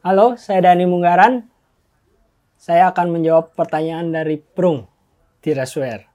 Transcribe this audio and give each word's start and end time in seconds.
Halo, 0.00 0.32
saya 0.40 0.64
Dani 0.64 0.88
Munggaran. 0.88 1.44
Saya 2.56 2.88
akan 2.88 3.20
menjawab 3.20 3.52
pertanyaan 3.52 4.08
dari 4.08 4.40
Prung 4.40 4.88
Tiraswear. 5.44 6.08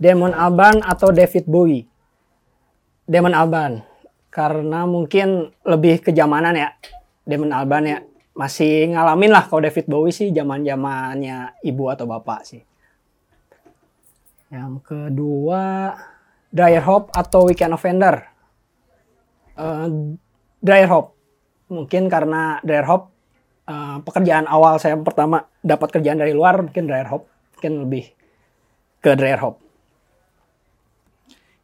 Damon 0.00 0.32
Albarn 0.32 0.80
atau 0.80 1.12
David 1.12 1.44
Bowie? 1.44 1.84
Damon 3.04 3.36
Albarn. 3.36 3.84
Karena 4.32 4.88
mungkin 4.88 5.52
lebih 5.60 6.08
kejamanan 6.08 6.56
ya. 6.56 6.72
Damon 7.28 7.52
Albarn 7.52 7.84
ya. 7.84 8.00
Masih 8.32 8.96
ngalamin 8.96 9.36
lah 9.36 9.44
kalau 9.44 9.60
David 9.60 9.84
Bowie 9.84 10.16
sih 10.16 10.32
zaman 10.32 10.64
zamannya 10.64 11.60
ibu 11.68 11.92
atau 11.92 12.08
bapak 12.08 12.48
sih. 12.48 12.64
Yang 14.48 14.80
kedua, 14.88 15.92
Dryer 16.48 16.80
Hop 16.88 17.12
atau 17.12 17.44
Weekend 17.44 17.76
Offender? 17.76 18.24
Eh, 19.52 20.16
Dryer 20.64 20.88
Hop. 20.88 21.13
Mungkin 21.74 22.06
karena 22.06 22.62
Dryer 22.62 22.86
Hop 22.86 23.10
eh, 23.66 23.98
pekerjaan 24.06 24.46
awal 24.46 24.78
saya 24.78 24.94
pertama 25.02 25.50
dapat 25.58 25.90
kerjaan 25.90 26.22
dari 26.22 26.30
luar 26.30 26.62
mungkin 26.62 26.86
Dryer 26.86 27.10
Hop. 27.10 27.26
Mungkin 27.58 27.72
lebih 27.82 28.04
ke 29.02 29.18
Dryer 29.18 29.42
Hop. 29.42 29.58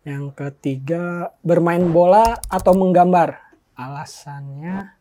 Yang 0.01 0.33
ketiga, 0.33 1.37
bermain 1.45 1.85
bola 1.93 2.41
atau 2.49 2.73
menggambar? 2.73 3.37
Alasannya 3.77 4.97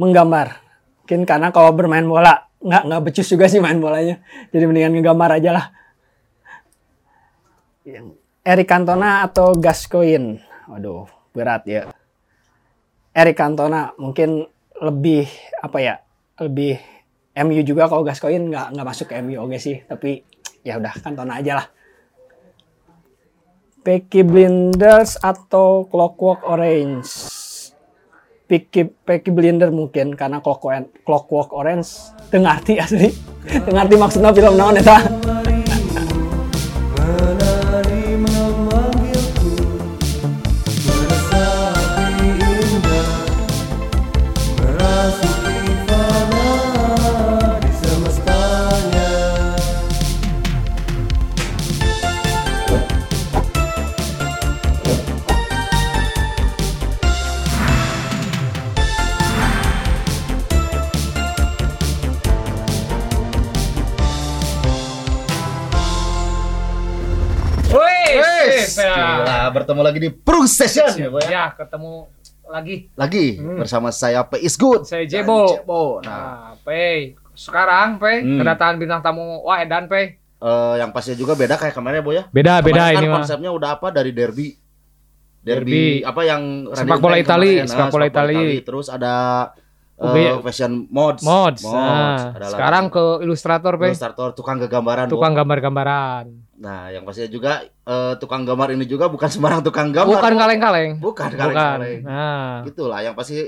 menggambar. 0.00 0.60
Mungkin 1.04 1.28
karena 1.28 1.52
kalau 1.52 1.70
bermain 1.76 2.04
bola 2.04 2.48
nggak 2.64 2.82
nggak 2.88 3.02
becus 3.04 3.28
juga 3.28 3.46
sih 3.46 3.60
main 3.60 3.76
bolanya. 3.76 4.24
Jadi 4.50 4.64
mendingan 4.64 4.96
ngegambar 4.96 5.36
aja 5.38 5.50
lah. 5.52 5.66
Yang 7.84 8.16
Eric 8.40 8.68
Cantona 8.68 9.28
atau 9.28 9.52
Gascoigne? 9.52 10.40
Waduh, 10.68 11.04
berat 11.36 11.68
ya. 11.68 11.92
Eric 13.14 13.38
Cantona 13.38 13.94
mungkin 13.94 14.42
lebih 14.82 15.30
apa 15.62 15.78
ya? 15.78 15.94
Lebih 16.42 16.82
MU 17.46 17.62
juga 17.62 17.86
kalau 17.86 18.02
Gascoigne 18.02 18.50
nggak 18.50 18.74
nggak 18.74 18.86
masuk 18.86 19.06
ke 19.06 19.22
MU 19.22 19.38
oke 19.38 19.54
sih, 19.62 19.86
tapi 19.86 20.26
ya 20.66 20.82
udah 20.82 20.98
Cantona 20.98 21.38
aja 21.38 21.62
lah. 21.62 21.66
Peaky 23.86 24.26
Blinders 24.26 25.14
atau 25.22 25.86
Clockwork 25.86 26.42
Orange? 26.42 27.30
Peaky, 28.50 28.90
Peaky 29.06 29.30
Blinder 29.30 29.70
mungkin 29.70 30.18
karena 30.18 30.42
Clockwork, 30.42 31.06
Clockwork 31.06 31.54
Orange 31.54 32.12
tengarti 32.34 32.82
asli. 32.82 33.14
tengarti 33.44 33.94
maksudnya 33.94 34.34
film 34.34 34.58
naon 34.58 34.74
eta. 34.80 34.98
Wes, 68.84 68.90
sip, 68.90 69.00
ya. 69.00 69.08
gila, 69.16 69.38
bertemu 69.50 69.80
lagi 69.82 69.98
di 69.98 70.10
Prung 70.10 70.44
Session 70.46 70.90
ya, 70.94 71.08
Boy. 71.08 71.24
Ya, 71.24 71.44
ketemu 71.50 71.92
lagi. 72.44 72.76
Lagi 72.94 73.26
bersama 73.40 73.88
saya 73.88 74.20
P 74.22 74.38
is 74.38 74.54
good. 74.54 74.84
Saya 74.84 75.02
Jebo. 75.02 75.48
Jebo. 75.50 75.84
Nah, 76.00 76.12
Nah, 76.12 76.52
Pei. 76.60 77.16
Sekarang, 77.32 77.96
Pei, 77.96 78.20
Hmm. 78.20 78.38
kedatangan 78.38 78.76
bintang 78.76 79.00
tamu 79.00 79.42
Wah 79.42 79.58
Edan, 79.58 79.84
Pei. 79.84 80.20
eh, 80.38 80.74
yang 80.76 80.92
pastinya 80.92 81.16
juga 81.16 81.32
beda 81.32 81.56
kayak 81.56 81.72
kemarin 81.72 81.98
ya, 81.98 82.04
Boy 82.04 82.14
ya. 82.14 82.24
Beda, 82.28 82.60
Kemarin 82.60 83.00
kan 83.00 83.16
konsepnya 83.18 83.50
udah 83.50 83.70
apa 83.74 83.88
dari 83.90 84.12
derby. 84.12 84.54
Derby, 85.40 86.00
Derby. 86.00 86.08
apa 86.08 86.20
yang 86.22 86.42
Sepak 86.70 86.98
bola 86.98 87.16
Itali, 87.16 87.60
kemarin, 87.60 87.68
sepak 87.68 87.88
bola 87.90 88.04
Itali. 88.06 88.60
Terus 88.60 88.88
ada 88.88 89.14
Oke. 89.94 90.40
fashion 90.42 90.88
mods. 90.88 91.20
Mods. 91.20 91.60
Mods. 91.60 92.22
Nah, 92.32 92.48
sekarang 92.48 92.84
lagi 92.86 92.94
ke 92.94 93.04
ilustrator, 93.20 93.72
Pei. 93.76 93.92
ilustrator 93.92 94.32
tukang 94.32 94.56
kegambaran. 94.56 95.04
Bo. 95.06 95.16
Tukang 95.16 95.32
gambar-gambaran. 95.34 96.43
Nah, 96.54 96.86
yang 96.88 97.02
pastinya 97.02 97.26
juga 97.26 97.52
eh, 97.66 98.14
tukang 98.16 98.46
gambar 98.46 98.74
ini 98.74 98.86
juga 98.86 99.10
bukan 99.10 99.26
sembarang 99.34 99.60
tukang 99.62 99.90
gambar. 99.90 100.10
Bukan 100.14 100.32
kaleng-kaleng. 100.34 100.90
Bukan 101.02 101.30
kaleng-kaleng. 101.34 102.00
Nah, 102.02 102.62
Gitulah 102.62 103.00
yang 103.02 103.14
pasti 103.14 103.42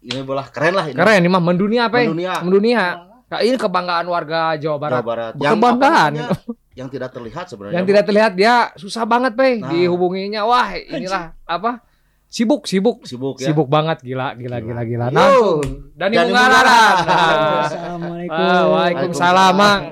ini 0.00 0.20
bola 0.22 0.46
keren 0.46 0.72
lah 0.72 0.86
ini. 0.86 0.96
keren 0.96 1.20
ini 1.20 1.28
mah 1.28 1.42
mendunia, 1.42 1.90
Pei. 1.90 2.06
Mendunia. 2.06 2.34
Mendunia. 2.40 2.84
Nah, 3.26 3.40
ini 3.42 3.58
kebanggaan 3.58 4.06
warga 4.06 4.54
Jawa 4.54 4.78
Barat. 4.78 5.02
Jawa 5.02 5.04
Barat. 5.04 5.32
Yang 5.34 5.52
apa 5.52 5.58
kebanggaan. 5.58 6.12
yang 6.78 6.88
tidak 6.92 7.10
terlihat 7.10 7.44
sebenarnya. 7.50 7.74
Yang 7.74 7.86
tidak 7.90 8.02
terlihat 8.06 8.32
dia 8.38 8.54
susah 8.78 9.02
banget, 9.02 9.32
Pei, 9.34 9.58
Nah. 9.58 9.68
dihubunginya. 9.68 10.46
Wah, 10.46 10.78
inilah 10.78 11.34
apa? 11.42 11.82
Sibuk, 12.26 12.66
sibuk. 12.66 13.06
sibuk 13.06 13.38
ya. 13.38 13.50
Sibuk 13.50 13.70
banget 13.70 14.02
gila 14.02 14.34
gila 14.34 14.58
gila 14.58 14.82
gila. 14.82 15.06
Yo. 15.14 15.62
Nah, 15.94 16.06
Dani. 16.06 16.14
Munggaran. 16.26 16.94
Nah. 17.06 17.62
Assalamualaikum. 17.66 18.34
Ah, 18.34 18.64
Waalaikumsalam, 18.66 19.52
Mang. 19.54 19.82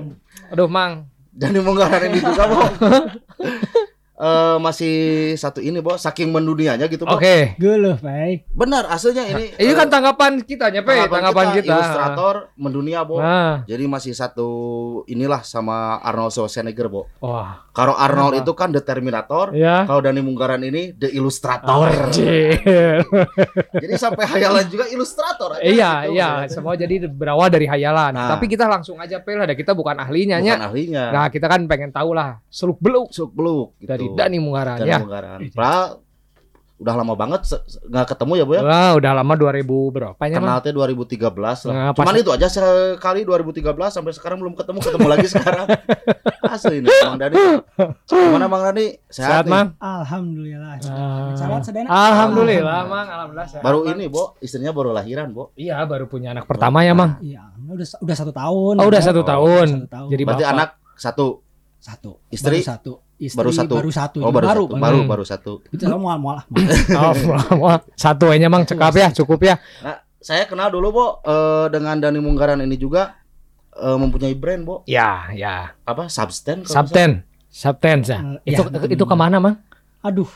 Aduh, 0.50 0.66
Mang. 0.70 0.92
Jadi 1.34 1.59
menggarang 1.59 2.15
ini 2.15 2.22
juga, 2.22 2.45
Eh, 4.14 4.56
masih 4.62 4.94
satu 5.34 5.58
ini, 5.58 5.82
Bo. 5.82 5.98
Saking 5.98 6.30
mendunianya 6.30 6.86
gitu. 6.86 7.02
Oke. 7.02 7.58
Geuleuh, 7.58 7.98
Pai. 7.98 8.47
Benar, 8.54 8.86
aslinya 8.86 9.26
ini. 9.26 9.50
Ini 9.58 9.70
eh, 9.70 9.75
kan 9.75 9.91
tanggapan 9.91 10.38
kita 10.38 10.70
nya, 10.70 10.86
Pe. 10.86 11.10
Tanggapan 11.10 11.58
kita. 11.58 11.75
Ilustrator 11.75 12.34
mendunia, 12.54 13.02
Bo. 13.02 13.19
Nah. 13.19 13.66
Jadi 13.66 13.91
masih 13.91 14.14
satu 14.14 14.48
inilah 15.10 15.42
sama 15.42 15.98
Arnold 15.98 16.30
Schwarzenegger, 16.30 16.86
Bo. 16.86 17.10
Wah. 17.19 17.66
Kalau 17.75 17.98
Arnold 17.98 18.38
Kenapa? 18.38 18.47
itu 18.47 18.52
kan 18.54 18.69
The 18.70 18.82
Terminator, 18.86 19.47
Ya. 19.50 19.82
kalau 19.82 19.98
Dani 19.98 20.22
Munggaran 20.22 20.62
ini 20.62 20.94
The 20.94 21.10
Illustrator. 21.10 21.91
Jadi 23.82 23.94
sampai 23.98 24.25
hayalan 24.31 24.66
juga 24.70 24.86
ilustrator 24.88 25.58
aja. 25.58 25.62
Iya, 25.64 25.91
gitu, 26.06 26.14
iya, 26.14 26.28
semua 26.46 26.78
jadi 26.78 27.10
berawal 27.10 27.50
dari 27.50 27.66
hayalan. 27.66 28.14
Nah. 28.14 28.31
Tapi 28.36 28.46
kita 28.46 28.70
langsung 28.70 28.98
aja 29.02 29.19
Pe 29.19 29.34
lah, 29.34 29.50
kita 29.50 29.75
bukan 29.75 29.98
ahlinya 29.98 30.38
Bukan 30.38 30.46
nya. 30.46 30.66
ahlinya. 30.70 31.04
Nah, 31.10 31.26
kita 31.28 31.46
kan 31.50 31.66
pengen 31.66 31.91
tahu 31.91 32.14
lah 32.14 32.38
seluk 32.46 32.78
beluk 32.78 33.10
Suk 33.10 33.34
beluk 33.34 33.75
gitu. 33.82 33.91
dari 33.91 34.03
Dani 34.12 34.37
Munggaran 34.38 34.76
Dani 34.78 34.91
ya. 34.91 34.98
Munggaran. 35.00 35.38
Padahal 35.50 35.84
udah 36.75 36.94
lama 37.00 37.15
banget 37.15 37.41
nggak 37.87 38.06
ketemu 38.12 38.32
ya, 38.34 38.44
Bu 38.44 38.53
ya. 38.53 38.60
Wah, 38.60 38.92
udah 38.94 39.12
lama 39.15 39.32
2000 39.32 39.62
berapa 39.88 40.20
nya, 40.20 40.37
Mang? 40.37 40.59
Kenal 40.59 40.59
teh 40.60 40.72
2013 40.75 41.31
lah. 41.65 41.72
Nah, 41.72 41.91
Cuman 41.94 42.14
itu 42.14 42.28
aja 42.28 42.47
sekali 42.47 43.22
2013 43.22 43.62
sampai 43.88 44.10
sekarang 44.10 44.43
belum 44.43 44.53
ketemu, 44.53 44.78
ketemu 44.82 45.06
lagi 45.06 45.26
sekarang. 45.32 45.66
Asli 46.44 46.82
ini 46.82 46.91
Bang 46.93 47.16
Dani. 47.16 47.37
Gimana 48.04 48.47
Bang 48.47 48.62
Dani? 48.66 48.87
Sehat, 49.06 49.47
nih? 49.47 49.53
Mang? 49.54 49.69
Alhamdulillah. 49.78 50.75
Ah. 50.84 51.32
Salam 51.34 51.62
sedena. 51.62 51.88
Alhamdulillah, 51.88 52.81
Mang. 52.84 53.06
Alhamdulillah 53.09 53.48
sehat. 53.48 53.62
Baru 53.62 53.87
ini, 53.87 54.04
Bo, 54.06 54.34
istrinya 54.38 54.75
baru 54.75 54.91
lahiran, 54.91 55.31
Bo. 55.31 55.54
Iya, 55.54 55.78
baru 55.84 56.04
punya 56.04 56.34
anak 56.34 56.44
pertama 56.44 56.82
ya, 56.82 56.93
Mang. 56.93 57.16
Iya, 57.19 57.54
udah 57.64 57.87
udah 58.03 58.16
satu 58.19 58.32
tahun. 58.34 58.75
Oh, 58.76 58.84
udah 58.84 59.00
Ya. 59.00 59.06
satu 59.06 59.22
Oh, 59.22 59.25
tahun. 59.25 59.66
satu 59.78 59.88
tahun. 59.88 60.09
Jadi 60.10 60.22
Berarti 60.22 60.43
bapak. 60.43 60.53
anak 60.53 60.69
satu. 60.97 61.26
satu. 61.78 62.10
Istri? 62.28 62.60
baru 62.60 62.70
satu. 62.72 62.93
Istri 63.14 63.38
Baru 63.38 63.50
satu. 63.50 63.75
Baru 63.78 63.91
satu. 63.91 64.19
Oh, 64.20 64.30
baru, 64.30 64.47
baru 64.47 64.62
satu. 64.66 64.75
Baru, 64.76 64.98
Hmm. 65.00 65.08
baru 65.08 65.25
satu. 65.25 65.52
Itu 65.70 65.82
sama 65.84 65.97
mual 65.97 66.19
mual. 66.19 66.38
Oh, 67.62 67.78
satu 67.94 68.28
aja 68.28 68.47
Mang 68.48 68.64
cekap 68.64 68.91
ya, 68.92 69.08
cukup 69.14 69.41
ya. 69.44 69.54
Nah, 69.80 70.02
saya 70.19 70.44
kenal 70.44 70.69
dulu, 70.69 70.88
Bo, 70.91 71.06
eh, 71.20 71.66
dengan 71.70 71.94
Dani 71.97 72.19
Munggaran 72.19 72.58
ini 72.60 72.75
juga 72.75 73.14
eh, 73.70 73.97
mempunyai 73.97 74.34
brand, 74.34 74.62
Bo. 74.62 74.75
Ya, 74.84 75.30
ya. 75.30 75.75
Apa? 75.82 76.06
Substan 76.06 76.62
Subten. 76.62 77.22
Subten 77.50 77.98
ya. 78.02 78.19
Itu 78.44 78.62
ya, 78.62 78.86
itu 78.88 79.04
ke 79.04 79.14
mana, 79.14 79.38
Mang? 79.38 79.58
Aduh. 80.00 80.31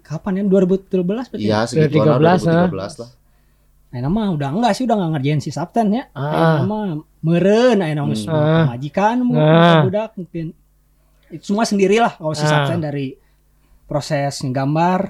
Kapan 0.00 0.40
ya? 0.40 0.42
2013 0.44 1.00
berarti. 1.30 1.40
Iya, 1.40 1.64
segitu 1.64 2.00
13, 2.00 2.42
2013 2.42 3.00
lah. 3.00 3.10
Nah, 3.90 4.00
nama 4.00 4.20
udah 4.30 4.48
enggak 4.52 4.72
sih 4.72 4.84
udah 4.84 4.94
enggak 4.94 5.12
ngerjain 5.16 5.40
si 5.40 5.50
Sabten 5.50 5.90
ya. 5.90 6.04
Ah. 6.12 6.62
Nama 6.62 6.98
meureun 7.20 7.78
aya 7.78 7.92
nama 7.92 8.10
Hmm. 8.10 8.28
Ah. 8.28 8.64
majikan 8.70 9.22
mungkin 9.22 9.40
Ah. 9.42 9.82
budak 9.82 10.10
mungkin. 10.14 10.46
Itu 11.30 11.54
semua 11.54 11.64
sendirilah 11.66 12.18
kalau 12.18 12.34
si 12.34 12.44
Ah. 12.46 12.66
Dari 12.74 13.14
proses 13.86 14.42
nggambar, 14.42 15.00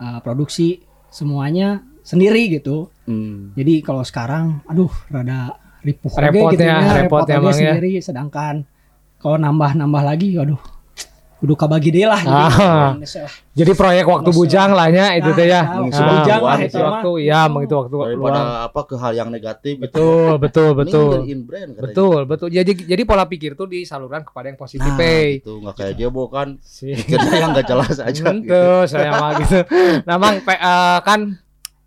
eh, 0.00 0.18
produksi 0.20 0.80
semuanya 1.08 1.80
sendiri 2.04 2.52
gitu. 2.52 2.92
Hmm. 3.08 3.56
Jadi 3.56 3.80
kalau 3.80 4.04
sekarang 4.04 4.60
aduh 4.68 4.92
rada 5.08 5.56
ripuh 5.86 6.10
Repot 6.18 6.50
gitu 6.52 6.66
ya, 6.66 7.06
repot 7.06 7.22
repot 7.22 7.30
ya, 7.30 7.38
ya. 7.38 7.54
sendiri 7.54 7.92
sedangkan 8.02 8.66
kalau 9.22 9.38
nambah-nambah 9.38 10.02
lagi 10.02 10.34
aduh 10.34 10.58
kudu 11.36 11.52
kabagi 11.52 11.90
deh 11.90 12.04
lah 12.04 12.16
jadi 12.16 12.32
Ah. 12.32 12.90
Jadi 13.52 13.72
proyek 13.72 14.04
waktu 14.04 14.28
Masa- 14.28 14.36
bujang 14.38 14.70
lah 14.70 14.88
nya 14.88 15.06
itu 15.14 15.32
teh 15.32 15.48
ya. 15.48 15.64
Nah, 15.64 15.88
Ah, 15.88 16.08
bujang 16.14 16.40
lah 16.42 16.58
itu 16.58 16.76
waktu, 16.76 17.10
iya, 17.22 17.40
mengisi 17.46 17.72
waktu 17.74 17.96
Daripada 17.96 18.40
apa 18.66 18.80
ke 18.82 18.94
hal 18.94 19.12
yang 19.14 19.28
negatif 19.28 19.74
gitu. 19.78 19.84
Betul, 19.88 20.28
betul, 20.36 20.68
betul. 20.74 21.08
brand. 21.42 21.70
Betul, 21.74 22.18
betul. 22.24 22.48
Jadi 22.48 22.84
jadi 22.84 23.02
pola 23.02 23.24
pikir 23.24 23.52
tuh 23.52 23.64
disalurkan 23.64 24.22
kepada 24.22 24.46
yang 24.46 24.56
positif, 24.56 24.84
Nah, 24.86 24.96
Pei. 24.96 25.40
gitu 25.40 25.56
nggak 25.58 25.72
kayak 25.74 25.94
Jebo 25.94 26.24
kan. 26.26 26.60
Si- 26.60 26.92
Pikirnya 26.92 27.38
yang 27.38 27.50
nggak 27.52 27.64
jelas 27.66 27.96
aja. 27.98 28.24
gitu. 28.28 28.64
Saya 28.84 29.10
mah 29.14 29.30
gitu. 29.38 29.58
Nah, 30.02 30.16
Mang, 30.16 30.36
Pe- 30.40 30.56
eh, 30.58 30.98
kan 31.00 31.20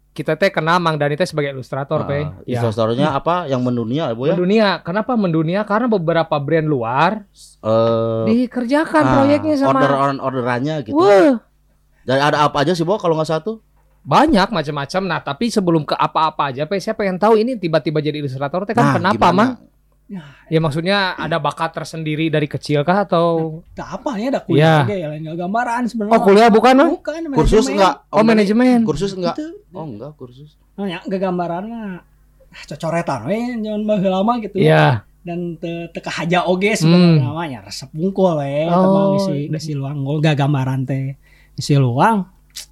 kita 0.09 0.35
teh 0.35 0.49
kenal 0.49 0.77
Mang 0.77 0.97
Dani 0.97 1.13
teh 1.13 1.23
sebagai 1.23 1.53
ilustrator, 1.53 2.03
Pe. 2.03 2.19
Ah, 2.19 2.41
Ya. 2.43 2.59
Ilustratornya 2.59 3.13
apa 3.13 3.45
yang 3.45 3.61
mendunia 3.61 4.11
Bu 4.11 4.27
ya? 4.27 4.35
Mendunia. 4.35 4.81
Kenapa 4.81 5.15
mendunia? 5.15 5.63
Karena 5.63 5.87
beberapa 5.87 6.35
brand 6.35 6.65
luar 6.65 7.11
Eh, 7.59 8.23
dikerjakan 8.25 9.03
ah, 9.03 9.11
proyeknya 9.15 9.55
sama 9.55 9.79
order 9.79 9.91
orderannya 10.19 10.75
gitu. 10.83 10.95
Wah, 10.95 11.39
Dan 12.03 12.17
ada 12.17 12.43
apa 12.43 12.63
aja 12.63 12.71
sih 12.71 12.83
Bu 12.83 12.95
kalau 12.95 13.15
nggak 13.15 13.29
satu? 13.29 13.59
banyak 13.99 14.47
macam-macam. 14.49 15.01
Nah, 15.05 15.19
tapi 15.19 15.51
sebelum 15.51 15.83
ke 15.83 15.91
apa-apa 15.91 16.49
aja, 16.49 16.63
Pe, 16.63 16.79
saya 16.79 16.95
pengen 16.95 17.19
tahu 17.19 17.35
ini 17.35 17.59
tiba-tiba 17.59 17.99
jadi 17.99 18.17
ilustrator 18.17 18.63
teh 18.63 18.71
kan 18.71 18.81
Nah, 18.81 18.95
kenapa, 18.95 19.27
gimana? 19.27 19.35
Mang? 19.35 19.51
Ya 20.49 20.57
maksudnya 20.57 21.13
ada 21.13 21.37
bakat 21.37 21.69
tersendiri 21.69 22.33
dari 22.33 22.49
kecil 22.49 22.81
kah 22.81 23.05
atau 23.05 23.61
Tak 23.77 24.01
apa 24.01 24.17
ya 24.17 24.33
ada 24.33 24.41
kuliah 24.41 24.81
juga 24.81 24.95
ya 24.97 25.05
lain 25.13 25.21
nggak 25.21 25.37
gambaran 25.37 25.81
sebenarnya. 25.85 26.13
Oh, 26.17 26.21
kuliah 26.25 26.49
bukan, 26.49 26.73
Mang? 26.73 26.89
Bukan 26.97 27.21
Kursus 27.37 27.69
enggak? 27.69 27.95
Oh, 28.09 28.25
manajemen. 28.25 28.81
Kursus 28.81 29.13
enggak? 29.13 29.37
Oh, 29.69 29.85
enggak 29.85 30.17
kursus. 30.17 30.57
Oh 30.81 30.89
ya, 30.89 30.97
nggak 31.05 31.21
gambaran 31.21 31.63
mah 31.69 32.01
ah, 32.49 32.63
cocoretan 32.65 33.21
we 33.29 33.37
jangan 33.61 33.81
baheula 33.85 34.25
lama 34.25 34.33
gitu. 34.41 34.57
Iya. 34.57 35.05
Dan 35.21 35.61
te 35.61 35.93
teka 35.93 36.09
haja 36.09 36.49
oge 36.49 36.73
sebenarnya 36.73 37.21
namanya 37.21 37.59
resep 37.61 37.93
bungkul 37.93 38.41
we 38.41 38.65
Oh. 38.65 38.81
teman 38.81 39.03
ngisi 39.13 39.37
ngisi 39.53 39.71
luang 39.77 40.01
gol 40.01 40.17
gak 40.17 40.33
gambaran 40.33 40.89
teh. 40.89 41.13
Ngisi 41.53 41.77
luang 41.77 42.25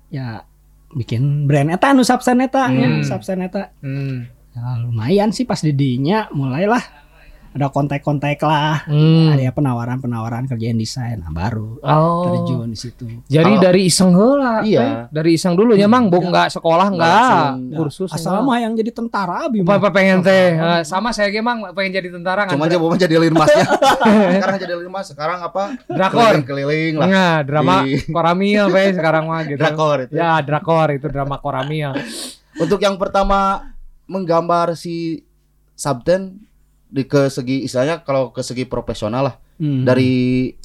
ya 0.10 0.42
bikin 0.90 1.45
brand 1.45 1.69
eta 1.69 1.94
nu 1.94 2.01
subsen 2.01 2.42
eta 2.42 2.66
ya, 2.72 2.88
Hmm. 2.90 3.06
subsen 3.06 3.45
eta. 3.45 3.69
Hmm. 3.86 4.25
Ya, 4.57 4.81
lumayan 4.81 5.30
sih 5.30 5.45
pas 5.45 5.62
didinya 5.62 6.25
mulailah 6.33 6.81
ada 7.57 7.68
kontak-kontak 7.68 8.38
lah. 8.39 8.86
Hmm. 8.86 9.33
Ada 9.33 9.42
ya 9.42 9.51
penawaran-penawaran 9.51 10.45
kerjaan 10.45 10.75
desain 10.75 11.18
nah, 11.18 11.27
baru 11.27 11.81
Oh. 11.81 12.24
terjun 12.24 12.69
di 12.69 12.77
situ. 12.77 13.06
Jadi 13.25 13.44
Kalau- 13.51 13.63
dari 13.63 13.81
iseng 13.83 14.13
heula. 14.13 14.62
Iya. 14.62 15.09
Pe. 15.09 15.18
Dari 15.18 15.30
iseng 15.33 15.54
dulu 15.54 15.74
ya, 15.74 15.86
Mang. 15.86 16.07
Bu 16.07 16.21
enggak 16.21 16.50
sekolah 16.50 16.88
Nggak 16.88 17.01
enggak. 17.01 17.30
langsung. 17.33 17.75
Kursus 17.75 18.09
Asal 18.09 18.39
mah 18.39 18.57
yang 18.57 18.74
jadi 18.74 18.92
tentara 18.92 19.44
abi 19.44 19.59
Apa 19.59 19.89
pengen 19.89 20.21
teh? 20.21 20.54
Eh, 20.54 20.81
sama 20.83 21.09
saya 21.09 21.27
ge 21.27 21.42
Mang 21.42 21.65
pengen 21.74 21.92
jadi 21.94 22.09
tentara 22.09 22.45
Cuma 22.45 22.65
aja 22.65 22.77
Bapak 22.77 22.98
jadi 22.98 23.18
linmasnya. 23.18 23.65
sekarang 24.38 24.57
jadi 24.57 24.75
linmas, 24.77 25.06
sekarang 25.07 25.39
apa? 25.42 25.63
drakor. 25.88 26.38
Keliling-keliling 26.38 26.94
lah. 26.95 27.07
Nah, 27.07 27.36
drama 27.42 27.75
Di- 27.81 28.06
koramil 28.07 28.63
pe 28.69 28.83
sekarang 28.92 29.25
mah 29.25 29.42
gitu. 29.44 29.57
Drakor 29.57 29.98
itu. 30.04 30.13
Ya, 30.13 30.38
drakor 30.39 30.88
itu 30.92 31.07
drama 31.07 31.36
koramil. 31.38 31.98
Untuk 32.56 32.77
yang 32.77 32.95
pertama 32.95 33.74
menggambar 34.06 34.74
si 34.74 35.25
Subten 35.74 36.47
di 36.88 37.04
ke 37.04 37.28
segi 37.28 37.62
istilahnya 37.62 38.01
kalau 38.01 38.30
ke 38.30 38.39
segi 38.39 38.63
profesional 38.63 39.24
lah 39.24 39.36
Hmm. 39.57 39.81
dari 39.84 40.12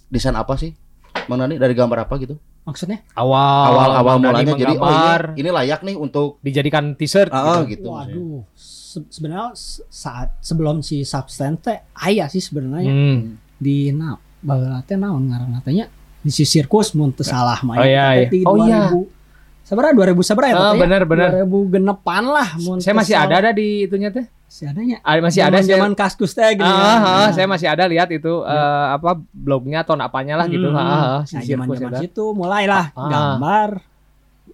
desain 0.06 0.32
apa 0.32 0.52
sih? 0.54 0.76
Mang 1.24 1.38
Dani 1.38 1.56
dari 1.56 1.72
gambar 1.72 2.04
apa 2.04 2.16
gitu? 2.16 2.36
maksudnya 2.62 3.02
Awal 3.12 3.66
Awal-awal 3.68 4.14
Mang 4.16 4.30
Dani 4.30 4.46
mulanya 4.46 4.54
jadi 4.54 4.74
oh 4.76 4.86
ini, 4.86 5.08
ini 5.36 5.48
layak 5.50 5.80
nih 5.82 5.96
untuk 5.96 6.38
dijadikan 6.38 6.94
t-shirt 6.94 7.26
ah 7.28 7.64
gitu. 7.64 7.66
gitu. 7.66 7.88
Waduh, 7.90 8.46
se- 8.54 9.08
sebenarnya 9.08 9.50
se- 9.52 9.82
saat 9.88 10.38
sebelum 10.38 10.78
si 10.78 11.02
substance 11.02 11.58
teh 11.60 11.78
aya 11.92 12.28
sih 12.28 12.38
sebenarnya 12.38 12.86
Hmm. 12.86 13.34
di 13.56 13.90
na 13.90 14.14
baheula 14.38 14.78
teh 14.80 14.94
naon 14.94 15.26
ngaranna 15.26 15.58
teh 15.58 15.72
nya 15.72 15.90
di 16.18 16.28
si 16.28 16.44
sirkus 16.44 16.92
mun 16.92 17.10
teu 17.10 17.24
salah 17.24 17.58
mah 17.62 17.76
Oh, 17.76 17.82
iya, 17.82 18.06
iya. 18.14 18.28
di 18.28 18.38
Oh, 18.44 18.54
iya. 18.60 18.94
2000 19.72 19.74
Sabaraha 19.74 19.92
2000 20.12 20.20
sabaraha 20.22 20.50
ya 20.50 20.54
Ah, 20.54 20.60
teh 20.62 20.76
ya? 20.76 20.82
bener, 20.84 21.02
bener. 21.02 21.28
2006an 21.42 22.24
lah 22.26 22.48
Saya 22.78 22.94
masih 22.94 23.14
ada 23.16 23.34
ada 23.38 23.50
di 23.50 23.88
itunya 23.88 24.12
teh. 24.12 24.28
Masih 24.44 24.68
adanya. 24.68 24.96
Ada 25.00 25.20
masih 25.24 25.40
ada 25.40 25.58
saya. 25.58 25.70
zaman 25.72 25.92
kaskus 25.92 26.32
teh 26.32 26.50
gitu. 26.52 26.60
Ah, 26.62 26.76
ya. 26.76 26.84
ah, 26.84 26.98
Nah, 27.18 27.30
saya 27.32 27.46
masih 27.48 27.66
ada 27.66 27.84
lihat 27.88 28.08
itu 28.08 28.32
eh, 28.42 28.84
apa 28.92 29.16
blognya 29.32 29.80
atau 29.80 29.96
apanya 29.96 30.36
lah 30.36 30.46
gitu. 30.46 30.68
Hmm. 30.68 30.76
Ah, 30.76 30.84
ah, 30.84 31.20
si 31.24 31.34
Nah, 31.34 31.40
sirkus 31.40 31.48
zaman-zaman 31.48 31.88
ada. 31.88 31.98
situ 31.98 32.24
mulailah 32.30 32.84
Ah. 32.92 33.08
gambar. 33.08 33.70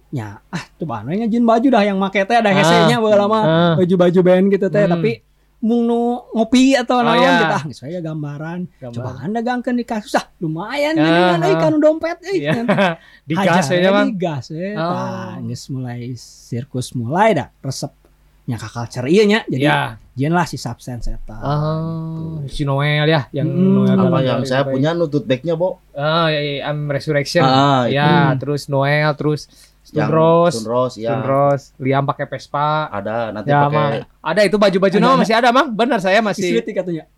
Ya, 0.09 0.41
ah 0.47 0.63
coba 0.73 1.03
anu 1.03 1.13
ngajin 1.13 1.43
baju 1.43 1.67
dah 1.69 1.83
yang 1.83 1.97
make 1.99 2.17
teh 2.17 2.33
ada 2.33 2.47
Ah. 2.47 2.55
hese-nya 2.55 2.97
mah. 3.27 3.43
Ah. 3.43 3.73
Baju-baju 3.75 4.19
band 4.23 4.45
gitu 4.49 4.67
teh, 4.67 4.81
Hmm. 4.81 4.93
tapi 4.95 5.11
mung 5.59 5.83
nu 5.83 5.99
ngopi 6.31 6.71
atau 6.73 6.97
Oh, 6.97 7.03
naon 7.03 7.19
iya. 7.19 7.35
gitu 7.37 7.53
ah 7.53 7.63
geus 7.65 7.81
aya 7.81 7.99
gambaran. 7.99 8.59
Gambar. 8.77 8.95
Coba 8.95 9.11
anda 9.19 9.39
gangkeun 9.39 9.75
di 9.75 9.83
kasus 9.83 10.15
ah 10.15 10.25
lumayan 10.37 10.95
Ah, 10.95 11.01
geuningan 11.01 11.39
euy 11.41 11.51
ah. 11.51 11.59
kan 11.59 11.73
dompet 11.77 12.17
euy. 12.25 12.37
Iya. 12.39 12.51
kan. 12.55 12.65
Digas 13.29 13.67
Hajar 13.67 13.77
ya, 13.77 13.91
Bang. 13.91 14.07
Digas 14.09 14.45
we. 14.49 14.71
Oh. 14.71 14.79
Tah, 14.79 15.35
geus 15.41 15.63
mulai 15.67 15.99
sirkus 16.15 16.91
mulai 16.93 17.35
dah 17.35 17.47
resepnya 17.59 18.55
kakal 18.55 18.87
ieu 19.05 19.23
nya. 19.23 19.43
Jadi 19.45 19.61
Ya. 19.61 19.99
jieun 20.15 20.31
lah 20.31 20.43
si 20.43 20.55
substance 20.55 21.07
eta. 21.07 21.35
Oh, 21.37 22.39
si 22.45 22.63
Noel 22.63 23.03
ya 23.05 23.27
yang 23.29 23.47
Hmm. 23.47 23.83
Noel 23.83 23.99
Apa 24.01 24.19
yang 24.21 24.39
itu, 24.39 24.49
saya 24.49 24.63
punya 24.63 24.91
nutut 24.91 25.23
backnya, 25.23 25.53
Bo? 25.53 25.79
Ah, 25.91 26.27
ya, 26.27 26.39
ya, 26.39 26.67
I'm 26.67 26.87
Resurrection. 26.87 27.39
Ah, 27.41 27.83
itu. 27.83 27.95
ya, 27.95 28.07
Hmm. 28.27 28.35
terus 28.37 28.67
Noel, 28.67 29.11
terus 29.13 29.47
Stone 29.89 29.97
Yang 29.99 30.11
Rose, 30.13 30.53
Stone 30.53 30.69
Rose, 30.69 30.95
ya. 30.95 31.09
Stone 31.09 31.25
Rose, 31.25 31.63
Liam 31.77 32.05
pakai 32.05 32.25
Vespa. 32.25 32.69
Ada 32.87 33.33
nanti 33.33 33.49
Ya, 33.49 33.65
pakai 33.65 33.73
Mang. 33.73 33.93
Ada 34.21 34.41
itu 34.45 34.55
baju-baju 34.55 34.95
nama 34.95 35.15
masih 35.17 35.33
ada, 35.33 35.49
Mang. 35.49 35.67
Benar 35.71 35.97
saya 35.97 36.21
masih. 36.21 36.61
Istri 36.61 36.71
katanya. 36.71 37.09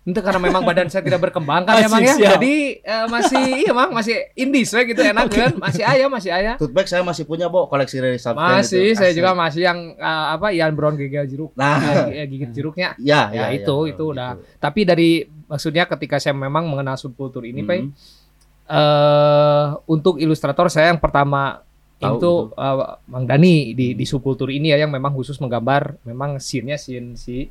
Itu 0.00 0.16
karena 0.18 0.36
memang 0.38 0.60
badan 0.62 0.88
saya 0.88 1.00
tidak 1.00 1.20
berkembang 1.22 1.64
kan 1.64 1.76
emang 1.84 2.00
ya. 2.00 2.12
siap. 2.14 2.30
Jadi 2.34 2.54
eh, 2.78 3.06
masih 3.06 3.44
iya, 3.62 3.72
Mang, 3.72 3.90
masih 3.90 4.16
indies 4.34 4.68
we 4.70 4.82
gitu 4.86 5.00
enak 5.00 5.28
kan. 5.28 5.52
Masih 5.56 5.80
aya, 5.82 6.08
masih 6.08 6.30
aya. 6.30 6.52
tote 6.56 6.72
bag 6.72 6.84
saya 6.84 7.00
masih 7.00 7.24
punya, 7.24 7.48
Bo, 7.48 7.64
koleksi 7.66 7.96
dari 7.96 8.16
Subten 8.16 8.40
Masih, 8.40 8.84
itu. 8.86 8.96
saya 8.96 9.12
Asli. 9.12 9.18
juga 9.18 9.30
masih 9.32 9.62
yang 9.62 9.78
eh, 9.92 10.26
apa 10.30 10.46
Ian 10.50 10.72
Brown 10.72 10.94
gigil 10.94 11.24
jeruk. 11.26 11.52
Nah, 11.52 12.06
Eh, 12.06 12.24
gigit 12.26 12.48
jeruknya. 12.50 12.96
ya, 13.00 13.28
Ya, 13.28 13.48
ya, 13.48 13.54
itu, 13.54 13.76
ya, 13.78 13.90
itu 13.92 14.04
udah. 14.06 14.30
gitu. 14.34 14.44
Tapi 14.56 14.80
dari 14.82 15.10
maksudnya 15.46 15.84
ketika 15.86 16.16
saya 16.16 16.32
memang 16.32 16.64
mengenal 16.64 16.96
subkultur 16.96 17.44
ini, 17.44 17.60
Hmm. 17.60 17.92
eh 18.66 19.66
untuk 19.84 20.16
ilustrator 20.16 20.68
saya 20.68 20.90
yang 20.90 20.98
pertama 20.98 21.60
Tahu 22.00 22.16
itu 22.16 22.32
eh, 22.52 22.76
Mang 23.06 23.24
Dani 23.24 23.54
di 23.72 23.92
di 23.92 24.04
subkultur 24.04 24.48
ini 24.48 24.72
ya 24.72 24.80
yang 24.80 24.90
memang 24.90 25.12
khusus 25.12 25.36
menggambar 25.36 26.00
memang 26.02 26.36
scene-nya 26.36 26.74
scene 26.74 27.12
si 27.14 27.44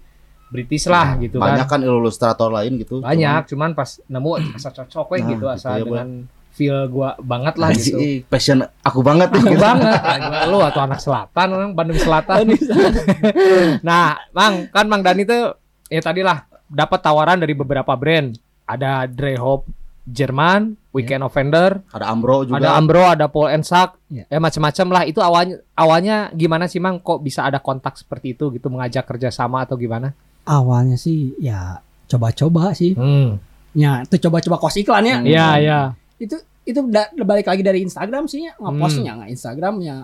British 0.50 0.90
lah 0.90 1.13
gitu 1.16 1.38
Banyak 1.38 1.69
kan. 1.69 1.78
kan 1.78 1.86
ilustrator 1.86 2.50
lain 2.50 2.81
gitu. 2.81 3.00
Banyak, 3.00 3.46
cuman 3.48 3.78
pas 3.78 4.01
nemu 4.04 4.30
asa 4.57 4.74
cocok 4.74 5.06
Nah, 5.07 5.18
gitu 5.19 5.30
gitu 5.31 5.46
asa 5.46 5.78
ya, 5.78 5.86
Bu. 5.86 5.94
dengan 5.94 6.10
feel 6.50 6.90
gua 6.90 7.13
banget 7.16 7.56
lah 7.56 7.69
Cuman, 7.69 7.86
gitu. 7.86 8.25
Passion 8.25 8.57
aku 8.81 9.00
banget. 9.00 9.30
Aku 9.30 9.46
gitu. 9.46 9.62
banget 9.62 9.94
ya, 9.94 10.18
gua- 10.19 10.48
lu 10.50 10.60
atau 10.60 10.81
anak 10.81 10.98
selatan 10.98 11.48
orang 11.54 11.72
Bandung 11.72 12.02
Selatan. 12.02 12.50
nah, 13.86 14.18
Mang, 14.31 14.66
kan 14.68 14.86
Mang 14.90 15.06
Dani 15.06 15.22
tuh 15.24 15.54
ya 15.86 16.02
tadi 16.02 16.25
lah 16.25 16.42
dapat 16.66 16.98
tawaran 16.98 17.38
dari 17.38 17.54
beberapa 17.54 17.94
brand. 17.94 18.34
Ada 18.66 19.06
Dre 19.06 19.38
Hop 19.38 19.66
Jerman, 20.02 20.74
Weekend 20.90 21.22
Offender, 21.22 21.86
Ada 21.94 22.10
Ambro 22.10 22.42
juga. 22.44 22.58
ada 22.58 22.70
Ambro, 22.74 23.06
ada 23.06 23.30
Paul 23.30 23.50
and 23.52 23.62
Sak, 23.62 24.02
Iya. 24.10 24.26
ya 24.26 24.38
macam-macam 24.38 24.88
lah. 24.90 25.04
Itu 25.06 25.22
awalnya 25.22 25.62
awalnya 25.74 26.34
gimana 26.34 26.66
sih 26.66 26.78
Mang 26.78 26.98
kok 26.98 27.22
bisa 27.22 27.46
ada 27.46 27.62
kontak 27.62 27.94
seperti 27.94 28.34
itu 28.34 28.50
gitu 28.50 28.68
mengajak 28.68 29.06
kerjasama 29.06 29.64
atau 29.64 29.78
gimana? 29.78 30.18
Awalnya 30.44 30.98
sih 30.98 31.38
ya 31.38 31.78
coba-coba 32.06 32.74
sih. 32.74 32.98
Hmm. 32.98 33.38
Ya, 33.72 34.02
itu 34.02 34.18
coba-coba 34.19 34.58
kos 34.58 34.76
iklan 34.76 35.06
ya. 35.06 35.18
Hmm. 35.18 35.30
Iya, 35.30 35.48
iya. 35.58 35.80
Itu 36.18 36.42
itu 36.66 36.81
da- 36.86 37.14
balik 37.16 37.46
lagi 37.46 37.62
dari 37.62 37.86
Instagram 37.86 38.26
sih 38.26 38.50
ya. 38.50 38.58
Ngapostnya 38.58 39.14
Hmm. 39.14 39.18
nggak 39.22 39.31
Instagram 39.31 39.74
ya 39.80 39.96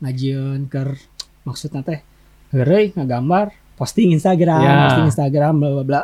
ngajieun 0.00 0.68
ke 0.68 0.80
maksudnya 1.42 1.80
teh 1.80 2.00
heureuy 2.52 2.92
ngagambar 2.92 3.48
posting 3.74 4.12
Instagram, 4.12 4.60
Ya. 4.60 4.76
posting 4.86 5.08
Instagram 5.08 5.54
bla 5.56 5.70
bla 5.72 5.84
bla. 5.84 6.00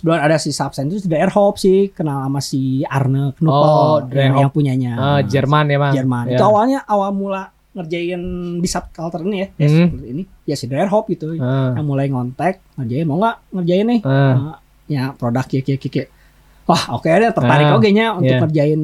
Sebelum 0.00 0.16
ada 0.16 0.36
si 0.36 0.48
Subsen 0.48 0.88
itu 0.88 1.04
sudah 1.04 1.20
Airhop 1.20 1.54
sih 1.54 1.92
kenal 1.92 2.24
sama 2.24 2.40
si 2.40 2.80
Arne 2.82 3.36
Knuppel 3.36 3.68
Oh, 3.68 4.00
yang, 4.08 4.48
punyanya. 4.48 4.92
Ah, 4.96 5.20
Jerman 5.20 5.68
ya, 5.68 5.76
Mang. 5.76 5.92
Jerman. 5.92 6.24
Ya. 6.26 6.40
Itu 6.40 6.44
awalnya 6.46 6.80
awal 6.82 7.12
mula 7.12 7.42
ngerjain 7.70 8.18
di 8.58 8.66
subculture 8.66 9.22
ini 9.22 9.36
ya, 9.36 9.48
ya 9.54 9.66
Hmm. 9.68 9.78
seperti 9.86 10.06
ini 10.08 10.22
ya 10.42 10.54
si 10.56 10.64
Airhop 10.66 11.04
gitu. 11.06 11.36
Ah, 11.36 11.76
Yang 11.76 11.84
mulai 11.84 12.08
ngontek 12.08 12.64
ngerjain 12.74 13.04
mau 13.04 13.20
nggak 13.20 13.36
ngerjain 13.52 13.86
nih 13.86 14.00
ah. 14.02 14.10
Uh, 14.10 14.56
ya 14.88 15.02
produk 15.12 15.44
ya 15.46 15.60
kayak 15.60 15.78
kayak 15.84 16.08
wah 16.64 16.82
oke 16.92 17.06
deh 17.06 17.30
tertarik 17.30 17.66
Ah, 17.66 17.76
oke 17.76 17.88
nya 17.90 18.06
untuk 18.12 18.26
iya. 18.26 18.40
ngerjain 18.40 18.80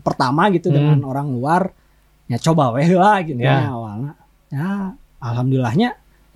pertama 0.00 0.42
gitu 0.50 0.68
Hmm. 0.68 0.76
dengan 0.76 0.98
orang 1.02 1.32
luar 1.32 1.72
ya 2.28 2.36
coba 2.36 2.70
weh 2.70 2.86
lah 2.92 3.24
gitu 3.24 3.40
Ya. 3.40 3.64
ya 3.64 3.72
awalnya 3.72 4.12
ya 4.48 4.68
alhamdulillahnya 5.18 5.88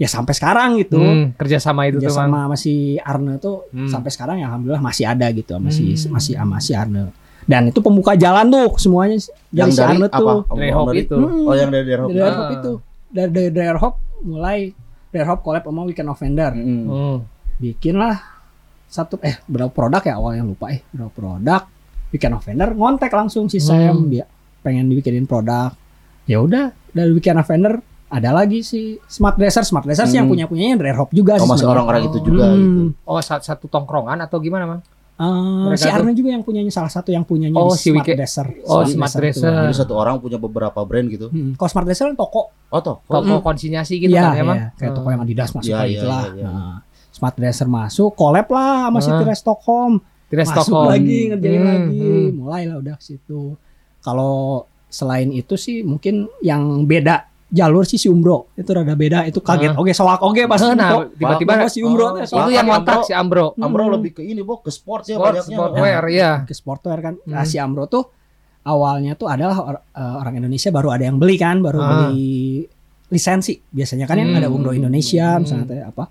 ya 0.03 0.09
sampai 0.09 0.35
sekarang 0.35 0.75
gitu 0.77 0.99
Hmm, 0.99 1.31
kerjasama 1.33 1.87
itu 1.87 2.03
Kerja 2.03 2.11
tuh, 2.11 2.17
sama 2.19 2.41
masih 2.47 2.99
Arne 2.99 3.39
tuh 3.39 3.71
Hmm. 3.71 3.87
sampai 3.87 4.11
sekarang 4.11 4.43
ya 4.43 4.51
alhamdulillah 4.51 4.83
masih 4.83 5.05
ada 5.07 5.31
gitu 5.31 5.55
masih 5.57 5.95
Hmm. 5.95 6.11
masih 6.13 6.33
sama 6.35 6.59
si 6.59 6.75
Arne 6.75 7.15
dan 7.43 7.63
itu 7.67 7.79
pembuka 7.79 8.15
jalan 8.15 8.47
tuh 8.49 8.75
semuanya 8.77 9.23
dari 9.47 9.55
yang 9.55 9.71
si 9.71 9.79
dari 9.79 9.95
Arne 9.95 10.07
apa? 10.07 10.19
tuh 10.19 10.27
Oh, 10.45 10.57
Hop 10.59 10.87
dari- 10.89 11.01
itu. 11.01 11.15
Hmm. 11.17 11.47
Oh, 11.47 11.55
yang 11.55 11.71
dari 11.71 11.85
Dre 11.85 12.01
Hop. 12.01 12.11
dari 12.11 12.23
Ah. 12.27 12.51
itu 12.53 12.73
dari 13.09 13.31
dari 13.31 13.51
dari 13.53 13.79
mulai 14.23 14.59
dari 15.09 15.21
Airhop 15.21 15.41
collab 15.41 15.63
sama 15.63 15.81
Weekend 15.85 16.09
Offender. 16.09 16.51
Hmm. 16.51 17.19
bikin 17.55 17.95
lah 17.95 18.19
satu 18.85 19.23
eh 19.23 19.39
berapa 19.45 19.71
produk 19.71 20.03
ya 20.03 20.15
awalnya 20.17 20.43
lupa 20.43 20.69
eh 20.69 20.83
berapa 20.89 21.09
produk 21.09 21.63
weekend 22.09 22.35
offender 22.35 22.69
ngontek 22.71 23.09
langsung 23.09 23.47
si 23.47 23.57
Sam 23.57 24.03
Hmm. 24.03 24.11
dia 24.11 24.27
pengen 24.61 24.85
dibikinin 24.85 25.25
produk 25.25 25.71
ya 26.25 26.39
udah 26.39 26.65
dari 26.91 27.11
weekend 27.11 27.39
offender 27.39 27.79
ada 28.13 28.31
lagi 28.31 28.61
si 28.61 28.81
smart 29.03 29.35
dresser 29.35 29.63
smart 29.63 29.83
dresser 29.83 30.05
sih 30.05 30.15
yang 30.15 30.29
Hmm. 30.29 30.37
punya 30.37 30.45
punyanya 30.45 30.77
Rare 30.79 30.99
Hop 30.99 31.11
juga 31.11 31.35
Oh, 31.35 31.43
sih 31.43 31.49
masih 31.49 31.67
orang-orang 31.67 32.03
itu 32.07 32.19
juga 32.21 32.47
Hmm. 32.47 32.61
gitu. 32.61 32.81
Oh, 33.03 33.17
satu, 33.19 33.41
satu 33.43 33.65
tongkrongan 33.67 34.21
atau 34.21 34.37
gimana, 34.37 34.65
Mang? 34.67 34.83
Eh, 35.15 35.25
Mereka 35.67 35.79
si 35.79 35.89
Arno 35.89 36.11
juga 36.11 36.31
yang 36.31 36.43
punyanya 36.43 36.69
salah 36.69 36.89
satu 36.89 37.09
yang 37.09 37.23
punyanya 37.23 37.55
Oh, 37.55 37.71
di 37.71 37.79
si 37.79 37.89
Smart 37.89 38.03
Wike- 38.03 38.17
Dresser. 38.17 38.47
Oh, 38.65 38.83
Smart 38.83 39.09
tuh. 39.09 39.19
Dresser. 39.19 39.53
Jadi 39.63 39.77
satu 39.77 39.95
orang 39.95 40.19
punya 40.19 40.37
beberapa 40.37 40.77
brand 40.83 41.07
gitu. 41.07 41.27
Hmm, 41.29 41.55
Kalau 41.55 41.69
Smart 41.69 41.87
Dresser 41.87 42.07
kan 42.07 42.17
toko. 42.17 42.53
Oh 42.69 42.81
toh. 42.81 42.97
Toko 43.03 43.41
konsinyasi 43.41 43.97
gitu 43.99 44.11
Iya, 44.11 44.25
kan 44.25 44.37
emang. 44.37 44.57
iya. 44.57 44.69
kayak 44.75 44.93
toko 44.93 45.09
yang 45.09 45.21
Adidas 45.21 45.51
masuk 45.51 45.69
Iya, 45.69 45.77
kayak 45.79 45.87
iya, 45.87 45.97
gitulah. 45.97 46.23
iya, 46.23 46.33
iya. 46.35 46.45
Nah, 46.45 46.77
Smart 47.09 47.35
Dresser 47.35 47.69
masuk, 47.71 48.11
collab 48.13 48.47
lah 48.47 48.89
sama 48.89 48.99
si 48.99 49.09
Ah. 49.09 49.17
Tires 49.17 49.39
Stockholm. 49.39 49.93
Tidak 50.27 50.43
masuk 50.43 50.57
Stockholm. 50.65 50.89
lagi 50.91 51.19
ngerjain 51.29 51.55
Hmm, 51.55 51.69
lagi 51.71 52.01
hmm. 52.03 52.29
mulailah 52.35 52.77
udah 52.79 52.97
situ 52.99 53.41
kalau 54.01 54.65
selain 54.89 55.29
itu 55.29 55.55
sih 55.55 55.81
mungkin 55.83 56.29
yang 56.41 56.61
beda 56.83 57.32
jalur 57.53 57.85
sih 57.85 57.95
si 57.95 58.09
Umbro 58.09 58.49
itu 58.55 58.67
rada 58.67 58.97
beda 58.97 59.23
itu 59.23 59.39
kaget 59.39 59.71
Ah. 59.71 59.79
oke 59.79 59.93
soak 59.93 60.19
oke 60.19 60.41
pas 60.47 60.57
Nah, 60.59 60.73
Umbro. 60.73 60.99
tiba-tiba 61.13 61.53
Bahwa 61.55 61.69
si 61.69 61.81
Umbro 61.81 62.07
teh 62.15 62.25
itu 62.25 62.51
yang 62.51 62.65
ngontrak 62.65 63.05
si 63.05 63.13
Ambro. 63.13 63.53
Ambro 63.55 63.83
Hmm. 63.83 63.93
lebih 63.93 64.11
ke 64.15 64.23
ini, 64.23 64.41
Bo, 64.41 64.59
ke 64.59 64.71
sport 64.71 65.05
ya 65.05 65.15
Sport, 65.15 65.33
banyaknya. 65.37 65.53
sportwear, 65.55 66.03
ya. 66.09 66.31
ke 66.43 66.53
sportwear 66.53 66.99
kan 66.99 67.15
Hmm. 67.19 67.31
Nah, 67.31 67.45
si 67.45 67.57
Ambro 67.57 67.85
tuh 67.87 68.09
awalnya 68.63 69.13
tuh 69.13 69.27
adalah 69.27 69.59
or- 69.59 69.85
eh, 69.87 70.15
orang 70.17 70.35
Indonesia 70.35 70.71
baru 70.71 70.89
ada 70.91 71.05
yang 71.05 71.17
beli 71.17 71.37
kan 71.37 71.61
baru 71.61 71.79
Ah. 71.79 71.89
beli 72.09 72.65
lisensi 73.07 73.61
biasanya 73.63 74.07
kan 74.07 74.17
yang 74.17 74.31
Hmm. 74.31 74.41
ada 74.41 74.49
Umbro 74.49 74.73
Indonesia 74.73 75.37
Hmm. 75.37 75.45
misalnya 75.45 75.87
apa 75.87 76.09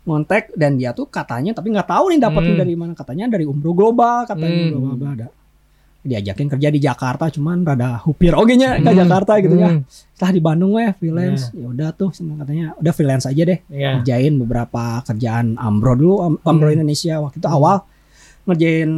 ngontek 0.00 0.50
dan 0.52 0.74
dia 0.74 0.90
tuh 0.90 1.06
katanya 1.06 1.52
tapi 1.52 1.70
nggak 1.70 1.86
tahu 1.86 2.10
nih 2.10 2.18
dapatnya 2.18 2.54
Hmm. 2.54 2.62
dari 2.64 2.74
mana 2.74 2.92
katanya 2.92 3.30
dari 3.30 3.44
Umbro 3.44 3.70
Global 3.70 4.24
katanya 4.24 4.50
Hmm. 4.50 4.66
Umbro 4.72 4.80
Global 4.90 5.08
ada 5.14 5.26
diajakin 6.02 6.48
kerja 6.48 6.68
di 6.68 6.78
Jakarta 6.78 7.28
cuman 7.28 7.60
rada 7.62 8.00
hupir 8.00 8.32
oke 8.32 8.52
nya 8.52 8.76
ke 8.76 8.88
Hmm. 8.88 8.98
Jakarta 8.98 9.36
gitu 9.36 9.52
ya 9.54 9.68
Hmm. 9.70 9.84
setelah 10.10 10.32
di 10.32 10.40
Bandung 10.40 10.72
weh 10.72 10.88
freelance 10.92 11.52
ya 11.52 11.66
udah 11.66 11.88
tuh 11.90 12.08
katanya 12.10 12.72
udah 12.74 12.90
freelance 12.90 13.24
aja 13.24 13.42
deh 13.44 13.58
Iya. 13.66 13.98
ngerjain 13.98 14.32
beberapa 14.36 14.82
kerjaan 15.02 15.54
Ambro 15.54 15.92
dulu 15.92 16.14
Am- 16.22 16.40
Ambro 16.42 16.66
Hmm. 16.66 16.76
Indonesia 16.76 17.18
waktu 17.18 17.36
itu 17.36 17.46
awal 17.46 17.84
ngerjain 18.42 18.90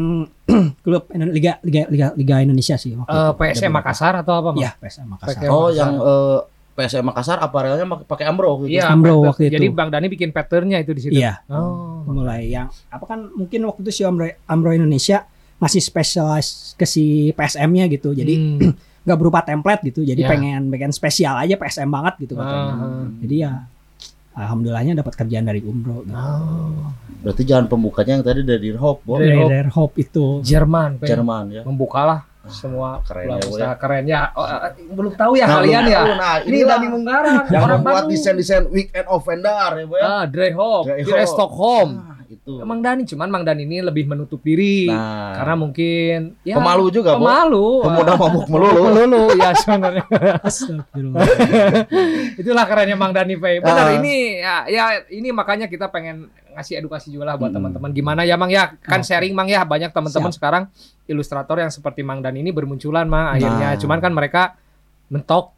klub 0.85 1.03
Liga 1.11 1.59
Liga 1.61 1.83
Liga 1.89 2.07
Liga 2.15 2.37
Indonesia 2.41 2.77
sih 2.77 2.95
waktu 2.95 3.11
Eh, 3.11 3.19
itu. 3.19 3.39
PSM. 3.59 3.73
Makassar 3.73 4.15
atau 4.17 4.33
apa, 4.35 4.49
Bang? 4.49 4.63
Iya, 4.63 4.71
PSM 4.77 5.07
Makassar. 5.09 5.41
Oh, 5.45 5.67
Makassar. 5.67 5.75
yang 5.75 5.93
eh, 5.99 6.39
PSM 6.73 7.05
Makassar 7.05 7.37
aparelnya 7.39 7.85
pakai 8.01 8.25
Ambro 8.25 8.63
gitu. 8.63 8.73
Iya, 8.73 8.89
Ambro 8.89 9.21
waktu 9.23 9.51
itu. 9.51 9.59
Jadi 9.59 9.67
Bang 9.69 9.91
Dani 9.91 10.07
bikin 10.07 10.31
patternnya 10.31 10.79
itu 10.79 10.95
di 10.95 11.03
situ. 11.03 11.13
Iya, 11.13 11.43
Oh. 11.49 12.07
mulai 12.07 12.49
yang 12.49 12.71
apa 12.89 13.05
kan 13.05 13.29
mungkin 13.29 13.61
waktu 13.65 13.83
itu 13.83 13.93
si 13.93 14.03
Ambro, 14.03 14.25
Ambro 14.47 14.71
Indonesia 14.71 15.27
masih 15.63 15.79
spesialis 15.79 16.75
ke 16.75 16.83
si 16.83 17.05
PSM-nya 17.31 17.87
gitu. 17.87 18.11
Jadi 18.11 18.35
Hmm. 18.35 18.75
nggak 19.05 19.15
berupa 19.17 19.41
template 19.41 19.83
gitu. 19.85 20.03
Jadi 20.03 20.21
Ya. 20.21 20.29
pengen 20.29 20.67
pengen 20.69 20.91
spesial 20.91 21.35
aja 21.37 21.55
PSM 21.55 21.87
banget 21.87 22.19
gitu 22.21 22.35
katanya. 22.35 22.73
Ah. 22.73 23.07
Jadi 23.17 23.35
ya 23.37 23.53
alhamdulillahnya 24.33 24.97
dapat 24.97 25.15
kerjaan 25.15 25.45
dari 25.45 25.61
Umbro 25.61 26.03
gitu. 26.03 26.15
Oh. 26.15 26.91
Berarti 27.23 27.43
jalan 27.45 27.67
pembukanya 27.67 28.19
yang 28.19 28.25
tadi 28.25 28.43
dari 28.43 28.73
Hope, 28.73 29.03
Bo. 29.05 29.15
Dari- 29.17 29.71
Hope 29.71 29.95
itu. 29.97 30.43
Jerman. 30.43 30.99
Jerman 30.99 31.45
ya. 31.53 31.63
membukalah 31.63 32.27
semua 32.45 32.99
Keren 33.07 33.23
ya, 33.29 33.39
Bu, 33.39 33.55
usaha 33.55 33.75
keren 33.79 34.03
ya. 34.03 34.35
Oh, 34.35 34.43
eh, 34.43 34.75
belum 34.89 35.15
tahu 35.15 35.39
ya 35.39 35.47
Nah, 35.47 35.55
kalian 35.57 35.83
ya. 35.87 35.95
tahu. 35.97 36.11
Nah, 36.13 36.35
Ini 36.41 36.51
inilah 36.59 36.75
Dani 36.75 36.87
Munggaran, 36.91 37.35
yang 37.47 37.63
orang 37.63 37.79
membuat 37.79 37.95
Bandung. 38.03 38.11
desain-desain 38.13 38.65
weekend 38.69 39.07
of 39.07 39.23
vendor 39.23 39.71
ya, 39.73 39.85
Bo 39.87 39.95
ya. 39.95 40.03
Ah, 40.05 40.25
Dre 40.27 40.51
Hope, 40.51 40.87
Dre 40.89 40.97
Dre 41.05 41.23
Hope. 41.23 41.31
Stockholm. 41.31 41.91
Nah, 41.95 42.22
itu. 42.33 42.53
Emang 42.57 42.81
Dani, 42.81 43.05
cuman 43.05 43.29
Mang 43.29 43.43
Dani 43.43 43.63
ini 43.63 43.79
lebih 43.79 44.05
menutup 44.05 44.41
diri. 44.41 44.87
Nah, 44.87 45.37
Karena 45.37 45.55
mungkin 45.55 46.19
ya 46.41 46.57
pemalu 46.57 46.85
juga, 46.89 47.15
Bo. 47.15 47.23
pemalu. 47.23 47.67
Pemuda 47.83 48.13
mabuk 48.21 48.47
melulu. 48.47 48.81
melulu 48.89 49.23
ya 49.35 49.51
sebenarnya. 49.53 50.05
Astagfirullah. 50.43 51.23
Itulah 52.35 52.65
kerennya 52.65 52.95
Mang 52.95 53.13
Dani 53.13 53.35
Pay. 53.35 53.61
Benar 53.61 53.85
Ah. 53.85 53.95
ini 53.95 54.17
ya, 54.39 54.55
ya 54.67 54.85
ini 55.09 55.29
makanya 55.31 55.67
kita 55.67 55.87
pengen 55.87 56.27
ngasih 56.53 56.79
edukasi 56.79 57.09
juga 57.09 57.25
lah 57.25 57.37
buat 57.37 57.49
Hmm. 57.49 57.57
teman-teman 57.59 57.91
gimana 57.91 58.23
ya 58.23 58.37
Mang 58.37 58.49
ya 58.49 58.77
kan 58.79 59.01
sharing 59.01 59.33
Mang 59.33 59.47
ya 59.47 59.63
banyak 59.63 59.89
teman-teman 59.89 60.29
sekarang 60.31 60.63
ilustrator 61.07 61.57
yang 61.57 61.69
seperti 61.69 62.01
Mang 62.01 62.21
Dan 62.21 62.37
ini 62.37 62.49
bermunculan 62.49 63.05
Mang 63.05 63.33
akhirnya 63.33 63.73
Nah. 63.73 63.79
cuman 63.79 63.99
kan 63.99 64.13
mereka 64.13 64.43
mentok 65.09 65.53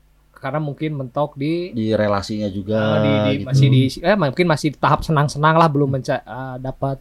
karena 0.44 0.60
mungkin 0.60 0.90
mentok 0.94 1.32
di 1.34 1.72
Di 1.72 1.86
relasinya 1.92 2.46
juga 2.48 2.76
uh, 2.76 3.00
di, 3.00 3.08
di- 3.08 3.36
gitu. 3.40 3.48
masih 3.48 3.66
di 3.66 3.82
eh 3.98 4.12
mungkin 4.14 4.46
masih 4.46 4.68
di 4.68 4.78
tahap 4.78 5.00
senang-senang 5.00 5.56
lah 5.56 5.66
belum 5.66 5.88
menca 5.90 6.20
uh, 6.20 6.56
dapat 6.58 7.00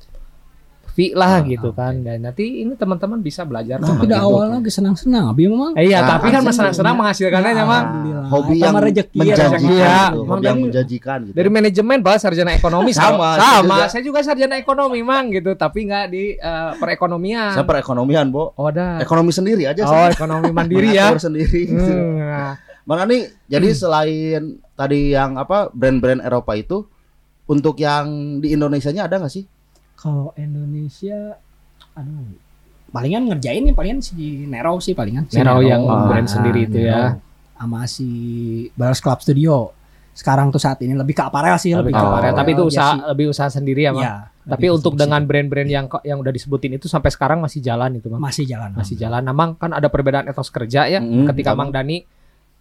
fee 0.90 1.10
lah 1.12 1.42
Ah, 1.42 1.42
gitu 1.42 1.74
kan 1.74 1.90
dan 2.00 2.22
nanti 2.22 2.62
ini 2.62 2.78
teman-teman 2.78 3.18
bisa 3.18 3.42
belajar 3.42 3.82
Nah, 3.82 3.98
gitu. 3.98 4.14
awal 4.14 4.46
lagi 4.54 4.70
senang-senang, 4.70 5.26
abi 5.26 5.50
memang. 5.50 5.74
Eh, 5.74 5.90
iya 5.90 6.06
Nah, 6.06 6.10
tapi 6.14 6.30
kan 6.30 6.46
senang-senang 6.46 6.94
menghasilkannya 6.94 7.50
ya 7.52 7.66
Mang 7.66 7.82
Alhamdulillah. 7.82 8.26
hobi 8.30 8.56
yang 8.62 8.76
rezeki 8.78 9.18
ya, 9.18 9.26
menjanjikan 9.26 9.58
gitu. 9.58 9.74
Mang 10.22 10.30
Hobi 10.30 10.46
yang 10.46 10.60
menjanjikan 10.62 11.18
gitu. 11.26 11.34
dari 11.34 11.50
manajemen 11.50 11.98
bahas 11.98 12.22
sarjana 12.22 12.54
ekonomi 12.54 12.94
Sama, 12.94 13.10
sama 13.10 13.30
saya 13.34 13.42
sama 13.42 13.66
juga. 13.66 13.86
saya 13.90 14.04
juga 14.06 14.20
sarjana 14.22 14.56
ekonomi 14.56 15.00
mang 15.02 15.26
gitu 15.28 15.52
tapi 15.56 15.80
nggak 15.84 16.06
di 16.08 16.24
eh, 16.38 16.72
perekonomian 16.78 17.52
saya 17.52 17.66
perekonomian, 17.66 18.30
Bo. 18.30 18.54
oh 18.54 18.70
ada 18.70 19.02
Ekonomi 19.02 19.34
sendiri 19.34 19.66
aja 19.66 19.82
oh 19.82 19.90
saya. 19.90 20.14
ekonomi 20.14 20.54
mandiri 20.54 20.94
ya 20.94 21.10
sendiri 21.18 21.62
gitu. 21.66 21.90
Hmm, 21.90 22.22
nah, 22.22 22.54
Bang 22.84 23.00
Ani, 23.02 23.18
jadi 23.46 23.72
selain 23.72 24.44
tadi 24.74 25.12
yang 25.12 25.36
apa 25.36 25.72
brand-brand 25.72 26.20
Eropa 26.20 26.52
itu 26.54 26.84
untuk 27.46 27.80
yang 27.80 28.06
di 28.38 28.52
Indonesianya 28.52 29.08
ada 29.08 29.18
nggak 29.18 29.32
sih? 29.32 29.48
Kalau 29.96 30.36
Indonesia, 30.36 31.40
aduh, 31.94 32.28
palingan 32.90 33.24
ngerjain 33.26 33.64
nih 33.64 33.72
palingan 33.72 34.00
si 34.00 34.16
Nero 34.44 34.76
sih 34.78 34.92
palingan. 34.92 35.24
Si 35.26 35.40
Nero 35.40 35.60
yang 35.60 35.80
Ah, 35.82 36.06
brand 36.06 36.28
sendiri 36.28 36.68
itu 36.68 36.80
ya 36.82 37.16
Nero. 37.16 37.24
Sama 37.56 37.88
si 37.88 38.08
Baras 38.74 39.00
Club 39.00 39.20
Studio. 39.22 39.72
Sekarang 40.12 40.52
tuh 40.52 40.60
saat 40.60 40.78
ini 40.78 40.94
lebih 40.94 41.16
ke 41.16 41.24
aparel 41.24 41.56
sih, 41.56 41.72
lebih 41.72 41.90
lebih, 41.90 41.94
ke 41.96 42.04
Oh. 42.04 42.12
aparel. 42.12 42.36
tapi 42.36 42.52
itu 42.52 42.64
jersey. 42.64 42.76
usaha 42.76 42.94
lebih 43.08 43.26
usaha 43.30 43.50
sendiri 43.50 43.82
ya 43.82 43.92
Iya, 43.96 44.14
tapi 44.46 44.68
untuk 44.70 44.94
dengan 44.94 45.24
brand-brand 45.24 45.66
yang 45.68 45.86
kok- 45.88 46.04
yang 46.04 46.20
udah 46.20 46.30
disebutin 46.30 46.76
itu 46.76 46.86
sampai 46.86 47.10
sekarang 47.10 47.40
masih 47.40 47.58
jalan 47.60 47.96
itu 47.96 48.08
mang 48.08 48.20
masih 48.22 48.44
jalan. 48.44 48.76
masih 48.76 48.94
jalan 48.94 49.20
nah 49.20 49.32
mang 49.32 49.56
kan 49.56 49.72
ada 49.72 49.88
perbedaan 49.88 50.28
etos 50.28 50.48
kerja 50.48 50.86
ya 50.86 51.00
Mm, 51.00 51.26
ketika 51.26 51.52
sama. 51.52 51.64
mang 51.64 51.72
Dani 51.72 52.04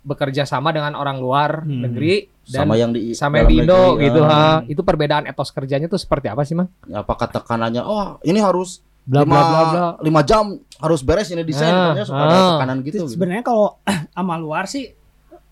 bekerja 0.02 0.42
sama 0.42 0.71
dengan 0.71 0.92
orang 0.92 1.16
luar 1.16 1.62
Hmm. 1.62 1.82
negeri 1.82 2.26
dan 2.44 2.66
sama 2.66 2.75
yang 2.75 2.90
di 2.90 3.14
sama 3.14 3.38
yang 3.38 3.47
di 3.47 3.56
Indo 3.61 3.94
negeri, 3.94 4.04
gitu 4.04 4.21
ah. 4.21 4.30
ha. 4.30 4.66
Itu 4.66 4.82
perbedaan 4.82 5.25
etos 5.25 5.49
kerjanya 5.49 5.87
tuh 5.87 5.97
seperti 5.97 6.26
apa 6.26 6.42
sih, 6.42 6.52
Mang? 6.52 6.66
Apakah 6.85 7.26
tekanannya 7.28 7.80
oh 7.80 8.18
ini 8.23 8.38
harus 8.38 8.82
Bla 9.02 9.23
lima, 9.23 9.35
bla 9.35 9.42
bla 9.42 9.62
bla. 9.64 9.87
lima 9.99 10.23
jam 10.23 10.54
harus 10.76 11.02
beres 11.02 11.26
ini 11.28 11.42
desain 11.42 11.66
Ah, 11.66 11.90
pokoknya 11.90 12.04
suka 12.04 12.18
ada 12.21 12.30
ah. 12.32 12.47
tekanan 12.52 12.76
gitu. 12.80 12.97
gitu. 12.99 13.06
Sebenarnya 13.11 13.42
kalau 13.42 13.66
sama 14.14 14.35
luar 14.37 14.64
sih 14.66 14.90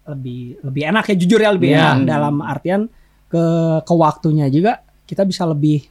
lebih 0.05 0.59
lebih 0.61 0.83
enak 0.85 1.05
ya 1.05 1.17
jujur 1.17 1.39
ya 1.39 1.51
lebih 1.51 1.71
Iya. 1.71 1.79
enak 1.81 1.97
dalam 2.07 2.35
artian 2.41 2.81
ke 3.27 3.43
ke 3.81 3.95
waktunya 3.97 4.47
juga 4.47 4.83
kita 5.05 5.23
bisa 5.23 5.43
lebih 5.45 5.83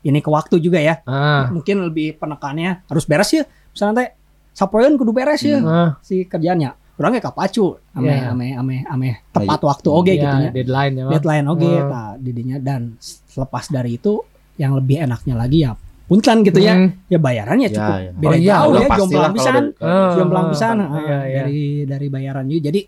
ini 0.00 0.18
ke 0.18 0.26
waktu 0.26 0.58
juga 0.58 0.78
ya. 0.78 1.02
Ah. 1.04 1.46
Mungkin 1.48 1.86
lebih 1.86 2.18
penekannya 2.18 2.82
harus 2.84 3.04
beres 3.04 3.30
ya. 3.30 3.42
Misalnya 3.68 3.94
teh 3.96 4.08
sapoeun 4.52 4.94
kudu 4.94 5.10
beres 5.10 5.42
ya 5.42 5.58
Ah. 5.60 5.90
si 6.00 6.22
kerjaannya. 6.22 6.87
Orangnya 6.98 7.22
kapacu 7.22 7.78
ame 7.92 8.10
Iya. 8.10 8.34
ame 8.34 8.46
ame 8.52 8.76
ame 8.84 9.08
tepat 9.30 9.60
waktu 9.62 9.88
oke 9.88 10.08
Iya, 10.08 10.18
gitu 10.18 10.36
ya. 10.36 10.50
deadline 10.52 10.94
ya. 10.94 11.04
Deadline 11.08 11.46
oke 11.46 11.62
Hmm. 11.64 11.86
nah, 11.86 12.12
didinya 12.16 12.56
dan 12.58 12.80
selepas 12.98 13.64
dari 13.68 13.94
itu 13.94 14.18
yang 14.56 14.74
lebih 14.74 14.98
enaknya 15.00 15.34
lagi 15.34 15.62
ya 15.62 15.78
punten 16.04 16.42
gitu 16.42 16.58
ya. 16.58 16.74
Hmm. 16.74 16.90
Ya 17.06 17.16
bayarannya 17.16 17.68
Ya, 17.68 17.72
cukup 17.72 17.94
ya. 17.96 18.10
beda 18.12 18.28
Oh 18.28 18.34
iya, 18.34 18.50
jauh 18.50 18.72
ya 18.74 18.88
jomplang 18.90 19.08
kalau 19.22 19.30
pisan. 19.32 19.54
dari- 19.54 19.72
jomplang 20.12 20.46
pisan 20.50 20.76
Iya, 20.76 20.90
iya. 20.90 21.18
dari 21.38 21.60
dari 21.84 22.06
bayaran 22.08 22.44
juga. 22.44 22.62
Jadi 22.66 22.80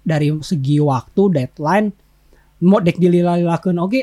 dari 0.00 0.28
segi 0.40 0.76
waktu 0.80 1.22
deadline 1.28 1.88
mau 2.60 2.78
dek 2.78 2.96
dililalakeun 2.96 3.76
oke 3.76 4.00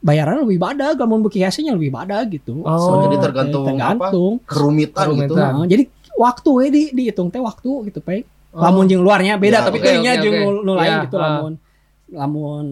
bayaran 0.00 0.42
lebih 0.42 0.58
badag 0.58 0.94
lamun 0.96 1.20
beuki 1.20 1.38
hasilnya 1.38 1.70
lebih 1.72 1.90
badag 1.92 2.26
gitu. 2.28 2.62
Oh, 2.62 2.74
So, 2.76 2.90
jadi 3.04 3.16
tergantung, 3.20 3.62
tergantung. 3.64 4.32
kerumitan, 4.42 5.06
gitu. 5.12 5.34
Kerumitan. 5.34 5.50
Nah, 5.56 5.66
jadi 5.66 5.84
waktu 6.14 6.48
we 6.50 6.64
di 6.68 6.82
dihitung 6.92 7.30
teh 7.30 7.38
waktu 7.38 7.70
gitu 7.86 8.00
pe. 8.00 8.26
Oh. 8.58 8.62
Lamun 8.64 8.84
jeung 8.84 9.00
luarnya 9.00 9.34
beda 9.36 9.54
Ya, 9.54 9.62
tapi 9.62 9.78
oke, 9.78 9.84
kayaknya 9.84 10.12
oke, 10.12 10.22
jeung 10.24 10.36
oke. 10.36 10.64
nu- 10.64 10.74
lain 10.74 10.90
Ya, 10.90 11.04
gitu 11.04 11.14
ah. 11.14 11.22
lamun 11.22 11.52
lamun 12.10 12.66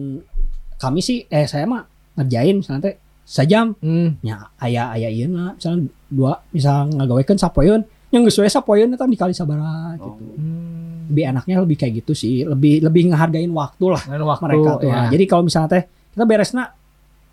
kami 0.75 0.99
sih 0.99 1.23
eh 1.25 1.45
saya 1.45 1.63
mah 1.63 1.87
ngerjain 2.13 2.55
misalnya 2.55 2.81
teh 2.83 2.95
sajam 3.23 3.71
Hmm. 3.77 4.19
nya 4.19 4.51
aya 4.57 4.89
aya 4.89 5.07
ieu 5.07 5.29
lah 5.29 5.53
misalnya 5.53 5.79
dua 6.07 6.43
misal 6.49 6.89
ngagawekeun 6.89 7.37
sapoeun 7.37 7.81
yang 8.07 8.21
geus 8.21 8.35
we 8.35 8.47
sapoeun 8.47 8.89
eta 8.89 9.05
dikali 9.05 9.31
sabaraha 9.31 9.95
gitu. 9.95 10.23
Hmm. 10.33 11.07
Lebih 11.07 11.23
enaknya 11.25 11.55
lebih 11.57 11.77
kayak 11.77 11.93
gitu 11.97 12.11
sih, 12.13 12.43
lebih 12.43 12.81
lebih 12.81 13.07
ngehargain 13.07 13.47
waktu 13.49 13.85
lah 13.87 14.03
waktu 14.03 14.43
mereka 14.43 14.69
tuh. 14.75 14.85
ya. 14.85 14.95
Nah, 14.97 15.07
jadi 15.07 15.23
kalau 15.23 15.43
misalnya 15.43 15.69
teh 15.71 15.83
kita 15.87 16.23
beresna 16.23 16.63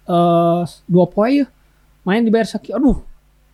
eh 0.05 0.61
dua 0.85 1.07
poe 1.07 1.43
main 2.03 2.21
dibayar 2.21 2.47
sakit 2.47 2.71
aduh 2.71 3.01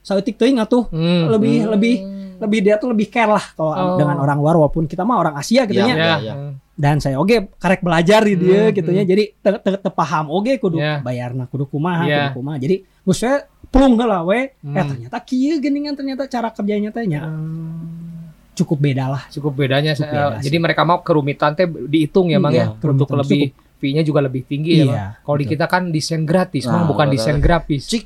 saeutik 0.01 0.35
teuing 0.35 0.59
atuh 0.59 0.89
Hmm. 0.89 1.31
lebih 1.31 1.57
Hmm. 1.61 1.71
lebih 1.71 1.95
lebih 2.41 2.61
dia 2.61 2.75
tuh 2.77 2.89
lebih 2.89 3.07
care 3.07 3.29
lah 3.29 3.45
kalau 3.53 3.71
Oh. 3.71 3.95
dengan 3.95 4.17
orang 4.19 4.37
luar 4.37 4.55
walaupun 4.57 4.85
kita 4.85 5.01
mah 5.01 5.17
orang 5.19 5.35
Asia 5.35 5.63
gitu 5.63 5.77
Ya, 5.77 5.87
nya. 5.87 5.95
Ya. 5.95 6.17
ya. 6.19 6.35
Dan 6.75 6.97
saya 6.97 7.17
oke 7.17 7.53
karek 7.55 7.81
belajar 7.81 8.25
di 8.25 8.35
dia 8.35 8.67
Hmm, 8.67 8.73
gitu 8.73 8.89
nya. 8.89 9.05
Jadi 9.05 9.25
te, 9.35 9.51
te, 9.55 9.71
te 9.77 9.91
paham 9.91 10.29
oke 10.29 10.57
kudu 10.57 10.77
Ya. 10.77 10.99
bayarna 10.99 11.45
kudu 11.45 11.65
kumaha 11.67 12.03
Ya. 12.03 12.17
kudu 12.27 12.41
kumaha. 12.41 12.57
Jadi 12.57 12.77
we 13.03 13.31
plung 13.67 13.95
heula 13.95 14.21
we. 14.23 14.57
Hmm. 14.59 14.73
Eh 14.73 14.85
ternyata 14.87 15.17
kieu 15.21 15.57
geuningan 15.57 15.93
ternyata 15.93 16.25
cara 16.25 16.49
kerjanya 16.49 16.89
teh 16.89 17.05
nya 17.05 17.29
cukup 18.53 18.79
beda 18.79 19.05
lah. 19.09 19.23
Cukup 19.29 19.53
bedanya 19.55 19.93
Cukup 19.93 20.05
saya- 20.07 20.29
beda 20.31 20.37
sih. 20.37 20.45
jadi 20.47 20.57
mereka 20.59 20.83
mau 20.83 21.01
kerumitan 21.01 21.53
teh 21.55 21.65
dihitung 21.65 22.29
ya, 22.29 22.37
Mang 22.37 22.53
Iya, 22.53 22.61
ya. 22.61 22.67
Untuk 22.75 23.09
kerumitan 23.09 23.17
lebih 23.19 23.43
fee-nya 23.79 24.03
juga 24.03 24.21
lebih 24.21 24.43
tinggi 24.45 24.73
ya, 24.75 24.85
Mang. 24.85 24.93
Iya. 24.93 25.07
Kalau 25.19 25.37
di 25.39 25.47
kita 25.47 25.65
kan 25.67 25.83
desain 25.89 26.23
gratis, 26.23 26.65
Nah, 26.65 26.73
Mang, 26.75 26.85
bukan 26.87 27.09
desain 27.09 27.39
grafis. 27.39 27.89
Cik, 27.89 28.05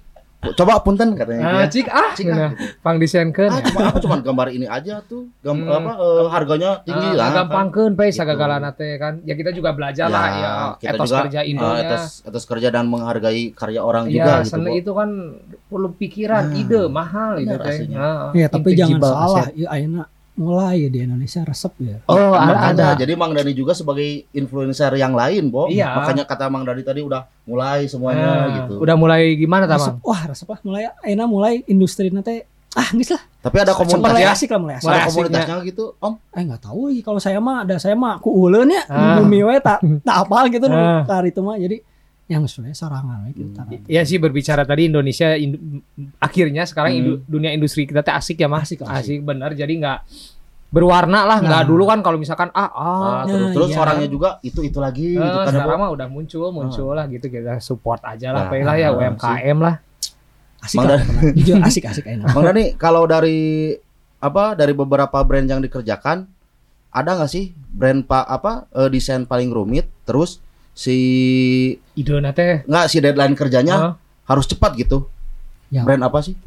coba 0.52 0.76
punten 0.78 1.08
katanya 1.12 1.40
gitu 1.40 1.48
Ah, 1.48 1.56
ya. 1.56 1.66
cik 1.66 1.86
ah, 1.88 2.10
Cik, 2.12 2.26
ah, 2.26 2.34
nah, 2.34 2.50
gitu. 2.52 2.64
pang 2.78 2.96
disenkeun. 2.96 3.48
Ah, 3.48 3.60
cuma 3.62 3.80
aku 3.88 3.98
cuma 4.00 4.16
gambar 4.18 4.48
ini 4.50 4.66
aja 4.66 5.00
tuh. 5.00 5.32
Gam, 5.40 5.56
Hmm. 5.58 5.72
apa 5.72 5.92
eh, 5.94 6.24
harganya 6.28 6.70
tinggi 6.82 7.08
Ah, 7.08 7.14
lah. 7.14 7.28
gampangkeun 7.38 7.92
pe 7.92 8.04
Gitu. 8.06 8.16
sagagalanna 8.16 8.70
teh 8.70 8.96
kan. 8.96 9.22
Ya 9.22 9.32
kita 9.32 9.50
juga 9.50 9.70
belajar 9.70 10.06
lah 10.06 10.26
ya 10.30 10.52
kita 10.76 10.94
etos 10.94 11.08
juga 11.08 11.18
kerja 11.24 11.40
eh, 11.40 11.50
Indonya. 11.50 11.80
etos, 11.82 12.04
etos 12.20 12.44
kerja 12.44 12.68
dan 12.68 12.84
menghargai 12.86 13.50
karya 13.50 13.80
orang 13.80 14.04
Iya, 14.06 14.14
juga 14.14 14.32
gitu. 14.38 14.50
seni 14.50 14.68
Bo. 14.68 14.76
itu 14.76 14.92
kan 14.92 15.10
perlu 15.64 15.88
pikiran, 15.92 16.44
Nah, 16.46 16.56
ide 16.56 16.80
mahal 16.86 17.32
itu 17.36 17.46
benar 17.46 17.60
teh. 17.62 17.78
Nah, 17.86 18.24
Ya, 18.32 18.46
tapi 18.46 18.68
jangan 18.72 19.00
salah, 19.00 19.46
ya 19.52 19.66
ayeuna 19.70 20.04
mulai 20.34 20.74
ya 20.80 20.88
di 20.88 20.98
Indonesia 21.00 21.40
resep 21.40 21.72
ya. 21.78 21.96
Oh, 22.04 22.34
ada, 22.34 22.50
makanya. 22.50 22.84
ada. 22.90 22.98
Jadi 22.98 23.12
Mang 23.14 23.30
Dani 23.30 23.52
juga 23.52 23.70
sebagai 23.70 24.02
influencer 24.30 24.90
yang 24.92 25.12
lain, 25.12 25.46
Bo. 25.46 25.66
Iya. 25.66 25.94
Makanya 25.94 26.24
kata 26.24 26.46
Mang 26.46 26.62
Dani 26.62 26.80
tadi 26.80 27.00
udah 27.00 27.22
mulai 27.44 27.86
semuanya 27.86 28.26
Nah, 28.26 28.46
gitu. 28.60 28.74
Udah 28.78 28.94
mulai 28.94 29.34
gimana 29.34 29.64
Resep, 29.64 29.94
tamang? 29.94 29.96
wah 30.02 30.20
resep 30.24 30.48
lah 30.48 30.60
mulai 30.60 30.82
ayeuna 31.00 31.24
mulai 31.24 31.62
industri 31.64 32.08
nanti 32.08 32.42
ah 32.72 32.88
geus 32.90 33.10
lah. 33.10 33.22
Tapi 33.40 33.56
ada 33.56 33.70
Mulai 33.70 33.80
komunitas 33.86 34.18
ya. 34.18 34.32
asik 34.32 34.48
lah 34.48 34.58
mulai 34.58 34.74
asik. 34.74 34.84
Mulai 34.84 34.98
ada 34.98 35.06
komunitasnya 35.08 35.56
gitu, 35.62 35.84
Om. 35.96 36.14
Eh 36.32 36.42
nggak 36.42 36.62
tahu 36.62 36.80
lagi 36.90 37.00
kalau 37.00 37.20
saya 37.20 37.38
mah 37.38 37.56
ada 37.62 37.76
saya 37.76 37.94
mah 37.94 38.18
ku 38.18 38.34
uleun 38.34 38.66
ya 38.68 38.82
Ah. 38.90 39.16
bumi 39.16 39.38
we 39.40 39.54
tak 39.60 39.78
tak 40.00 40.16
apal 40.18 40.44
gitu 40.48 40.66
Ah. 40.66 41.04
kali 41.04 41.30
itu 41.30 41.40
mah 41.40 41.54
jadi 41.54 41.78
yang 42.26 42.42
sebenarnya 42.42 42.72
sorangan 42.74 43.18
we 43.22 43.36
gitu. 43.36 43.52
Ya 43.84 44.00
sih 44.00 44.16
berbicara 44.16 44.62
tadi 44.62 44.88
Indonesia 44.88 45.34
indu- 45.34 45.84
akhirnya 46.16 46.64
sekarang 46.64 46.90
Hmm. 46.90 47.00
indu- 47.00 47.20
dunia 47.26 47.50
industri 47.50 47.84
kita 47.84 48.00
teh 48.00 48.10
asik 48.10 48.38
ya 48.38 48.46
mas 48.46 48.64
Asik, 48.64 48.80
asik, 48.80 48.88
asik. 48.88 49.18
benar 49.20 49.52
jadi 49.52 49.68
nggak 49.70 49.98
berwarna 50.70 51.22
lah 51.22 51.38
nggak 51.38 51.62
Nah. 51.62 51.68
dulu 51.68 51.84
kan 51.84 52.00
kalau 52.00 52.16
misalkan 52.16 52.48
ah 52.50 52.66
ah 52.66 52.66
Nah, 52.66 53.22
terus 53.22 53.38
Nah, 53.38 53.52
terus 53.52 53.70
iya. 53.70 53.78
orangnya 53.78 54.08
juga 54.08 54.28
itu 54.40 54.60
itu 54.60 54.78
lagi 54.78 55.08
Eh, 55.10 55.20
gitu 55.20 55.38
kan. 55.38 55.52
sekarang 55.52 55.78
mah 55.78 55.90
udah 55.92 56.06
muncul 56.08 56.48
muncul 56.50 56.90
lah 56.90 57.06
gitu 57.06 57.26
kita 57.26 57.60
support 57.60 58.00
aja 58.02 58.28
lah 58.30 58.48
Nah, 58.48 58.58
lah 58.58 58.74
ya 58.74 58.88
nah, 58.88 58.96
UMKM 58.96 59.58
lah 59.60 59.76
Asik 60.58 60.80
Mang. 60.80 60.96
Jujur 61.36 61.60
asik 61.60 61.84
asik 61.84 62.04
enak. 62.08 62.32
Mang 62.32 62.40
Dani, 62.42 62.72
kalau 62.74 63.04
dari 63.04 63.76
apa 64.18 64.56
dari 64.56 64.72
beberapa 64.72 65.20
brand 65.20 65.44
yang 65.44 65.60
dikerjakan 65.60 66.24
ada 66.88 67.10
nggak 67.12 67.28
sih 67.28 67.52
brand 67.52 68.00
pak 68.00 68.24
apa 68.24 68.52
eh, 68.72 68.88
desain 68.88 69.22
paling 69.22 69.52
rumit 69.52 69.84
terus 70.02 70.40
si 70.74 70.96
ide 71.94 72.18
nate 72.18 72.66
nggak 72.66 72.86
si 72.86 72.98
deadline 72.98 73.32
kerjanya 73.32 73.94
harus 74.24 74.44
cepat 74.44 74.74
gitu 74.76 75.06
Ya. 75.72 75.82
brand 75.82 76.02
apa 76.02 76.22
sih 76.22 76.38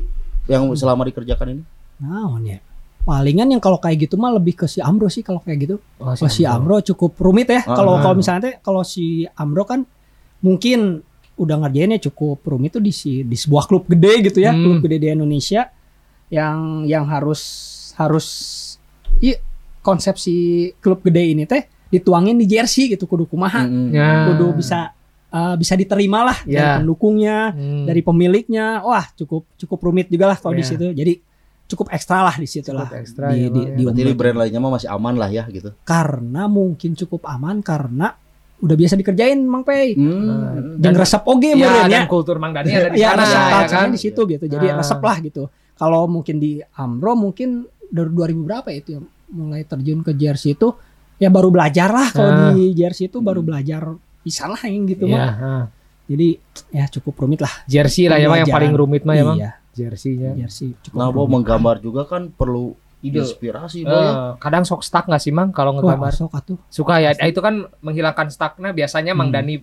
yang 0.47 0.71
selama 0.71 1.03
dikerjakan 1.03 1.47
ini 1.51 1.63
Naon 1.99 2.45
ya? 2.45 2.59
Palingan 3.03 3.49
yang 3.49 3.59
kalau 3.59 3.75
kayak 3.75 4.07
gitu 4.07 4.15
mah 4.15 4.31
lebih 4.31 4.53
ke 4.53 4.65
si 4.67 4.79
Amro 4.79 5.07
sih 5.07 5.19
kalau 5.19 5.39
kayak 5.39 5.59
gitu. 5.63 5.75
oh, 5.97 6.11
Kalau 6.11 6.29
si 6.29 6.43
Amro 6.45 6.79
cukup 6.79 7.17
rumit 7.17 7.47
ya. 7.47 7.65
Kalau 7.65 7.97
ah. 7.97 7.99
kalau 7.99 8.15
misalnya 8.15 8.41
teh 8.45 8.55
kalau 8.59 8.83
si 8.83 9.23
Amro 9.33 9.63
kan 9.63 9.83
mungkin 10.39 11.01
udah 11.35 11.55
ngerjainnya 11.59 11.99
cukup 12.03 12.39
rumit 12.43 12.71
tuh 12.71 12.83
di 12.83 12.91
si 12.91 13.23
di 13.23 13.35
sebuah 13.35 13.65
klub 13.65 13.83
gede 13.87 14.27
gitu 14.27 14.39
ya, 14.39 14.53
Hmm. 14.53 14.63
klub 14.63 14.79
gede 14.85 14.97
di 15.01 15.07
Indonesia 15.09 15.71
yang 16.29 16.83
yang 16.83 17.03
harus 17.07 17.41
harus 17.95 18.27
iya 19.19 19.39
konsep 19.81 20.15
si 20.15 20.35
klub 20.79 20.99
gede 21.01 21.35
ini 21.35 21.43
teh 21.43 21.63
dituangin 21.87 22.35
di 22.35 22.45
jersey 22.45 22.89
gitu 22.89 23.03
kudu 23.03 23.25
kumaha, 23.25 23.63
Mm-mm. 23.63 23.91
Ya. 23.91 24.27
kudu 24.27 24.53
bisa 24.53 24.91
eh, 25.27 25.55
bisa 25.55 25.73
diterima 25.73 26.23
lah 26.23 26.37
dari 26.41 26.55
Ya. 26.55 26.79
pendukungnya, 26.79 27.37
Hmm. 27.51 27.83
dari 27.83 27.99
pemiliknya. 27.99 28.79
Wah, 28.79 29.05
cukup 29.13 29.43
cukup 29.55 29.79
rumit 29.81 30.07
juga 30.07 30.23
lah 30.25 30.37
kalau 30.37 30.53
di 30.53 30.63
Ya. 30.63 30.69
situ. 30.69 30.87
Jadi 30.87 31.19
cukup 31.67 31.91
ekstra 31.91 32.23
lah 32.23 32.31
di 32.33 32.47
situ 32.47 32.63
Cukup 32.65 32.79
lah. 32.87 32.89
ekstra 32.95 33.25
di, 33.29 33.43
ya, 33.43 33.49
di, 33.49 33.61
ya. 33.75 33.91
di 33.91 34.01
di 34.01 34.13
brand 34.13 34.37
lainnya 34.37 34.55
mah 34.57 34.71
masih 34.73 34.87
aman 34.87 35.13
lah 35.13 35.27
ya 35.27 35.43
gitu. 35.47 35.75
karena 35.83 36.47
mungkin 36.47 36.95
cukup 36.95 37.27
aman 37.27 37.59
karena 37.59 38.15
udah 38.57 38.73
biasa 38.73 38.95
dikerjain 38.95 39.37
Mang 39.37 39.61
Pei. 39.61 39.93
Hmm. 39.93 40.79
Dan 40.79 40.95
resep 40.95 41.19
oge 41.21 41.53
ya, 41.53 41.83
dan 41.83 41.91
ya. 41.91 42.01
kultur 42.07 42.39
Mang 42.39 42.55
Dani 42.55 42.71
ada 42.71 42.89
di 42.89 42.97
Ya, 43.03 43.11
sana 43.11 43.21
resep 43.21 43.41
ya 43.43 43.59
kan 43.69 43.87
di 43.91 43.99
situ 43.99 44.21
gitu. 44.25 44.45
Jadi 44.45 44.65
Ah. 44.65 44.79
resep 44.79 44.97
lah 44.97 45.17
gitu. 45.19 45.43
Kalau 45.73 46.07
mungkin 46.07 46.39
di 46.39 46.57
Amro 46.73 47.13
mungkin 47.13 47.67
dari 47.85 48.09
2000 48.09 48.41
berapa 48.41 48.67
ya 48.67 48.77
itu 48.77 48.89
ya 48.95 49.01
mulai 49.29 49.61
terjun 49.61 50.01
ke 50.01 50.11
jersey 50.13 50.55
itu 50.55 50.71
ya 51.17 51.27
baru 51.27 51.49
belajar 51.49 51.89
lah 51.89 52.07
kalau 52.09 52.31
Ah. 52.31 52.51
di 52.51 52.71
jersey 52.71 53.05
itu 53.05 53.17
baru 53.19 53.41
belajar 53.41 53.83
bisa 54.19 54.45
lah 54.45 54.59
yang 54.61 54.85
gitu 54.85 55.05
Iya, 55.05 55.17
mah. 55.17 55.33
ah. 55.39 55.63
Jadi 56.05 56.27
ya 56.69 56.85
cukup 56.87 57.19
rumit 57.19 57.39
lah. 57.39 57.51
jersey 57.65 58.05
lah 58.05 58.15
ya 58.15 58.31
yang 58.31 58.47
paling 58.47 58.71
rumit 58.71 59.03
mah 59.03 59.13
ya 59.13 59.23
Bang 59.23 59.37
Iya, 59.37 59.51
jersey-nya 59.73 60.31
jersey 60.37 60.71
cukup 60.81 60.95
Nah, 60.95 61.09
rumit. 61.09 61.31
menggambar 61.33 61.75
juga 61.77 62.03
kan 62.03 62.29
perlu 62.29 62.73
Ide. 62.97 63.21
inspirasi, 63.21 63.83
Bo 63.83 63.91
ya. 63.91 64.01
Eh, 64.01 64.31
kadang 64.37 64.63
sok 64.63 64.81
stuck 64.81 65.05
nggak 65.05 65.19
sih 65.19 65.29
Mang 65.29 65.51
kalau 65.51 65.69
Wah, 65.71 65.83
ngegambar 65.85 66.11
sok 66.11 66.31
atuh. 66.31 66.57
suka 66.67 66.97
ya 66.97 67.13
itu 67.13 67.37
kan 67.37 67.61
menghilangkan 67.79 68.27
stucknya 68.27 68.71
biasanya 68.71 69.11
Mang 69.11 69.29
Hmm. 69.29 69.37
Dani 69.37 69.55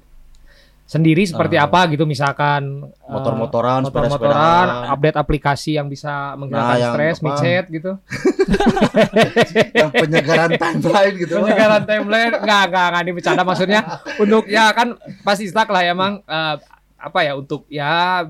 sendiri 0.85 1.25
seperti 1.25 1.57
Ah. 1.57 1.65
apa 1.65 1.89
gitu 1.89 2.05
misalkan 2.05 2.63
eh, 2.85 3.09
Motor-motoran, 3.09 3.81
motor-motoran 3.83 4.11
sepeda-sepedaan. 4.13 4.67
update 4.91 5.17
aplikasi 5.17 5.71
yang 5.75 5.89
bisa 5.89 6.13
menghilangkan 6.35 6.77
Nah, 6.77 6.91
stres 6.91 7.19
micet 7.21 7.65
gitu 7.69 7.93
yang 9.75 9.91
penyegaran 9.91 10.51
timeline 10.55 11.15
gitu. 11.17 11.35
Penyegaran 11.35 11.83
timeline 11.85 12.33
nggak 12.37 12.63
nggak 12.67 12.87
nggak 12.91 13.15
bercanda 13.15 13.43
maksudnya 13.43 13.81
untuk 14.23 14.45
ya 14.47 14.71
kan 14.71 14.95
pasti 15.23 15.47
stuck 15.47 15.69
lah 15.69 15.83
ya 15.83 15.93
Mang 15.93 16.21
Eh, 16.23 16.55
apa 16.97 17.19
ya 17.23 17.33
untuk 17.35 17.65
ya 17.67 18.25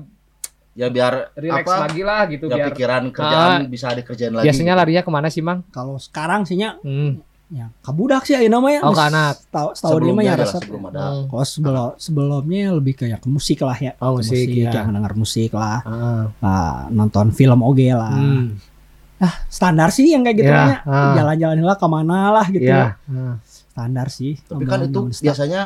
Ya 0.71 0.87
biar 0.87 1.31
relax 1.33 1.63
apa? 1.65 1.87
lagi 1.87 2.01
lah 2.01 2.21
gitu 2.25 2.45
Ya 2.45 2.55
biar 2.57 2.67
pikiran 2.69 3.03
kerjaan 3.09 3.59
bisa 3.65 3.91
dikerjain 3.91 4.31
lagi. 4.33 4.45
biasanya 4.45 4.75
larinya 4.75 5.01
ke 5.01 5.09
mana 5.09 5.27
sih 5.27 5.39
Mang 5.39 5.63
Kalau 5.69 5.95
sekarang 5.97 6.43
sih 6.43 6.55
nya 6.55 6.75
hmm. 6.77 7.34
Ya 7.47 7.69
kabudak 7.79 8.23
sih 8.23 8.33
ayeuna 8.33 8.57
mah 8.57 8.71
ya. 8.71 8.81
Oh, 8.81 8.89
Geus 8.89 8.97
ke 8.97 9.05
anak. 9.05 9.33
Tahu 9.47 9.69
tahu 9.75 9.97
dia 9.99 10.11
mah 10.11 10.23
ya 10.23 10.33
resep. 10.35 10.61
sebelum 10.61 10.83
ada. 10.87 11.01
Hmm. 11.05 11.23
Kalau 11.27 11.45
sebelum 11.45 11.87
sebelumnya 11.95 12.73
lebih 12.73 12.93
kayak 12.95 13.19
ke 13.19 13.27
musik 13.27 13.61
lah 13.61 13.75
ya. 13.75 13.93
Oh, 13.97 14.13
Ke 14.13 14.25
musik, 14.25 14.47
ya. 14.49 14.71
yang 14.71 14.89
denger 14.91 15.13
musik 15.13 15.51
lah, 15.51 15.77
Ah. 15.81 16.23
Ah, 16.39 16.75
nonton 16.89 17.29
film 17.29 17.61
oge 17.61 17.89
lah. 17.89 18.11
Hmm. 18.11 18.57
Standar 19.47 19.89
sih 19.89 20.05
yang 20.07 20.21
kayak 20.21 20.37
gitu 20.37 20.51
Ya, 20.51 20.61
nya. 20.65 20.77
ah. 20.83 21.13
Jalan-jalan 21.15 21.63
lah 21.63 21.75
ke 21.75 21.87
mana 21.87 22.17
lah 22.31 22.45
gitu. 22.47 22.65
Iya. 22.65 22.97
Ah. 23.01 23.35
Standar 23.41 24.07
sih. 24.09 24.37
Tapi 24.39 24.63
kan 24.63 24.83
Ngomong- 24.83 25.09
itu 25.09 25.23
biasanya 25.23 25.61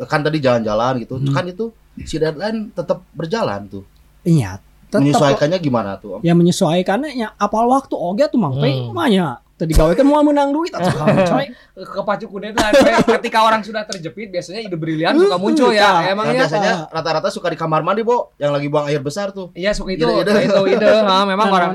kan 0.00 0.20
tadi 0.20 0.38
jalan-jalan 0.38 0.98
gitu. 1.00 1.14
Hmm. 1.16 1.30
Kan 1.30 1.44
itu 1.46 1.70
si 2.00 2.16
deadline 2.16 2.70
tetap 2.70 3.02
berjalan 3.10 3.66
tuh. 3.68 3.84
Iya. 4.22 4.58
Tetap 4.86 5.02
Menyesuaikannya 5.02 5.58
gimana 5.58 5.98
tuh? 5.98 6.18
Ya 6.20 6.32
menyesuaikannya 6.32 7.10
ya 7.12 7.34
apal 7.34 7.66
waktu 7.66 7.92
oge 7.92 8.24
tuh 8.26 8.38
mang 8.38 8.54
Hmm. 8.54 8.90
mah 8.90 9.06
nya 9.06 9.42
tadi 9.64 9.72
gawe 9.74 9.92
kan 9.92 10.04
mau 10.04 10.20
menang 10.20 10.50
duit 10.50 10.68
atau 10.70 10.92
coy. 11.30 11.46
kepacu 11.74 12.24
ku 12.26 12.36
deadline 12.38 12.72
we. 12.76 12.92
ketika 13.16 13.40
orang 13.40 13.60
sudah 13.60 13.82
terjepit 13.82 14.28
biasanya 14.28 14.60
ide 14.60 14.74
brilian 14.74 15.12
suka 15.14 15.36
muncul 15.36 15.70
ya 15.70 15.88
Nah, 15.96 16.02
emang 16.06 16.26
Nah, 16.26 16.32
ya 16.32 16.40
biasanya 16.40 16.72
rata-rata 16.86 17.28
suka 17.28 17.48
di 17.48 17.56
kamar 17.56 17.80
mandi, 17.80 18.00
Bo, 18.00 18.30
yang 18.36 18.50
lagi 18.50 18.66
buang 18.66 18.86
air 18.86 19.00
besar 19.00 19.30
tuh. 19.30 19.48
iya 19.52 19.72
suka 19.72 19.90
itu 19.90 20.04
Ide-ide. 20.04 20.44
itu 20.44 20.62
ide 20.70 20.86
ha, 21.00 21.24
memang 21.26 21.46
Nah, 21.46 21.54
orang 21.54 21.72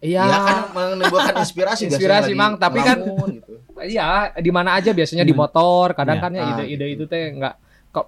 iya 0.00 0.20
Iya 0.20 0.38
kan 0.40 0.58
menimbulkan 0.72 1.34
inspirasi 1.38 1.86
Inspirasi, 1.86 2.32
Mang, 2.32 2.56
tapi 2.56 2.80
kan- 2.80 2.98
gitu. 2.98 3.54
iya 3.80 4.32
di 4.34 4.48
mana 4.48 4.74
aja 4.74 4.90
biasanya 4.90 5.22
di 5.22 5.30
Hmm. 5.30 5.42
motor 5.42 5.92
kadang 5.92 6.16
Iya. 6.16 6.24
kan 6.24 6.30
ya 6.32 6.40
Ah, 6.40 6.50
ide-ide 6.56 6.86
gitu. 6.88 6.94
itu 6.98 7.04
teh 7.06 7.30
enggak 7.30 7.54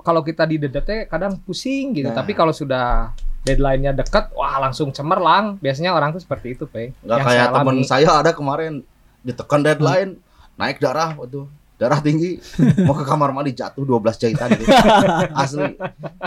kalau 0.01 0.21
kita 0.21 0.43
di 0.43 0.57
dedet 0.57 0.83
teh 0.83 1.01
kadang 1.05 1.39
pusing 1.39 1.93
gitu 1.93 2.09
Nah. 2.09 2.17
tapi 2.17 2.33
kalau 2.33 2.51
sudah 2.51 3.13
deadline-nya 3.41 3.93
dekat 3.93 4.33
wah 4.33 4.57
langsung 4.59 4.89
cemerlang 4.89 5.61
biasanya 5.61 5.93
orang 5.93 6.11
tuh 6.11 6.19
seperti 6.19 6.55
itu 6.55 6.65
pe 6.65 6.97
Enggak 6.99 7.15
Yang 7.15 7.27
kayak 7.29 7.47
alami. 7.53 7.85
saya 7.85 8.09
ada 8.17 8.33
kemarin 8.33 8.81
ditekan 9.25 9.61
deadline, 9.61 10.21
naik 10.55 10.79
darah 10.79 11.17
waduh. 11.17 11.49
Darah 11.75 11.99
tinggi, 11.99 12.39
mau 12.87 12.95
ke 12.95 13.03
kamar 13.03 13.35
mandi 13.35 13.51
jatuh 13.51 13.83
12 13.83 13.99
jahitan 14.15 14.47
gitu. 14.55 14.71
Asli. 15.43 15.75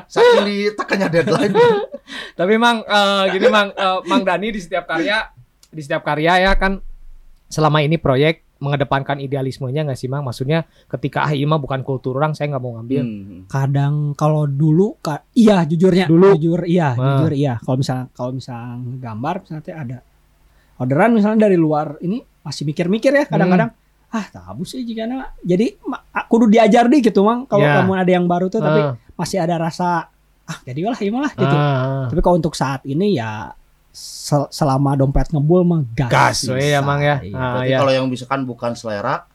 Saking 0.06 0.44
ditekannya 0.44 1.08
deadline. 1.08 1.56
Tapi 2.40 2.54
mang 2.58 2.84
eh, 2.84 3.24
gini 3.32 3.48
mang 3.48 3.72
eh, 3.72 4.00
Mang 4.04 4.28
Dani 4.28 4.52
di 4.52 4.60
setiap 4.60 4.84
karya 4.86 5.24
di 5.68 5.80
setiap 5.80 6.04
karya 6.04 6.42
ya 6.42 6.52
kan 6.54 6.84
selama 7.48 7.80
ini 7.80 7.96
proyek 7.96 8.44
mengedepankan 8.58 9.22
idealismenya 9.22 9.88
nggak 9.88 9.96
sih 9.96 10.12
mang? 10.12 10.26
Maksudnya 10.26 10.68
ketika 10.90 11.24
ah 11.24 11.32
mah 11.32 11.62
bukan 11.62 11.80
kultur 11.80 12.18
orang 12.18 12.36
saya 12.36 12.52
nggak 12.52 12.64
mau 12.64 12.76
ngambil. 12.76 13.04
Hmm. 13.06 13.40
kadang 13.48 13.94
kalau 14.14 14.44
dulu 14.44 15.00
ka, 15.00 15.24
iya 15.32 15.64
jujurnya 15.64 16.12
Dulu. 16.12 16.36
jujur 16.36 16.68
iya 16.68 16.92
Ah. 16.92 17.24
jujur 17.24 17.32
iya 17.32 17.56
kalau 17.62 17.78
misalnya 17.80 18.06
kalau 18.12 18.32
misalnya 18.34 18.74
gambar 19.00 19.36
misalnya 19.46 19.74
ada 19.78 19.98
orderan 20.76 21.12
misalnya 21.14 21.40
dari 21.46 21.56
luar 21.56 22.02
ini 22.02 22.20
masih 22.48 22.64
mikir-mikir 22.64 23.12
ya 23.12 23.26
kadang-kadang 23.26 23.76
Hmm. 24.08 24.16
ah 24.16 24.26
tabu 24.26 24.64
sih 24.64 24.82
jika 24.82 25.04
jadi 25.44 25.76
ma- 25.84 26.00
ah, 26.10 26.24
kudu 26.24 26.48
diajar 26.48 26.88
deh 26.88 27.04
gitu 27.04 27.20
mang 27.22 27.44
kalau 27.44 27.60
Ya. 27.62 27.76
kamu 27.78 27.92
ada 27.94 28.08
yang 28.10 28.24
baru 28.24 28.48
tuh 28.48 28.58
tapi 28.58 28.80
Ah, 28.80 28.96
masih 29.14 29.36
ada 29.38 29.60
rasa 29.60 30.08
ah 30.42 30.58
jadi 30.64 30.80
lah 30.86 30.96
iya 30.96 31.12
lah 31.12 31.32
gitu 31.34 31.44
ah. 31.52 32.08
tapi 32.08 32.20
kalau 32.22 32.40
untuk 32.40 32.56
saat 32.56 32.88
ini 32.88 33.14
ya 33.14 33.52
sel- 33.92 34.48
selama 34.48 34.96
dompet 34.96 35.28
ngebul 35.28 35.62
mah 35.62 35.84
gas 35.92 36.08
Gas, 36.08 36.38
bisa. 36.48 36.56
ya, 36.56 36.80
Mang, 36.80 37.02
ya. 37.02 37.20
Iya. 37.20 37.36
Berarti 37.36 37.68
ya. 37.68 37.78
kalau 37.78 37.92
yang 37.92 38.06
misalkan 38.08 38.42
bukan 38.44 38.72
selera 38.74 39.28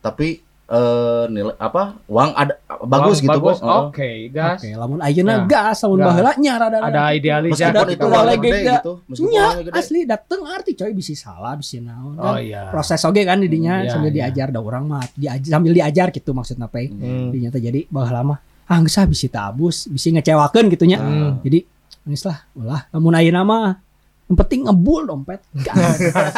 tapi 0.00 0.42
eh 0.66 1.24
nilai 1.30 1.54
apa? 1.56 1.94
Uang 2.06 2.34
ada 2.34 2.58
bagus 2.82 3.22
gitu, 3.22 3.30
bagus. 3.30 3.62
Bo. 3.62 3.88
Oke, 3.88 4.26
gas. 4.28 4.58
Oke, 4.58 4.74
lamun 4.74 4.98
ayeuna 4.98 5.46
Ya. 5.46 5.70
gas, 5.70 5.78
lamun 5.86 6.02
baheula 6.02 6.34
nya 6.36 6.52
rada 6.58 6.78
Ada 6.82 7.02
idealis 7.14 7.54
ya. 7.54 7.70
Itu 7.70 8.06
lagi 8.06 8.38
gede 8.42 8.60
gitu, 8.74 8.92
meskipun 9.06 9.30
Nya 9.30 9.46
asli 9.70 10.00
dateng 10.02 10.42
arti 10.42 10.74
coy 10.74 10.90
bisa 10.90 11.14
salah 11.14 11.54
bisa 11.54 11.78
naon 11.78 12.18
Oh 12.18 12.34
kan. 12.34 12.42
iya. 12.42 12.66
Proses 12.68 12.98
oge 13.00 13.22
kan 13.22 13.38
didinya 13.38 13.78
Hmm, 13.78 13.86
iya, 13.86 13.92
sambil 13.94 14.10
iya. 14.10 14.16
diajar 14.26 14.48
da 14.50 14.58
orang 14.58 14.84
mah 14.86 15.06
diajar, 15.14 15.50
sambil 15.54 15.70
diajar 15.70 16.06
gitu 16.10 16.30
maksudnya 16.34 16.66
pe. 16.66 16.90
Hmm. 16.90 17.30
Dinya 17.30 17.48
teh 17.48 17.62
jadi 17.62 17.86
baheula 17.86 18.26
mah 18.26 18.38
ah 18.66 18.78
geus 18.82 18.98
ah 18.98 19.06
bisi 19.06 19.30
tabus, 19.30 19.86
bisi 19.86 20.10
ngecewakeun 20.10 20.66
gitu 20.68 20.84
nya. 20.84 20.98
Hmm. 20.98 21.38
Jadi 21.40 21.78
Geus 22.06 22.22
lah, 22.22 22.38
ulah. 22.54 22.86
Lamun 22.94 23.18
ayeuna 23.18 23.42
mah 23.42 23.82
yang 24.26 24.36
penting 24.36 24.60
ngebul 24.64 25.02
dompet. 25.04 25.40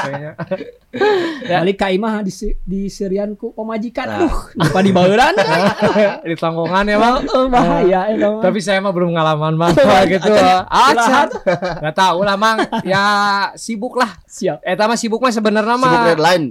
Ya. 0.09 0.33
Balik 1.61 1.77
ka 1.77 1.93
imah 1.93 2.25
di 2.25 2.33
di 2.63 2.89
Syrianku 2.89 3.53
pemajikan. 3.53 4.09
Nah. 4.09 4.17
Aduh, 4.19 4.33
lupa 4.57 4.81
di 4.81 4.89
bauran 4.91 5.35
kan. 5.37 5.61
di 6.25 6.33
tongkongan 6.33 6.85
ya 6.87 6.97
bang 6.97 7.17
Heeh, 7.23 7.47
bahaya 7.47 8.01
mah. 8.11 8.41
tapi 8.41 8.59
saya 8.59 8.81
mah 8.81 8.91
belum 8.91 9.13
ngalaman 9.13 9.53
bang 9.55 9.73
gitu 10.09 10.33
acan 10.65 11.29
nggak 11.79 11.93
tahu 11.95 12.19
lah 12.23 12.37
mang 12.37 12.57
ya 12.83 13.05
sibuk 13.53 13.95
lah 13.95 14.17
siap. 14.25 14.61
eh 14.63 14.73
mah 14.75 14.97
sibuk 14.97 15.21
mah 15.21 15.29
sebenarnya 15.29 15.77
Sibuk 15.77 15.85
mah 15.85 16.05
deadline. 16.09 16.45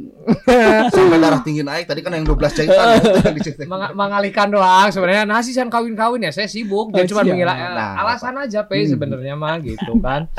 Sampai 0.88 1.18
darah 1.18 1.42
tinggi 1.42 1.62
naik. 1.62 1.86
Tadi 1.88 2.00
kan 2.00 2.14
yang 2.14 2.26
12 2.26 2.38
jahitan. 2.54 2.86
yang 3.00 3.36
dicek. 3.36 3.56
Meng- 3.66 3.96
mengalihkan 3.96 4.48
doang 4.50 4.90
sebenarnya 4.90 5.26
nah 5.26 5.42
sih 5.42 5.52
kan 5.52 5.68
kawin-kawin 5.68 6.22
ya 6.22 6.32
saya 6.32 6.46
sibuk 6.46 6.94
dia 6.94 7.04
Oh, 7.04 7.10
cuma 7.10 7.26
mengira 7.26 7.54
Nah. 7.58 7.98
alasan 7.98 8.38
aja 8.38 8.62
pe 8.64 8.86
sebenarnya 8.86 9.34
mah 9.34 9.58
gitu 9.60 9.98
kan 9.98 10.30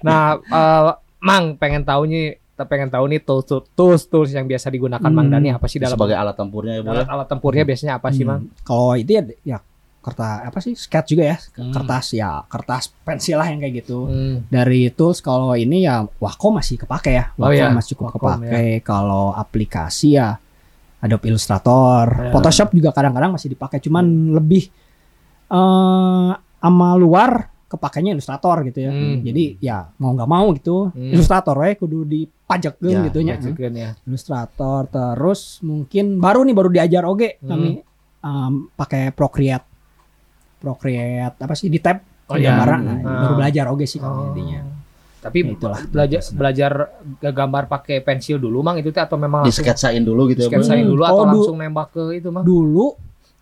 nah 0.00 0.38
eh, 0.48 0.90
mang 1.20 1.54
pengen 1.54 1.82
tahu 1.82 2.02
nih 2.04 2.26
pengen 2.58 2.90
tahu 2.90 3.06
nih 3.06 3.20
tools 3.20 3.46
tools 3.72 4.02
tools 4.04 4.30
yang 4.30 4.44
biasa 4.44 4.66
digunakan 4.68 5.06
mang 5.06 5.26
Hmm. 5.26 5.34
Dani 5.36 5.48
apa 5.52 5.66
sih 5.66 5.78
dalam 5.78 5.94
Sebagai 5.94 6.14
alat 6.14 6.34
tempurnya 6.34 6.74
ya, 6.74 6.82
alat, 6.82 7.06
ya. 7.06 7.12
alat 7.12 7.26
tempurnya 7.28 7.62
biasanya 7.62 7.94
apa 7.96 8.08
sih 8.10 8.22
Hmm. 8.22 8.30
mang 8.34 8.40
Kalau 8.60 8.92
itu 8.92 9.10
ya 9.12 9.22
ya 9.46 9.58
kertas 9.98 10.40
apa 10.42 10.58
sih 10.58 10.74
sketch 10.74 11.12
juga 11.12 11.24
ya 11.28 11.36
Hmm. 11.54 11.70
kertas 11.70 12.06
ya 12.12 12.42
kertas 12.44 12.90
pensil 13.04 13.36
lah 13.36 13.46
yang 13.46 13.60
kayak 13.60 13.74
gitu 13.78 14.06
Hmm. 14.06 14.36
dari 14.48 14.90
tools 14.90 15.20
kalau 15.20 15.54
ini 15.54 15.84
ya 15.84 16.02
Wacom 16.18 16.58
masih 16.58 16.76
kepake 16.76 17.12
ya 17.12 17.30
Oh, 17.36 17.46
Wacom 17.46 17.54
iya. 17.54 17.70
masih 17.70 17.90
cukup 17.94 18.10
Wacom, 18.10 18.42
kepake 18.42 18.82
kalau 18.82 19.30
aplikasi 19.32 20.18
ya 20.18 20.34
Adobe 20.98 21.30
Illustrator 21.30 22.10
Ya. 22.10 22.30
Photoshop 22.34 22.74
juga 22.74 22.90
kadang-kadang 22.90 23.30
masih 23.30 23.54
dipakai 23.54 23.78
cuman 23.78 24.02
lebih 24.34 24.66
eh 25.48 26.30
ama 26.58 26.88
luar 26.94 27.54
kepakainya 27.68 28.10
Illustrator 28.10 28.64
gitu 28.64 28.78
ya 28.80 28.90
Hmm. 28.90 29.20
jadi 29.20 29.44
ya 29.60 29.78
mau 29.96 30.10
nggak 30.10 30.26
mau 30.26 30.46
gitu 30.52 30.88
Hmm. 30.88 31.12
Illustrator 31.12 31.52
we 31.54 31.70
kudu 31.74 32.02
dipajekeun 32.02 32.90
Ya, 32.90 33.04
gitu 33.04 33.18
nya 33.20 33.36
Maksudnya 33.36 33.70
ya. 33.70 33.90
Illustrator 34.02 34.80
terus 34.86 35.40
mungkin 35.60 36.16
baru 36.16 36.42
nih 36.42 36.54
baru 36.54 36.68
diajar 36.70 37.04
oge 37.04 37.36
Hmm. 37.38 37.46
kami 37.46 37.70
um, 38.20 38.52
pakai 38.72 39.12
Procreate 39.12 39.68
Procreate 40.58 41.36
apa 41.36 41.54
sih 41.54 41.68
di 41.68 41.78
tab 41.78 42.00
Oh, 42.26 42.36
iya. 42.36 42.52
gambaran 42.52 42.80
nah, 42.82 42.96
Hmm. 42.98 43.20
baru 43.22 43.34
belajar 43.36 43.64
oge 43.68 43.84
sih 43.84 43.96
kalau 43.96 44.16
Oh. 44.18 44.28
intinya 44.28 44.60
Tapi 45.18 45.42
Ya, 45.42 45.50
itulah. 45.50 45.80
belajar 45.84 46.20
belajar 46.30 46.70
gambar 47.20 47.66
pakai 47.66 47.98
pensil 47.98 48.38
dulu 48.38 48.62
mang 48.62 48.76
itu 48.76 48.88
teh 48.88 49.00
atau 49.00 49.16
memang 49.16 49.42
Di 49.42 49.50
langsung 49.50 49.66
sketsain 49.66 49.98
dulu 50.00 50.30
gitu 50.30 50.46
ya, 50.46 50.48
sketsain 50.48 50.78
Hmm, 50.80 50.94
dulu 50.94 51.02
atau 51.02 51.10
kalau 51.10 51.24
du- 51.26 51.32
langsung 51.42 51.56
nembak 51.58 51.88
ke 51.90 52.02
itu 52.14 52.28
mang? 52.30 52.44
dulu 52.44 52.94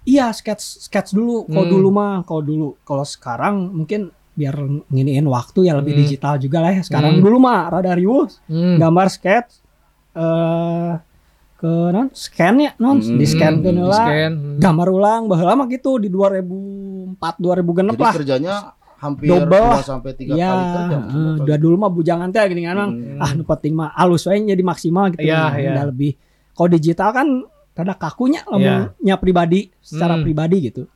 iya 0.02 0.32
sketch 0.32 0.64
sketch 0.82 1.12
dulu 1.12 1.44
kalau 1.44 1.62
Hmm. 1.62 1.72
dulu 1.74 1.88
mah 1.90 2.12
kalau 2.22 2.40
dulu 2.40 2.66
kalau 2.80 3.04
sekarang 3.04 3.54
mungkin 3.68 4.08
biar 4.36 4.54
nginiin 4.86 5.24
waktu 5.24 5.64
ya 5.64 5.74
lebih 5.74 5.92
Hmm. 5.92 6.02
digital 6.02 6.34
juga 6.36 6.60
lah 6.60 6.70
ya 6.70 6.82
sekarang 6.82 7.16
Hmm. 7.16 7.24
dulu 7.24 7.36
mah 7.38 7.70
rada 7.70 7.92
riuh 7.92 8.28
Hmm. 8.46 8.76
gambar 8.76 9.08
sketch 9.08 9.50
eh 10.14 10.92
ke 11.56 11.72
non 11.88 12.12
scan 12.12 12.54
ya 12.58 12.70
non 12.76 12.98
Hmm. 12.98 13.16
di 13.16 13.24
scan 13.24 13.54
ke 13.58 13.68
Hmm, 13.70 13.80
di-scan. 13.82 14.32
Hmm. 14.34 14.56
gambar 14.58 14.88
ulang 14.90 15.22
baheula 15.24 15.52
mah 15.54 15.66
gitu 15.66 15.96
di 15.96 16.08
2004 16.08 17.34
2006 17.38 17.90
Jadi 17.90 18.02
lah 18.02 18.12
kerjanya 18.14 18.54
hampir 18.96 19.26
Double 19.26 19.56
2 19.56 19.72
lah. 19.72 19.80
sampai 19.82 20.12
3 20.14 20.32
Iya, 20.34 20.48
kali 20.48 20.64
kerja. 20.66 20.96
eh, 20.98 21.34
udah 21.38 21.56
dulu 21.58 21.76
mah 21.78 21.90
bujangan 21.90 22.28
teh 22.30 22.44
gini 22.46 22.62
kan. 22.62 22.76
Hmm. 22.82 23.16
ah 23.18 23.30
nu 23.32 23.42
penting 23.42 23.72
mah 23.74 23.88
alus 23.94 24.24
wae 24.24 24.36
jadi 24.38 24.60
maksimal 24.62 25.08
gitu 25.10 25.20
Iya, 25.22 25.36
Nah, 25.38 25.52
iya. 25.54 25.70
udah 25.72 25.84
lebih 25.90 26.12
kalau 26.52 26.68
digital 26.70 27.08
kan 27.10 27.26
rada 27.72 27.94
kakunya 27.94 28.40
lamun 28.46 28.92
nya 28.98 29.16
pribadi 29.16 29.68
secara 29.78 30.16
Hmm. 30.16 30.24
pribadi 30.24 30.56
gitu 30.62 30.88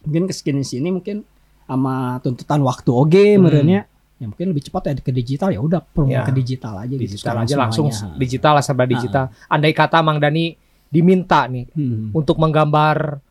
mungkin 0.00 0.26
ke 0.26 0.32
sini 0.32 0.62
sini 0.62 0.88
mungkin 0.88 1.22
sama 1.70 1.94
tuntutan 2.18 2.58
waktu 2.60 2.90
oge 2.90 3.26
Hmm. 3.30 3.46
merenya 3.46 3.80
ya 4.18 4.26
mungkin 4.26 4.50
lebih 4.50 4.66
cepat 4.66 4.82
ya 4.84 4.92
ke 4.96 5.12
digital 5.14 5.48
ya 5.48 5.60
udah 5.60 5.80
perlu 5.80 6.10
Ya. 6.10 6.26
ke 6.26 6.34
digital 6.34 6.76
aja 6.76 6.90
gitu 6.90 7.00
digital 7.00 7.22
sekarang 7.22 7.44
aja 7.46 7.54
langsung 7.56 7.86
semuanya. 7.88 8.18
digital 8.18 8.52
lah 8.52 8.62
serba 8.62 8.84
digital. 8.84 9.24
Andai 9.46 9.72
kata 9.72 10.02
Mang 10.02 10.18
Dani 10.18 10.58
diminta 10.84 11.46
nih 11.46 11.70
Hmm. 11.70 12.10
untuk 12.10 12.36
menggambar 12.36 13.22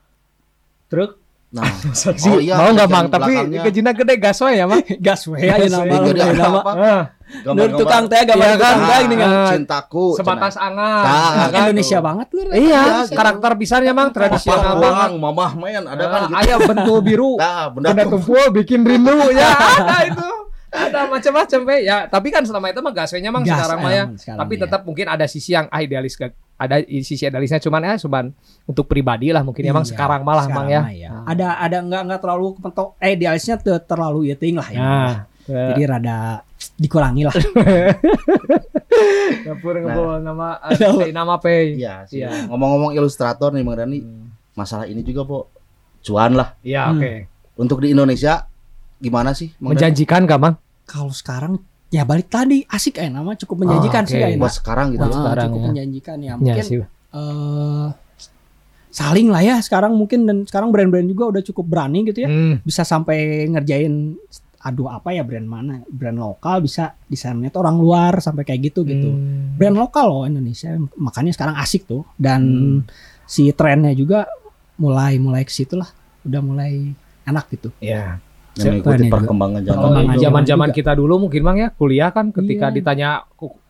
truk 0.87 1.19
Nah, 1.49 1.65
seksi 1.97 2.29
Oh 2.33 2.37
iya, 2.37 2.61
mau 2.61 2.69
nggak 2.69 2.87
Mang? 2.87 3.07
Tapi 3.09 3.33
gajinya 3.49 3.89
gede 3.89 4.15
gas 4.21 4.37
we 4.37 4.53
ya 4.53 4.65
Mang? 4.69 4.85
Gas 5.05 5.25
we 5.25 5.41
aja 5.41 5.65
nama 5.65 5.93
ada 5.97 6.29
nama? 6.29 6.61
Ah, 6.61 7.03
Nur 7.45 7.69
tukang 7.73 8.05
teh 8.05 8.21
gambar 8.21 8.45
Iya 8.45 8.57
kan? 8.57 8.75
teh 8.85 8.99
gini 9.05 9.15
kan? 9.17 9.29
Ah, 9.29 9.49
cintaku. 9.53 10.05
sebatas 10.13 10.55
angan. 10.57 11.01
Nah, 11.01 11.29
ya 11.33 11.47
kan? 11.49 11.61
Indonesia 11.65 11.97
banget 12.01 12.27
lu 12.33 12.41
iya 12.49 12.53
Iya, 12.53 12.81
karakter 13.09 13.51
pisannya 13.57 13.93
Mang 13.93 14.09
tradisional 14.09 14.77
banget 14.77 15.09
Bang, 15.09 15.13
mamah 15.17 15.51
men, 15.53 15.83
ada 15.85 16.05
kan 16.05 16.21
gitu. 16.29 16.37
Ayah 16.37 16.57
bentul 16.61 16.99
biru. 17.01 17.33
Nah, 17.37 17.65
benda 17.69 18.03
tumpul 18.05 18.45
bikin 18.53 18.81
rindu. 18.85 19.17
Ya 19.39 19.49
ada 19.49 19.97
itu 20.05 20.29
ada 20.69 21.09
macam-macam 21.09 21.59
pe 21.63 21.75
ya 21.81 22.05
tapi 22.05 22.29
kan 22.29 22.45
selama 22.45 22.69
itu 22.69 22.79
mah 22.79 22.93
gasnya 22.93 23.29
mang 23.29 23.41
Gas, 23.41 23.57
sekarang 23.57 23.79
mah 23.79 23.91
ya 23.91 24.03
sekarang 24.13 24.39
tapi 24.39 24.53
ya. 24.53 24.61
tetap 24.65 24.81
mungkin 24.83 25.05
ada 25.05 25.25
sisi 25.25 25.51
yang 25.51 25.65
ah 25.67 25.81
idealis 25.81 26.13
ada 26.55 26.75
sisi 26.83 27.23
idealisnya 27.23 27.57
cuman 27.57 27.81
ya 27.81 27.93
cuman 27.97 28.25
untuk 28.63 28.85
pribadi 28.85 29.31
lah 29.31 29.41
mungkin 29.41 29.63
emang 29.63 29.81
Iya, 29.81 29.91
sekarang 29.95 30.21
malah 30.21 30.45
sekarang 30.45 30.67
mang 30.67 30.93
ya 30.93 31.09
mah 31.09 31.25
ada 31.25 31.47
ada 31.57 31.77
nggak 31.79 32.01
nggak 32.05 32.19
terlalu 32.21 32.47
kepentok 32.55 32.87
eh 32.97 33.11
idealisnya 33.13 33.55
tuh 33.57 33.79
terlalu 33.81 34.29
yeting 34.29 34.55
lah 34.55 34.67
ya 34.69 34.79
nah 34.79 35.13
jadi 35.49 35.81
rada 35.87 36.17
dikurangi 36.75 37.23
lah 37.25 37.35
dapur 39.45 39.73
Nah. 39.79 39.81
ngebol 39.85 40.19
nama 40.19 40.47
eh, 41.07 41.13
nama 41.13 41.39
pe 41.39 41.77
Iya, 41.77 42.03
sih. 42.03 42.19
Iya. 42.19 42.49
Ngomong-ngomong 42.51 42.91
ilustrator 42.91 43.53
nih 43.53 43.63
Bang 43.63 43.77
Dani, 43.79 43.99
masalah 44.53 44.85
ini 44.85 44.99
juga, 45.01 45.23
Po. 45.23 45.47
Cuan 45.99 46.35
lah. 46.35 46.55
iya 46.59 46.89
Hmm. 46.89 46.99
oke 46.99 47.11
Untuk 47.55 47.83
di 47.83 47.91
Indonesia 47.91 48.47
gimana 48.99 49.31
sih? 49.31 49.49
Bang 49.53 49.63
Dani? 49.65 49.69
menjanjikan 49.73 50.21
gak 50.23 50.39
mang 50.39 50.55
kalau 50.83 51.09
sekarang 51.09 51.57
ya 51.87 52.03
balik 52.03 52.27
tadi 52.27 52.61
asik 52.65 52.97
eh 52.97 53.07
nama 53.07 53.33
cukup 53.33 53.63
menjanjikan 53.63 54.03
Oh, 54.03 54.07
sih 54.07 54.17
oke. 54.17 54.25
ya 54.25 54.37
Buat 54.37 54.53
sekarang 54.53 54.87
gitu. 54.91 54.99
Nah, 54.99 55.07
ya. 55.07 55.15
sekarang 55.15 55.47
cukup 55.47 55.57
ya. 55.57 55.67
menjanjikan 55.67 56.17
ya 56.17 56.25
ya 56.25 56.33
mungkin 56.35 56.63
sih 56.63 56.77
eh 56.79 57.87
saling 58.89 59.27
lah 59.27 59.41
ya 59.41 59.55
sekarang 59.59 59.93
mungkin 59.93 60.25
dan 60.25 60.37
sekarang 60.43 60.69
brand-brand 60.69 61.05
juga 61.05 61.29
udah 61.29 61.41
cukup 61.43 61.65
berani 61.67 62.03
gitu 62.03 62.19
ya 62.19 62.27
Hmm. 62.27 62.57
bisa 62.59 62.81
sampai 62.83 63.45
ngerjain 63.47 64.17
aduh 64.59 64.89
apa 64.89 65.09
ya 65.09 65.21
brand 65.21 65.45
mana 65.45 65.79
brand 65.87 66.17
lokal 66.17 66.59
bisa 66.59 66.97
desainnya 67.05 67.47
tuh 67.47 67.63
orang 67.63 67.77
luar 67.77 68.19
sampai 68.19 68.43
kayak 68.43 68.59
gitu 68.67 68.83
gitu 68.83 69.07
Hmm. 69.07 69.55
brand 69.55 69.77
lokal 69.77 70.05
loh 70.05 70.23
Indonesia 70.25 70.69
makanya 70.95 71.31
sekarang 71.31 71.55
asik 71.55 71.85
tuh 71.85 72.03
dan 72.15 72.41
Hmm. 72.41 72.79
si 73.23 73.47
trennya 73.51 73.93
juga 73.93 74.25
mulai 74.75 75.15
mulai 75.15 75.41
ke 75.41 75.53
situ 75.53 75.73
lah 75.73 75.87
udah 76.21 76.41
mulai 76.41 76.91
enak 77.23 77.45
gitu 77.51 77.69
ya 77.79 78.17
mengikuti 78.61 79.03
perkembangan 79.07 79.61
zaman. 79.61 79.75
Perkembangan 79.75 80.05
zaman 80.05 80.19
zaman 80.19 80.43
zaman 80.45 80.67
juga. 80.67 80.77
kita 80.77 80.91
dulu 80.93 81.13
mungkin 81.19 81.41
bang 81.41 81.57
ya 81.57 81.67
kuliah 81.71 82.09
kan 82.09 82.25
ketika 82.29 82.67
Iya. 82.67 82.75
ditanya 82.75 83.09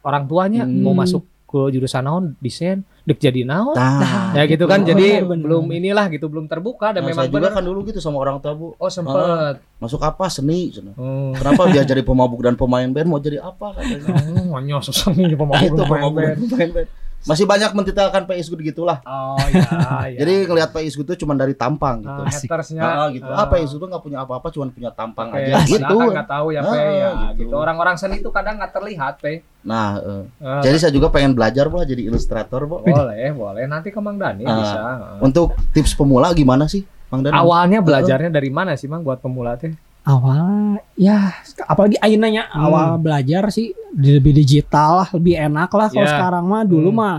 orang 0.01 0.23
tuanya 0.25 0.63
Hmm. 0.63 0.81
mau 0.81 0.93
masuk 0.93 1.21
ke 1.45 1.73
jurusan 1.73 2.05
naon 2.05 2.37
desain 2.37 2.85
dek 3.03 3.17
jadi 3.17 3.41
naon 3.41 3.73
Nah, 3.73 4.33
ya 4.33 4.45
gitu 4.45 4.69
kan 4.69 4.81
Oh, 4.81 4.85
jadi 4.85 5.25
benar, 5.25 5.41
belum 5.41 5.65
inilah 5.67 6.05
gitu 6.07 6.25
belum 6.25 6.45
terbuka 6.45 6.93
dan 6.93 7.01
Nah, 7.01 7.09
memang 7.09 7.25
saya 7.25 7.33
juga 7.33 7.49
kan 7.49 7.63
dulu 7.63 7.79
gitu 7.83 7.97
sama 7.97 8.17
orang 8.19 8.37
tua, 8.37 8.53
Bu. 8.53 8.73
oh 8.75 8.85
sempet 8.87 9.57
Masuk 9.77 9.97
apa? 9.99 10.29
Seni. 10.29 10.69
Oh 10.93 11.33
Kenapa 11.33 11.65
dia 11.67 11.81
jadi 11.83 12.01
pemabuk 12.01 12.37
dan 12.39 12.53
pemain 12.53 12.85
band 12.85 13.07
mau 13.07 13.17
jadi 13.17 13.39
apa 13.39 13.73
katanya? 13.73 14.13
oh 14.53 14.81
susah 14.83 15.09
nih 15.11 15.25
Nah, 15.27 15.37
pemabuk 15.39 15.63
itu 15.63 15.73
pemain 15.79 15.89
pemabuk 15.99 16.21
dan 16.21 16.29
band. 16.29 16.37
pemain 16.45 16.69
band. 16.75 16.89
Masih 17.19 17.43
banyak 17.43 17.71
mentitelkan 17.71 18.23
PIS 18.23 18.47
gitu 18.47 18.61
gitulah. 18.61 19.03
oh 19.03 19.35
iya 19.45 19.67
iya 20.07 20.17
Jadi 20.17 20.33
ngelihat 20.45 20.71
PIS 20.71 20.95
itu 20.95 21.13
cuma 21.17 21.33
dari 21.33 21.51
tampang 21.51 21.99
gitu. 21.99 22.15
Ah, 22.15 22.29
hatersnya 22.29 22.81
Ah, 22.81 23.07
gitu. 23.09 23.27
ah. 23.27 23.43
Ah, 23.43 23.47
PIS 23.47 23.71
itu 23.71 23.81
nggak 23.81 23.99
punya 23.99 24.19
apa-apa, 24.21 24.47
cuma 24.49 24.67
punya 24.67 24.87
tampang 24.89 25.27
Oke, 25.27 25.41
aja 25.41 25.51
padahal 25.51 25.67
gitu. 25.67 25.95
kan 25.97 26.07
nggak 26.15 26.29
tahu 26.29 26.47
ya 26.49 26.59
Ah, 26.59 26.65
pe 26.65 26.79
ya 26.79 27.09
gitu. 27.11 27.39
gitu 27.41 27.55
orang-orang 27.55 27.95
seni 27.95 28.15
itu 28.17 28.29
kadang 28.29 28.55
nggak 28.55 28.71
terlihat 28.71 29.13
pe 29.17 29.43
Nah, 29.59 29.99
eh, 29.99 30.23
Ah, 30.39 30.61
jadi 30.61 30.77
saya 30.77 30.91
juga 30.91 31.11
pengen 31.11 31.35
belajar, 31.35 31.67
Bu, 31.67 31.83
jadi 31.83 31.99
ilustrator, 32.01 32.63
boleh 32.63 32.87
boleh 33.29 33.63
nanti 33.65 33.91
ke 33.91 33.99
Mang 33.99 34.15
Dani 34.15 34.43
Ah. 34.43 34.55
bisa 34.55 34.79
Untuk 35.19 35.59
tips 35.69 35.91
pemula 35.93 36.31
gimana 36.31 36.65
sih, 36.65 36.81
Bang 37.05 37.19
Dani? 37.21 37.35
awalnya 37.35 37.79
belajarnya 37.79 38.29
dari 38.29 38.47
mana 38.47 38.73
sih 38.73 38.85
Mang 38.85 39.03
buat 39.03 39.19
pemula 39.19 39.59
teh 39.59 39.75
awal 40.09 40.81
ya 40.95 41.29
apalagi 41.63 41.95
Ainanya 41.99 42.49
Hmm. 42.49 42.65
awal 42.65 42.87
belajar 42.97 43.47
sih 43.49 43.69
lebih 43.93 44.33
digital 44.33 45.05
lah 45.05 45.09
lebih 45.11 45.37
enak 45.37 45.69
lah 45.69 45.87
kalau 45.87 46.03
Ya. 46.03 46.11
sekarang 46.11 46.45
mah 46.45 46.63
dulu 46.63 46.89
Hmm. 46.89 46.97
mah 46.97 47.17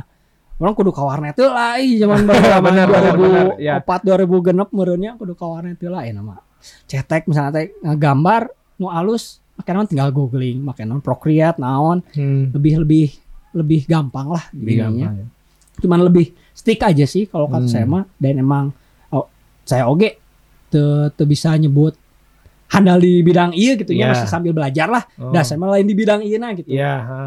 orang 0.58 0.74
kudu 0.74 0.90
ka 0.90 1.00
warnet 1.00 1.34
heula 1.34 1.54
lah 1.54 1.72
ih 1.78 1.96
zaman 1.96 2.18
zaman 2.52 2.62
Bener, 2.66 2.88
bener, 2.90 3.14
ya. 3.56 3.78
2004 3.78 4.04
2006 4.04 4.68
meureunnya 4.70 5.12
kudu 5.14 5.32
ka 5.32 5.46
warnet 5.46 5.78
heula 5.78 6.02
eh 6.02 6.10
nama 6.10 6.42
cetek 6.84 7.24
misalnya 7.24 7.50
teh 7.54 7.66
ngagambar 7.80 8.50
nu 8.76 8.90
alus 8.90 9.38
makanya 9.56 9.86
tinggal 9.86 10.10
googling 10.10 10.60
makanya 10.60 10.98
Procreate 10.98 11.56
naon 11.56 12.02
hmm. 12.10 12.52
lebih 12.52 12.74
lebih 12.80 13.06
lebih 13.52 13.80
gampang 13.84 14.28
lah 14.28 14.44
lebih 14.52 14.74
gampang 14.78 15.14
ya. 15.16 15.26
cuman 15.78 16.00
lebih 16.02 16.26
stick 16.52 16.80
aja 16.80 17.04
sih 17.04 17.24
kalau 17.24 17.46
kata 17.46 17.64
Hmm. 17.64 17.72
saya 17.72 17.84
mah 17.84 18.04
dan 18.16 18.34
emang 18.36 18.64
oh, 19.08 19.24
saya 19.62 19.86
oge 19.86 20.20
te, 20.68 20.80
te 21.10 21.22
bisa 21.24 21.54
nyebut 21.54 21.96
handal 22.70 22.96
di 22.96 23.18
bidang 23.20 23.50
iya 23.52 23.74
gitu 23.74 23.90
Iya. 23.90 24.00
ya 24.00 24.12
masih 24.12 24.26
sambil 24.26 24.52
belajar 24.52 24.86
lah 24.86 25.02
Oh. 25.16 25.30
dah 25.30 25.42
saya 25.42 25.58
mah 25.58 25.74
lain 25.74 25.84
di 25.84 25.92
bidang 25.92 26.20
iya 26.20 26.38
nah 26.38 26.50
gitu 26.52 26.66
Iya, 26.66 26.92
ha. 26.96 27.20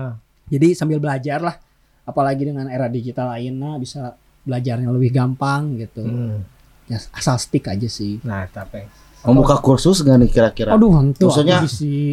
jadi 0.47 0.71
sambil 0.73 0.97
belajar 0.97 1.39
lah 1.39 1.56
apalagi 2.03 2.43
dengan 2.43 2.67
era 2.67 2.88
digital 2.88 3.29
lainnya 3.29 3.75
bisa 3.75 4.15
belajarnya 4.41 4.88
lebih 4.88 5.12
gampang 5.12 5.77
gitu 5.77 6.01
Hmm. 6.01 6.43
ya 6.86 6.99
asal 7.12 7.36
stick 7.38 7.63
aja 7.65 7.86
sih 7.86 8.19
Nah, 8.23 8.43
tapi 8.45 8.84
Membuka 9.23 9.56
kursus 9.58 10.03
nggak 10.03 10.19
nih 10.19 10.29
kira-kira? 10.29 10.75
Aduh, 10.75 10.99
hantu. 10.99 11.32
Maksudnya- 11.32 11.63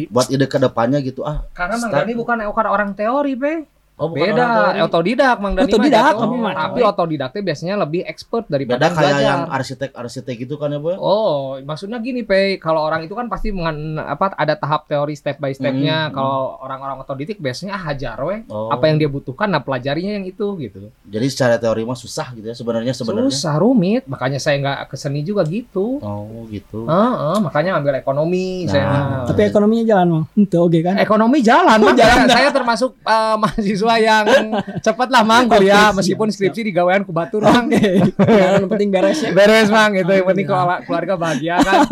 Buat 0.07 0.31
ide 0.31 0.47
ke 0.47 0.55
depannya 0.55 1.03
gitu 1.03 1.27
ah. 1.27 1.43
Karena 1.51 1.75
Mang. 1.75 1.91
Dani 1.91 2.15
bukan 2.15 2.39
bukan 2.39 2.65
orang 2.65 2.95
teori, 2.95 3.35
Pe. 3.35 3.67
Oh, 4.01 4.09
bukan 4.09 4.33
Beda, 4.33 4.81
otodidak 4.81 5.37
Mang 5.37 5.53
Dani 5.53 5.69
Otodidak, 5.69 6.17
kamu 6.17 6.35
mah 6.41 6.53
Tapi 6.57 6.79
otodidaknya 6.81 7.41
biasanya 7.45 7.75
lebih 7.77 8.01
expert 8.09 8.49
daripada 8.49 8.89
Beda 8.89 8.97
kayak 8.97 9.13
belajar. 9.13 9.29
yang 9.29 9.41
arsitek-arsitek 9.53 10.37
itu 10.49 10.55
kan 10.57 10.73
ya, 10.73 10.81
Boy? 10.81 10.97
Oh, 10.97 11.61
maksudnya 11.61 12.01
gini, 12.01 12.25
Pe. 12.25 12.57
Kalau 12.57 12.81
orang 12.81 13.05
itu 13.05 13.13
kan 13.13 13.29
pasti 13.29 13.53
mengan, 13.53 14.01
apa 14.01 14.33
ada 14.33 14.57
tahap 14.57 14.89
teori 14.89 15.13
step 15.13 15.37
by 15.37 15.53
stepnya. 15.53 16.09
Hmm. 16.09 16.17
Kalau 16.17 16.57
orang-orang 16.65 16.97
otodidak 17.05 17.37
biasanya 17.37 17.77
ah, 17.77 17.93
hajar 17.93 18.17
we. 18.25 18.41
Oh. 18.49 18.73
Apa 18.73 18.89
yang 18.89 18.97
dia 18.97 19.05
butuhkan, 19.05 19.53
nah 19.53 19.61
pelajarinya 19.61 20.17
yang 20.17 20.25
itu 20.25 20.57
gitu. 20.57 20.89
Jadi 21.05 21.27
secara 21.29 21.61
teori 21.61 21.85
mah 21.85 21.93
susah 21.93 22.33
gitu 22.33 22.49
ya 22.49 22.57
sebenarnya 22.57 22.97
sebenarnya. 22.97 23.29
Susah, 23.29 23.61
rumit. 23.61 24.09
Makanya 24.09 24.41
saya 24.41 24.57
nggak 24.57 24.89
ke 24.89 24.95
seni 24.97 25.21
juga 25.21 25.45
gitu. 25.45 26.01
Oh, 26.01 26.49
gitu. 26.49 26.89
Heeh, 26.89 27.37
makanya 27.37 27.77
ngambil 27.77 28.01
ekonomi. 28.01 28.65
Nah. 28.65 28.73
saya 28.73 28.85
tapi 29.29 29.45
ekonominya 29.45 29.85
jalan 29.85 30.07
mah. 30.09 30.25
Itu 30.33 30.57
oke 30.57 30.79
kan? 30.81 30.97
ekonomi 30.97 31.37
jalan, 31.45 31.77
Mang. 31.77 31.93
saya, 32.01 32.25
saya 32.25 32.49
termasuk 32.49 32.97
eh, 32.97 33.35
mahasiswa 33.37 33.90
yang 33.97 34.25
cepat 34.79 35.07
lah, 35.11 35.23
Mang, 35.25 35.49
kuliah 35.49 35.91
meskipun 35.91 36.31
siap, 36.31 36.51
skripsi 36.51 36.71
digawean 36.71 37.03
ku 37.03 37.11
batur, 37.11 37.43
Mang. 37.43 37.67
Oke. 37.67 38.11
Yang 38.21 38.69
penting 38.69 38.89
beres 38.93 39.19
ya. 39.19 39.31
Beres, 39.35 39.67
Mang. 39.67 39.97
Itu 39.97 40.11
yang 40.11 40.27
penting 40.29 40.47
kalau 40.47 40.79
keluarga 40.85 41.13
bahagia 41.19 41.59
kan. 41.59 41.83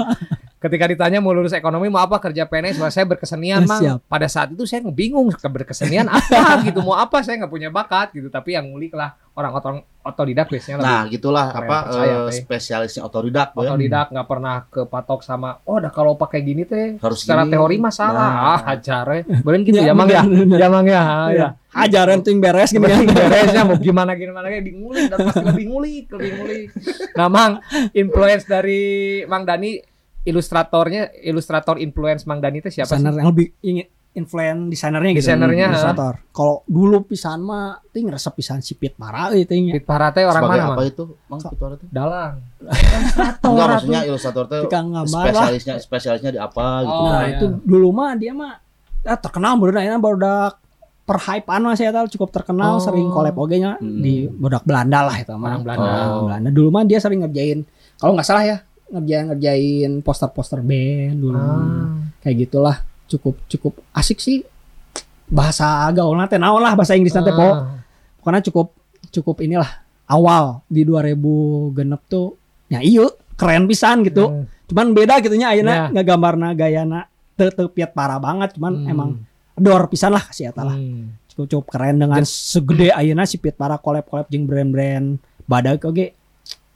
Ketika 0.60 0.86
ditanya 0.86 1.18
mau 1.18 1.32
lulus 1.32 1.52
ekonomi 1.52 1.88
mau 1.88 2.04
apa 2.04 2.20
kerja 2.20 2.44
PNS, 2.44 2.76
Wah, 2.78 2.92
saya 2.92 3.08
berkesenian, 3.08 3.64
Mang. 3.64 3.80
Siap. 3.80 4.00
Pada 4.06 4.28
saat 4.28 4.52
itu 4.52 4.68
saya 4.68 4.84
bingung 4.86 5.32
ke 5.32 5.48
berkesenian 5.48 6.06
apa 6.06 6.40
gitu, 6.68 6.84
mau 6.84 6.94
apa 6.94 7.24
saya 7.24 7.40
nggak 7.40 7.50
punya 7.50 7.70
bakat 7.70 8.12
gitu. 8.12 8.28
Tapi 8.28 8.54
yang 8.54 8.68
ngulik 8.68 8.92
lah 8.92 9.16
orang-orang 9.32 9.80
otodidak 10.02 10.48
biasanya 10.48 10.78
lebih 10.78 10.90
Nah, 10.90 11.02
gitulah 11.08 11.48
Keren, 11.48 11.64
apa 11.64 11.78
percaya, 11.86 12.12
eh, 12.12 12.20
Pe. 12.20 12.32
spesialisnya 12.36 13.02
otodidak, 13.02 13.48
otodidak 13.54 14.08
nggak 14.10 14.28
pernah 14.28 14.56
kepatok 14.66 15.20
sama 15.22 15.64
oh 15.64 15.78
dah 15.78 15.88
kalau 15.88 16.16
pakai 16.16 16.40
gini 16.42 16.64
teh 16.64 17.00
Harus 17.00 17.24
secara 17.24 17.44
gini. 17.44 17.54
teori 17.54 17.76
mah 17.78 17.94
salah 17.94 18.20
Nah. 18.26 18.48
ah 18.50 18.60
hajar 18.66 19.06
ya 19.06 19.22
gitu 19.62 19.80
Ya, 19.80 19.84
ya 19.86 19.94
mang 19.94 20.10
ya 20.10 20.24
ya 20.28 20.68
mang 20.68 20.84
ya 20.84 21.04
ya 21.30 21.48
Ajaran 21.70 22.20
tuh 22.20 22.34
yang 22.34 22.42
beres 22.42 22.74
gitu 22.74 22.82
kan. 22.84 23.00
beresnya 23.06 23.64
mau 23.64 23.78
gimana 23.78 24.12
gimana 24.18 24.44
kayak 24.44 24.66
ngulik 24.74 25.06
dan 25.08 25.18
pasti 25.22 25.44
lebih 25.46 25.66
ngulik 25.70 26.06
lebih 26.10 26.32
ngulik 26.36 26.68
nah 27.14 27.28
mang 27.30 27.52
influence 27.94 28.44
dari 28.44 28.82
mang 29.24 29.46
Dani 29.46 29.78
ilustratornya 30.22 31.16
ilustrator 31.22 31.78
influence 31.78 32.24
mang 32.24 32.40
Dani 32.40 32.60
itu 32.60 32.70
siapa 32.70 32.92
Desainer 32.92 33.12
sih 33.12 33.18
yang 33.18 33.28
lebih 33.30 33.48
ingin 33.62 33.88
influen 34.10 34.68
desainernya 34.68 35.12
gitu. 35.14 35.22
Desainernya. 35.22 35.68
Ilustrator. 35.70 36.14
Kalau 36.30 36.66
dulu 36.66 37.06
pisan 37.06 37.40
mah 37.40 37.78
ting 37.90 38.10
resep 38.10 38.34
pisan 38.34 38.60
sipit 38.60 38.98
parah 38.98 39.30
gitu 39.32 39.48
ting. 39.48 39.70
Pit 39.70 39.86
Parate 39.86 40.26
orang 40.26 40.44
Sebagai 40.44 40.60
mana 40.60 40.76
apa 40.76 40.84
itu? 40.84 41.04
Mang 41.26 41.40
itu 41.40 41.64
ada 41.64 41.76
tuh? 41.78 41.88
dalang 41.90 42.34
Enggak 43.40 43.68
maksudnya 43.70 44.02
ilustrator 44.04 44.44
Tukang 44.50 44.88
gambar 44.92 45.06
lah. 45.06 45.34
spesialisnya 45.46 45.76
spesialisnya 45.78 46.32
di 46.34 46.40
apa 46.42 46.66
gitu. 46.84 46.92
Oh, 46.92 47.06
Nah, 47.08 47.22
iya. 47.24 47.38
itu 47.38 47.46
dulu 47.64 47.88
mah 47.94 48.12
dia 48.18 48.34
mah 48.34 48.58
ah, 49.06 49.20
terkenal 49.22 49.56
baru 49.56 49.72
nah 49.72 50.02
baru 50.02 50.18
perhypean 51.06 51.62
mah 51.66 51.74
saya 51.74 51.90
tahu 51.90 52.06
cukup 52.10 52.30
terkenal 52.30 52.78
Oh. 52.78 52.82
sering 52.82 53.10
collab 53.10 53.34
oge 53.34 53.58
nya 53.58 53.78
Hmm. 53.78 53.98
di 53.98 54.26
bodak 54.26 54.66
Belanda 54.66 55.06
lah 55.06 55.16
itu 55.16 55.34
mah. 55.34 55.54
Orang 55.54 55.64
Belanda. 55.64 55.90
Orang 55.90 56.26
Belanda. 56.28 56.50
Dulu 56.50 56.70
mah 56.70 56.84
dia 56.84 56.98
sering 56.98 57.22
ngerjain 57.24 57.62
kalau 57.98 58.14
nggak 58.18 58.26
salah 58.26 58.44
ya 58.44 58.58
ngerjain 58.90 59.26
ngerjain 59.30 59.92
poster-poster 60.02 60.60
band 60.60 61.18
dulu. 61.18 61.38
Ah. 61.38 61.98
Kayak 62.22 62.36
gitulah. 62.46 62.78
Cukup 63.06 63.36
cukup 63.48 63.74
asik 63.92 64.18
sih. 64.18 64.46
Bahasa 65.30 65.86
gaulna 65.94 66.26
teh 66.26 66.42
naon 66.42 66.58
lah 66.60 66.74
bahasa 66.74 66.98
Inggris 66.98 67.14
nanti 67.14 67.30
po. 67.30 67.46
Ah. 67.46 67.82
Pokoknya 68.18 68.42
cukup 68.46 68.68
cukup 69.10 69.36
inilah 69.42 69.70
awal 70.10 70.66
di 70.66 70.82
2000 70.82 71.14
genep 71.74 72.02
tuh 72.06 72.34
ya 72.66 72.82
iya 72.82 73.06
keren 73.38 73.70
pisan 73.70 74.02
gitu. 74.04 74.26
Hmm. 74.26 74.46
Cuman 74.66 74.94
beda 74.94 75.22
gitunya 75.22 75.50
Ya. 75.50 75.62
ayeuna 75.62 75.74
ngegambarna 75.94 76.54
gayana 76.54 77.06
teu 77.34 77.50
teu 77.50 77.70
piat 77.70 77.94
parah 77.94 78.18
banget 78.18 78.58
cuman 78.58 78.74
Hmm. 78.74 78.92
emang 78.92 79.10
dor 79.54 79.86
pisan 79.88 80.12
lah 80.12 80.22
kasih 80.22 80.50
eta 80.50 80.66
lah. 80.66 80.76
Hmm. 80.76 81.14
Cukup, 81.30 81.46
cukup 81.48 81.66
keren 81.72 82.02
dengan 82.02 82.22
segede 82.22 82.90
ayeuna 82.90 83.24
si 83.24 83.38
piat 83.38 83.54
parah 83.54 83.78
collab-collab 83.78 84.28
jeung 84.28 84.44
brand-brand 84.44 85.22
badak 85.46 85.86
oge 85.86 86.14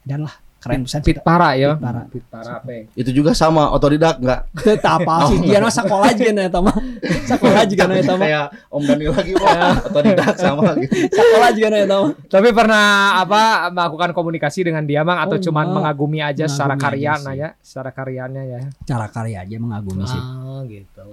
dan 0.02 0.24
lah 0.24 0.34
keren 0.64 0.80
pisan 0.82 1.00
Pit 1.00 1.20
Para 1.20 1.52
ya 1.52 1.76
Pit 1.76 1.84
Para. 1.84 2.00
Pit 2.08 2.24
Para 2.26 2.54
pe 2.58 2.88
Itu 2.96 3.12
juga 3.12 3.30
sama 3.32 3.68
otodidak 3.68 4.16
enggak? 4.16 4.48
teu 4.56 4.80
apa 4.80 5.28
sih 5.28 5.38
dia 5.38 5.60
mah 5.60 5.68
sakola 5.68 6.08
juga 6.10 6.32
na 6.32 6.42
eta 6.42 6.58
mah. 6.58 6.72
Sakola 7.28 7.62
juga 7.64 7.84
na 7.84 7.94
eta 7.94 8.14
mah. 8.14 8.24
Kayak 8.24 8.46
Om 8.66 8.82
Dani 8.82 9.04
lagi, 9.06 9.32
Boy. 9.34 9.60
otodidak 9.84 10.34
sama 10.34 10.62
gitu. 10.80 10.94
Sakola 11.10 11.48
juga 11.50 11.68
na 11.68 11.78
eta 11.78 11.96
mah. 11.98 12.10
Tapi 12.24 12.48
pernah 12.50 12.84
apa 13.18 13.42
melakukan 13.68 14.10
komunikasi 14.12 14.64
dengan 14.64 14.82
dia 14.82 15.04
mang 15.04 15.20
atau 15.20 15.36
Oh, 15.36 15.42
cuman 15.42 15.64
enggak. 15.64 15.76
mengagumi 15.76 16.18
aja 16.18 16.44
secara 16.46 16.72
Mengagumi 16.72 16.84
karya 16.96 17.04
aja 17.04 17.14
sih. 17.14 17.24
nah 17.24 17.34
ya, 17.34 17.48
secara 17.60 17.90
karyanya 17.90 18.42
ya. 18.42 18.60
Cara 18.84 19.06
karya 19.06 19.38
aja 19.42 19.56
mengagumi 19.58 20.04
sih. 20.04 20.16
Ah 20.18 20.60
gitu. 20.64 21.04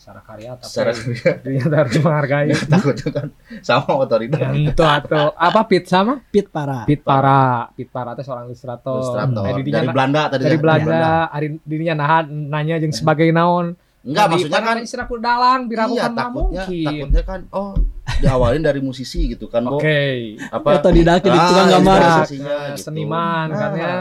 Secara 0.00 0.24
karya 0.24 0.56
tapi 0.56 0.64
Secara 0.64 0.90
ternyata 1.36 1.74
harus 1.84 1.94
menghargai. 1.94 2.48
takutnya 2.64 3.08
kan 3.12 3.26
sama 3.68 3.90
otodidak. 3.98 4.48
Itu 4.50 4.80
atau 4.80 5.36
apa 5.36 5.60
Pit 5.62 5.84
sama? 5.84 6.24
Pit 6.26 6.48
parah. 6.48 6.88
Pit 6.88 7.04
Para. 7.04 7.68
Pit 7.70 7.86
Para 7.86 8.16
itu 8.16 8.24
seorang 8.24 8.48
ilustrator. 8.48 8.96
Ilustrator. 8.96 9.44
Eh, 9.44 9.52
didinya 9.60 9.76
Dari 9.78 9.88
Belanda 9.92 10.22
tadi 10.26 10.42
dari 10.42 10.56
ya? 10.56 10.62
Belanda, 10.64 11.04
hari 11.28 11.46
dirinya 11.62 11.94
nahan 11.98 12.24
nanya 12.48 12.76
jeung 12.76 12.90
sebagai 12.90 13.28
naon. 13.28 13.76
Enggak, 14.00 14.24
Tadi 14.24 14.32
maksudnya 14.32 14.60
kan 14.64 14.76
istilah 14.80 15.04
ku 15.04 15.16
dalang 15.20 15.68
biraku 15.68 15.92
iya 15.92 16.02
kan 16.02 16.12
takutnya 16.16 16.64
mungkin. 16.64 16.86
takutnya 16.88 17.22
kan 17.22 17.40
oh 17.52 17.76
diawalin 18.16 18.62
dari 18.62 18.80
musisi 18.80 19.28
gitu 19.28 19.44
kan. 19.44 19.68
Oke. 19.68 20.40
Apa 20.40 20.80
Otodidak 20.80 21.20
jadi 21.20 21.36
tukang 21.36 21.60
Ah, 21.60 21.70
gambar. 21.70 21.98
ilustrasinya 22.00 22.48
Nah, 22.50 22.64
gitu. 22.66 22.80
seniman 22.80 23.48
kan 23.52 23.70
ya. 23.76 23.94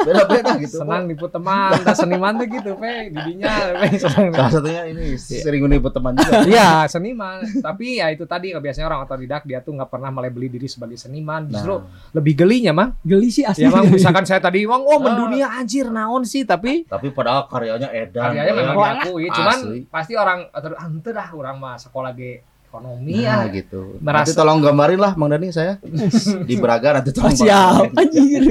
Beda-beda 0.00 0.52
gitu. 0.64 0.80
senang 0.80 1.04
nipu 1.04 1.26
teman 1.28 1.76
entah 1.76 1.96
seniman 1.96 2.32
tuh 2.36 2.46
gitu 2.48 2.70
pe 2.76 3.12
didinya 3.12 3.52
pe 3.80 3.88
senang 4.02 4.32
Salah 4.32 4.50
satunya 4.50 4.82
ini 4.88 5.14
sering 5.18 5.62
menipu 5.66 5.88
teman 5.92 6.16
juga. 6.16 6.42
Iya 6.50 6.88
seniman 6.88 7.44
tapi 7.60 8.00
ya 8.00 8.08
itu 8.10 8.24
tadi 8.24 8.52
biasanya 8.52 8.86
orang 8.88 9.00
otodidak 9.04 9.42
dia 9.44 9.60
tuh 9.60 9.76
nggak 9.76 9.90
pernah 9.90 10.10
melebeli 10.10 10.48
diri 10.48 10.66
sebagai 10.66 10.96
seniman 10.96 11.46
justru 11.48 11.72
Nah, 11.80 11.86
lebih 12.12 12.34
gelinya 12.44 12.72
mah 12.74 12.88
Geli 13.00 13.30
sih 13.30 13.46
asli. 13.46 13.64
ya 13.64 13.70
misalkan 13.86 14.26
saya 14.26 14.42
tadi 14.42 14.66
bang 14.66 14.82
oh 14.82 14.98
mendunia 14.98 15.48
anjir 15.54 15.86
naon 15.88 16.26
sih 16.26 16.42
tapi 16.42 16.82
tapi 16.84 17.14
padahal 17.14 17.46
karyanya 17.46 17.88
edan. 17.94 18.20
karyanya 18.34 18.52
memang 18.52 18.76
diakui 18.76 19.26
cuman 19.30 19.58
Asli. 19.60 19.78
pasti 19.86 20.12
orang 20.18 20.50
ah, 20.50 20.84
ente 20.84 21.10
dah 21.14 21.28
orang 21.32 21.56
mah 21.56 21.76
sekolah 21.78 22.10
ge 22.12 22.42
ekonomi 22.70 23.12
Nah, 23.18 23.44
ya 23.44 23.52
gitu. 23.52 23.98
Merasa- 23.98 24.30
Nanti 24.30 24.38
tolong 24.38 24.58
gambarin 24.60 24.96
lah 24.96 25.12
Mang 25.14 25.28
Dani 25.28 25.50
saya 25.50 25.82
di 26.48 26.54
Braga 26.54 26.96
nanti 26.96 27.10
tolong. 27.10 27.34
siap 27.34 27.90
gambarin. 27.90 27.98
anjir. 27.98 28.42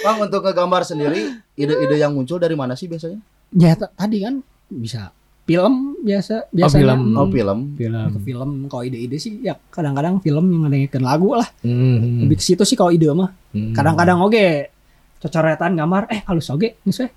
Bang 0.00 0.16
untuk 0.20 0.40
ngegambar 0.40 0.82
sendiri 0.82 1.20
ide-ide 1.54 1.96
yang 1.96 2.12
muncul 2.12 2.36
dari 2.36 2.52
mana 2.52 2.72
sih 2.72 2.84
biasanya? 2.84 3.20
Ya 3.50 3.72
tadi 3.74 4.20
kan 4.20 4.40
bisa 4.66 5.12
film 5.44 6.00
biasa 6.00 6.48
biasanya 6.50 6.80
film. 6.82 6.98
hmm, 7.06 7.16
Oh 7.18 7.28
film. 7.28 7.58
film 7.76 7.98
ke 8.10 8.18
film 8.22 8.50
kalau 8.66 8.82
ide-ide 8.82 9.16
sih 9.16 9.40
ya 9.40 9.56
kadang-kadang 9.68 10.16
film 10.18 10.48
yang 10.48 10.60
ngedengerin 10.64 11.04
lagu 11.04 11.32
lah 11.32 11.48
Hmm. 11.60 12.24
lebih 12.24 12.36
ke 12.36 12.44
situ 12.44 12.62
sih 12.62 12.72
kalau 12.72 12.88
ide 12.88 13.08
mah 13.10 13.28
kadang-kadang 13.72 14.20
oke 14.20 14.72
cocoretan 15.18 15.72
gambar 15.74 16.08
eh 16.08 16.20
halus 16.22 16.48
oge 16.48 16.76
geus 16.80 17.00
we 17.00 17.08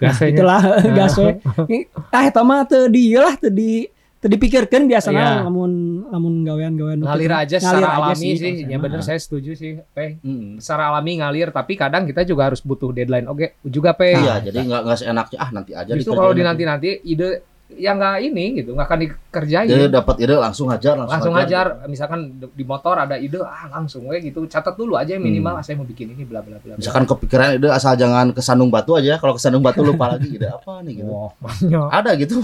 nah, 0.00 0.14
itulah 0.14 0.62
gas 0.88 1.14
we 1.18 1.86
ah 2.08 2.22
eta 2.24 2.40
mah 2.40 2.62
ieu 2.88 3.18
lah 3.18 3.34
teu 3.34 3.46
di 3.48 3.82
teu 4.18 4.26
dipikirkeun 4.28 4.84
biasanya 4.84 5.22
Iya. 5.22 5.42
lamun 5.42 5.72
lamun 6.04 6.34
gawean-gawean 6.42 6.98
nu 6.98 7.06
ngalir 7.06 7.30
aja 7.30 7.54
Ngalir 7.54 7.62
secara 7.62 7.86
aja 7.86 7.98
alami 8.02 8.18
sih, 8.18 8.30
konsepnya 8.34 8.66
ya 8.68 8.78
bener 8.78 8.98
mah. 8.98 9.06
saya 9.06 9.18
setuju 9.18 9.50
sih 9.52 9.72
pe 9.88 10.18
Hmm. 10.18 10.58
secara 10.58 10.82
alami 10.88 11.12
ngalir 11.16 11.48
tapi 11.48 11.72
kadang 11.72 12.02
kita 12.02 12.22
juga 12.22 12.42
harus 12.44 12.58
butuh 12.60 12.90
deadline 12.90 13.24
oke 13.24 13.62
juga 13.62 13.94
pe 13.94 14.12
Iya, 14.12 14.42
jadi 14.42 14.58
nggak 14.60 14.80
nggak 14.84 14.98
seenaknya 14.98 15.38
ah 15.38 15.50
nanti 15.50 15.70
aja 15.72 15.90
justru 15.92 16.02
dikerjain 16.08 16.18
kalau 16.20 16.32
di 16.32 16.42
nanti 16.42 16.62
nanti 16.64 16.88
ide 17.00 17.28
yang 17.76 18.00
nggak 18.00 18.16
ini 18.24 18.64
gitu 18.64 18.72
nggak 18.72 18.88
akan 18.88 18.98
dikerjain 19.04 19.68
Jadi 19.68 19.92
dapat 19.92 20.16
ide 20.24 20.34
langsung 20.40 20.72
hajar 20.72 20.96
langsung, 20.96 21.32
langsung 21.32 21.34
ajar 21.36 21.66
misalkan 21.84 22.40
di 22.40 22.64
motor 22.64 22.96
ada 22.96 23.20
ide 23.20 23.44
ah 23.44 23.68
langsung 23.68 24.08
we 24.08 24.24
gitu 24.24 24.48
catat 24.48 24.72
dulu 24.72 24.96
aja 24.96 25.20
minimal 25.20 25.60
ah, 25.60 25.62
saya 25.62 25.76
mau 25.76 25.84
bikin 25.84 26.16
ini 26.16 26.24
bla 26.24 26.40
bla 26.40 26.56
bla. 26.64 26.80
Misalkan 26.80 27.04
kepikiran 27.04 27.60
ide 27.60 27.68
asal 27.68 27.92
jangan 27.92 28.32
ke 28.32 28.40
Sandung 28.40 28.72
Batu 28.72 28.96
aja. 28.96 29.20
Kalau 29.20 29.36
ke 29.36 29.40
Sandung 29.42 29.60
Batu 29.60 29.84
lupa 29.84 30.16
lagi 30.16 30.32
ide 30.32 30.48
apa 30.48 30.80
nih 30.80 31.04
gitu. 31.04 31.12
Banyak. 31.44 31.88
Ada 31.92 32.10
gitu. 32.16 32.40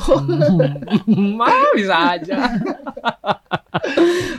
Mah 1.40 1.72
bisa 1.72 1.96
aja. 2.20 2.36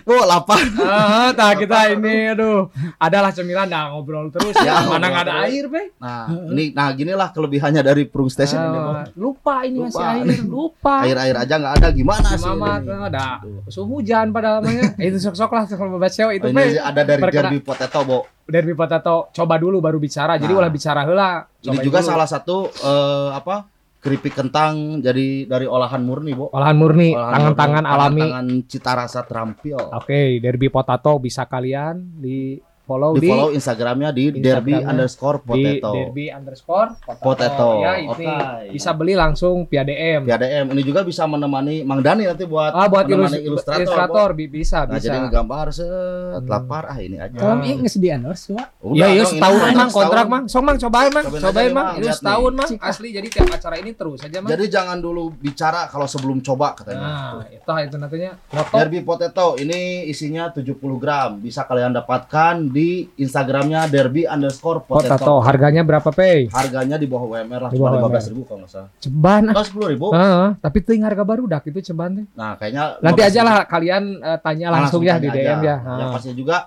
Bu, 0.05 0.15
lapar. 0.21 0.61
Ah, 0.79 1.29
tah 1.33 1.57
kita 1.57 1.91
ini 1.97 2.31
aduh, 2.33 2.69
adalah 3.01 3.33
cemilan 3.33 3.67
dah 3.67 3.91
ngobrol 3.93 4.29
terus 4.31 4.53
ya. 4.61 4.85
Mana 4.85 5.11
nggak 5.11 5.23
ada 5.27 5.35
air, 5.49 5.65
Be? 5.67 5.91
Nah, 5.97 6.29
ini 6.53 6.71
nah 6.71 6.93
ginilah 6.93 7.29
kelebihannya 7.33 7.81
dari 7.81 8.05
Prung 8.07 8.29
Station 8.29 8.61
ini, 8.61 8.77
Bu. 8.77 8.91
Ah, 8.93 9.05
lupa 9.17 9.55
ini 9.65 9.77
masih 9.81 10.45
Lupa. 10.45 10.74
Air, 10.75 10.83
lupa. 10.83 10.95
Air-air 11.07 11.35
aja 11.39 11.55
nggak 11.55 11.73
ada 11.79 11.87
gimana 11.95 12.29
sih? 12.35 12.45
Mama 12.45 12.71
ada 13.07 13.25
musuh 13.41 13.85
hujan 13.87 14.29
pada 14.35 14.59
namanya. 14.59 14.93
itu 15.07 15.17
sok-sok 15.23 15.51
lah 15.55 15.63
kalau 15.71 15.95
baca 15.95 16.11
cewek 16.11 16.33
itu 16.43 16.45
Oh, 16.45 16.51
ini 16.51 16.77
ada 16.77 17.01
dari 17.01 17.21
Derby 17.23 17.59
Potato, 17.63 17.99
Bo. 18.03 18.19
Derby 18.45 18.77
potato 18.77 19.33
coba 19.33 19.55
dulu 19.57 19.81
baru 19.81 19.97
bicara. 19.97 20.37
Jadi 20.37 20.53
Nah. 20.53 20.61
ulah 20.61 20.71
bicara 20.71 21.01
heula. 21.01 21.49
Ini 21.65 21.81
juga 21.81 22.05
dulu. 22.05 22.09
salah 22.13 22.27
satu 22.29 22.69
eh, 22.69 23.29
apa? 23.33 23.71
keripik 24.05 24.37
kentang 24.37 25.01
jadi 25.01 25.49
dari 25.49 25.65
olahan 25.65 26.05
murni, 26.05 26.37
Bu. 26.37 26.53
olahan 26.53 26.77
murni, 26.77 27.09
tangan-tangan 27.17 27.85
alami. 27.89 28.21
Tangan 28.21 28.47
cita 28.69 28.91
rasa 28.93 29.25
terampil. 29.25 29.81
Oke, 29.81 30.37
derby 30.37 30.69
potato 30.69 31.17
bisa 31.17 31.49
kalian 31.49 32.21
di 32.21 32.61
follow 32.85 33.11
di 33.11 33.19
di, 33.19 33.27
follow 33.27 33.49
Instagramnya 33.49 34.09
di 34.09 34.23
derby 34.31 34.45
Instagramnya 34.71 34.87
underscore 34.87 35.37
di 35.37 35.45
potato. 35.49 35.89
derby 35.91 36.25
underscore 36.29 36.89
potato. 36.95 37.23
Potato. 37.25 37.67
Ya 37.81 37.93
ini 37.97 38.09
Oke. 38.11 38.29
bisa 38.71 38.89
beli 38.91 39.13
langsung 39.13 39.65
via 39.65 39.81
DM. 39.81 40.21
Via 40.23 40.37
DM 40.37 40.65
ini 40.69 40.81
juga 40.81 41.01
bisa 41.01 41.25
menemani 41.25 41.81
Mang 41.81 41.99
Dani 41.99 42.23
nanti 42.23 42.45
buat 42.45 42.69
Ah 42.69 42.85
buat 42.85 43.03
menemani 43.03 43.41
ilus- 43.41 43.65
ilustrator. 43.65 43.81
ilustrator, 43.83 44.29
Bo. 44.29 44.37
bi- 44.37 44.51
bisa 44.51 44.77
Nah, 44.81 44.95
bisa. 44.95 45.03
jadi 45.03 45.17
ngegambar 45.19 45.65
set 45.69 45.85
Hmm. 45.85 46.45
lapar 46.45 46.83
ah 46.85 46.97
ini 46.97 47.17
aja. 47.17 47.33
Kalau 47.33 47.55
Ah. 47.55 47.63
ini 47.63 47.73
nggak 47.79 47.95
di 47.95 48.07
endorse 48.07 48.43
cuma 48.47 48.63
Ya 48.93 49.07
iya 49.09 49.23
setahun 49.23 49.59
mang 49.71 49.89
kontrak 49.89 50.25
mang. 50.27 50.43
Sok 50.45 50.61
mang 50.61 50.77
cobain 50.77 51.09
mang. 51.09 51.25
Cobain 51.25 51.41
Cobain 51.43 51.71
mang. 51.71 51.87
Ini 51.95 52.07
setahun 52.11 52.53
mang. 52.53 52.69
Asli 52.77 53.09
jadi 53.09 53.27
tiap 53.27 53.49
acara 53.49 53.75
ini 53.75 53.91
terus 53.91 54.21
aja 54.21 54.37
mang. 54.37 54.47
Jadi 54.47 54.65
jangan 54.67 54.97
dulu 54.99 55.33
bicara 55.33 55.87
kalau 55.87 56.05
sebelum 56.05 56.37
coba 56.39 56.75
katanya. 56.75 57.01
Nah, 57.01 57.41
itu 57.47 57.65
itu 57.83 57.95
nantinya. 57.97 58.31
Derby 58.69 59.01
Potato 59.01 59.55
ini 59.55 60.05
isinya 60.05 60.51
70 60.51 60.75
gram. 60.95 61.39
Bisa 61.39 61.63
kalian 61.63 61.89
dapatkan 61.91 62.74
di 62.75 62.87
Instagramnya 63.15 63.87
derby 63.87 64.27
underscore 64.27 64.83
potato. 64.83 65.15
Potato 65.15 65.33
harganya 65.39 65.79
berapa 65.81 66.11
pay? 66.11 66.51
Harganya 66.51 66.99
di 66.99 67.07
bawah 67.07 67.31
UMR 67.31 67.61
lah, 67.61 67.71
Di 67.71 67.79
cuma 67.79 67.95
bawah 67.95 68.11
15 68.11 68.31
ribu 68.35 68.41
kalau 68.43 68.59
nggak 68.61 68.71
salah. 68.75 68.89
Ceban 68.99 69.43
ah. 69.47 69.55
Oh, 69.55 69.63
10 69.63 69.91
ribu. 69.95 70.07
Heeh, 70.11 70.47
tapi 70.59 70.77
ting 70.81 71.01
harga 71.01 71.23
baru 71.23 71.47
dak 71.47 71.63
itu 71.63 71.79
ceban 71.81 72.11
teh. 72.13 72.25
Nah, 72.35 72.59
kayaknya 72.59 72.99
Nanti 72.99 73.21
15 73.21 73.29
aja 73.31 73.41
lah 73.41 73.55
kalian 73.63 74.03
eh, 74.19 74.37
tanya 74.37 74.67
langsung, 74.69 75.01
ya 75.01 75.15
di 75.15 75.29
DM 75.29 75.39
aja. 75.55 75.63
ya. 75.63 75.75
Yang 75.79 76.03
Ah. 76.03 76.11
pastinya 76.11 76.35
juga 76.35 76.57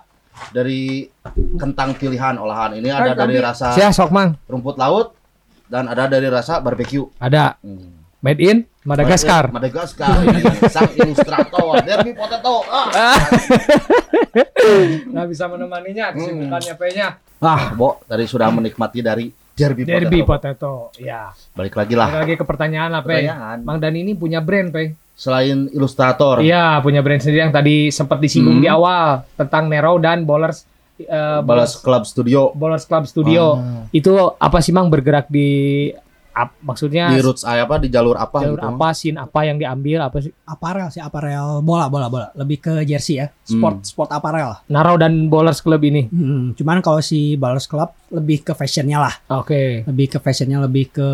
dari 0.49 1.05
kentang 1.53 1.93
pilihan 1.93 2.35
olahan. 2.35 2.73
Ini 2.73 2.89
ada 2.89 3.11
dari 3.13 3.37
rasa 3.37 3.69
Sia 3.71 3.91
sok 3.91 4.09
mang. 4.09 4.33
rumput 4.45 4.73
laut 4.75 5.13
dan 5.65 5.85
ada 5.85 6.07
dari 6.07 6.25
rasa 6.25 6.57
barbeque. 6.57 7.05
Ada 7.15 7.61
Hmm. 7.61 7.98
Made 8.19 8.41
in 8.41 8.57
Madagaskar. 8.81 9.51
Madagaskar. 9.51 10.23
ini 10.23 10.41
sang 10.67 10.91
ilustrator 10.93 11.79
Derby 11.81 12.11
Potato. 12.13 12.63
Ah. 12.65 13.15
Nah, 15.09 15.25
bisa 15.25 15.47
menemaninya 15.47 16.13
kesibukannya 16.13 16.73
P-nya. 16.75 17.07
Ah, 17.39 17.71
Bo, 17.71 18.03
tadi 18.03 18.27
sudah 18.27 18.51
menikmati 18.51 18.99
dari 18.99 19.31
Derby, 19.51 19.83
Derby 19.83 20.23
Potato. 20.23 20.91
Potato. 20.91 21.01
Ya. 21.01 21.31
Balik 21.51 21.75
lagi 21.75 21.93
lah. 21.95 22.07
Balik 22.09 22.21
lagi 22.23 22.35
ke 22.35 22.45
pertanyaan 22.45 22.89
Pe. 22.99 23.19
Pertanyaan. 23.19 23.57
Mang 23.63 23.77
Dan 23.77 23.93
ini 23.93 24.15
punya 24.15 24.39
brand, 24.39 24.71
Pe. 24.71 24.95
Selain 25.13 25.67
ilustrator, 25.69 26.39
Iya, 26.39 26.79
punya 26.79 27.03
brand 27.03 27.19
sendiri 27.19 27.43
yang 27.43 27.51
tadi 27.51 27.91
sempat 27.91 28.23
disinggung 28.23 28.59
Hmm. 28.59 28.63
di 28.63 28.69
awal 28.71 29.27
tentang 29.35 29.67
Nero 29.67 29.99
dan 29.99 30.23
Bowlers 30.23 30.63
eh, 30.95 31.39
Balas 31.43 31.75
Club 31.75 32.03
Studio 32.03 32.51
Bowlers 32.51 32.83
Club 32.83 33.03
Studio. 33.03 33.55
Ah. 33.55 33.83
Itu 33.91 34.15
apa 34.35 34.59
sih 34.59 34.71
Mang 34.71 34.87
bergerak 34.87 35.27
di 35.27 35.91
ap- 36.39 36.55
maksudnya 36.61 37.09
di 37.09 37.19
roots 37.19 37.43
apa 37.43 37.75
di 37.75 37.87
jalur 37.87 38.15
apa 38.15 38.39
jalur 38.39 38.55
gitu. 38.55 38.69
apa, 38.69 38.87
scene 38.91 39.17
apa 39.17 39.39
yang 39.41 39.55
diambil 39.55 39.99
apa 40.01 40.17
sih? 40.19 40.31
aparel 40.43 40.87
sih 40.87 40.99
aparel 40.99 41.59
bola 41.59 41.85
bola 41.85 42.07
bola 42.07 42.27
lebih 42.33 42.57
ke 42.59 42.73
jersey 42.81 43.17
ya 43.17 43.27
sport 43.41 43.75
Hmm. 43.75 43.85
sport 43.85 44.09
aparel 44.09 44.55
Naro 44.67 44.95
dan 44.95 45.27
Bowlers 45.27 45.59
Club 45.59 45.81
ini. 45.81 46.07
Hmm, 46.07 46.53
cuman 46.53 46.79
kalau 46.79 46.99
si 46.99 47.35
Ballers 47.35 47.65
Club 47.65 47.91
lebih 48.09 48.41
ke 48.41 48.53
fashionnya 48.53 48.97
lah 48.99 49.13
Oke. 49.35 49.83
lebih 49.83 50.07
ke 50.07 50.17
fashionnya 50.17 50.61
lebih 50.61 50.89
ke 50.91 51.07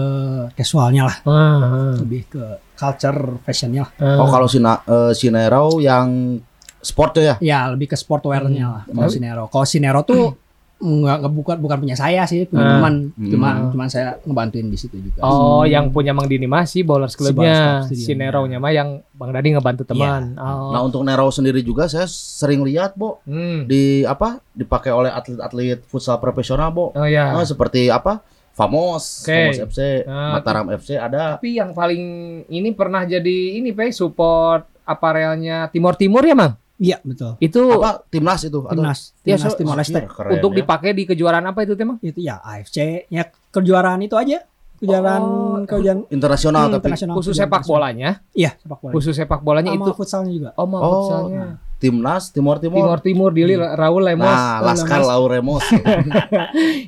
casualnya 0.54 1.04
lah 1.04 1.18
Ah, 1.26 1.98
lebih 1.98 2.28
ke 2.28 2.44
culture 2.74 3.20
fashionnya 3.42 3.82
lah 3.82 3.92
ah. 3.98 4.18
Oh, 4.18 4.30
kalau 4.30 4.46
si 4.46 4.58
Na- 4.58 4.82
eh, 4.82 5.12
si 5.12 5.28
Nero 5.28 5.80
yang 5.80 6.38
sport 6.78 7.12
tuh 7.14 7.24
ya. 7.24 7.36
ya 7.40 7.66
lebih 7.68 7.90
ke 7.90 7.98
sportwearnya 7.98 8.66
lah 8.68 8.84
kalau 8.86 9.10
si 9.10 9.18
Nero 9.18 9.44
kalau 9.48 9.66
si 9.66 9.78
Nero 9.78 10.02
tuh 10.02 10.22
nggak 10.30 10.45
nggak- 10.78 11.32
bukan 11.32 11.58
bukan 11.58 11.78
punya 11.80 11.94
saya 11.94 12.24
sih 12.24 12.44
punya 12.44 12.62
Ah. 12.62 12.72
teman 12.76 12.94
Hmm. 13.12 13.32
cuma 13.32 13.50
cuman 13.70 13.88
saya 13.88 14.20
ngebantuin 14.22 14.68
di 14.68 14.76
situ 14.76 15.00
juga 15.00 15.20
Oh, 15.20 15.64
yang 15.64 15.88
punya 15.90 16.12
Mang 16.12 16.26
Dini 16.26 16.44
mah 16.44 16.64
si 16.64 16.82
Bowlers 16.82 17.12
Si 17.12 17.18
Clubnya, 17.18 17.82
Club 17.82 17.88
Studio. 17.90 18.04
si 18.04 18.12
Nero-nya 18.14 18.58
mah 18.58 18.70
yang 18.70 18.90
Bang 19.10 19.32
Dadi 19.32 19.52
ngebantu 19.52 19.84
teman. 19.86 20.36
Oh. 20.36 20.70
Nah, 20.70 20.82
untuk 20.82 21.02
Nero 21.02 21.28
sendiri 21.28 21.60
juga 21.60 21.88
saya 21.88 22.04
sering 22.06 22.60
lihat, 22.62 22.94
Bo, 22.94 23.24
Hmm. 23.24 23.64
di 23.64 24.04
apa? 24.04 24.44
dipakai 24.52 24.88
oleh 24.90 25.10
atlet-atlet 25.10 25.84
futsal 25.84 26.16
profesional, 26.18 26.70
Bo. 26.70 26.92
Oh 26.92 27.04
ya. 27.04 27.32
Oh, 27.32 27.42
seperti 27.42 27.88
apa? 27.88 28.20
Famos, 28.52 29.20
Oke. 29.22 29.36
Famos 29.52 29.60
FC, 29.66 29.80
Ah, 30.04 30.32
Mataram 30.34 30.68
FC 30.70 30.96
ada. 30.96 31.36
Tapi 31.36 31.56
yang 31.56 31.72
paling 31.72 32.04
ini 32.48 32.72
pernah 32.72 33.04
jadi 33.04 33.36
ini 33.54 33.72
Pe 33.72 33.92
support 33.92 34.64
aparelnya 34.82 35.68
Timur 35.68 35.94
Timur 35.94 36.22
ya, 36.22 36.32
Mang? 36.34 36.56
Iya 36.78 36.98
betul 37.02 37.40
Itu 37.40 37.62
Apa 37.74 38.04
timnas 38.06 38.42
itu 38.42 38.58
atau 38.58 38.70
timnas 38.70 39.00
Ya, 39.22 39.36
timnas 39.36 39.48
so- 39.48 39.58
Timor 39.58 39.76
Leste 39.76 39.96
Iya, 39.96 40.06
keren 40.06 40.32
untuk 40.34 40.52
ya. 40.52 40.58
dipakai 40.60 40.92
di 40.92 41.04
kejuaraan 41.06 41.46
apa 41.46 41.60
itu, 41.62 41.74
Teh, 41.74 41.84
Mang? 41.84 41.98
itu 42.00 42.20
ya 42.20 42.40
AFC 42.40 42.78
ya 43.08 43.24
kejuaraan 43.50 44.00
itu 44.02 44.14
aja 44.14 44.44
kejuaraan 44.76 45.22
Oh, 45.22 45.58
kejuaraan 45.64 46.04
internasional 46.10 46.64
hmm, 46.64 46.74
tapi 46.74 46.84
internasional 46.90 47.16
Khusus 47.16 47.34
sepak 47.34 47.64
bolanya, 47.64 48.10
iya 48.34 48.52
sepak 48.56 48.78
bola 48.78 48.92
khusus 48.92 49.14
sepak 49.14 49.40
bolanya 49.40 49.72
sama 49.72 49.80
itu. 49.82 49.92
futsalnya 49.94 50.32
juga 50.32 50.50
Oh, 50.54 50.68
mau 50.68 50.80
Oh. 50.80 50.92
futsalnya. 51.02 51.46
Timnas 51.86 52.24
Timor 52.28 52.58
Timor. 52.58 52.82
Timur 52.82 53.00
Timur 53.00 53.30
Dili 53.32 53.54
Raul 53.54 54.02
Lemos. 54.04 54.26
Nah, 54.26 54.58
Laskar 54.64 54.98
Lemos. 54.98 55.08
Lauremos. 55.08 55.64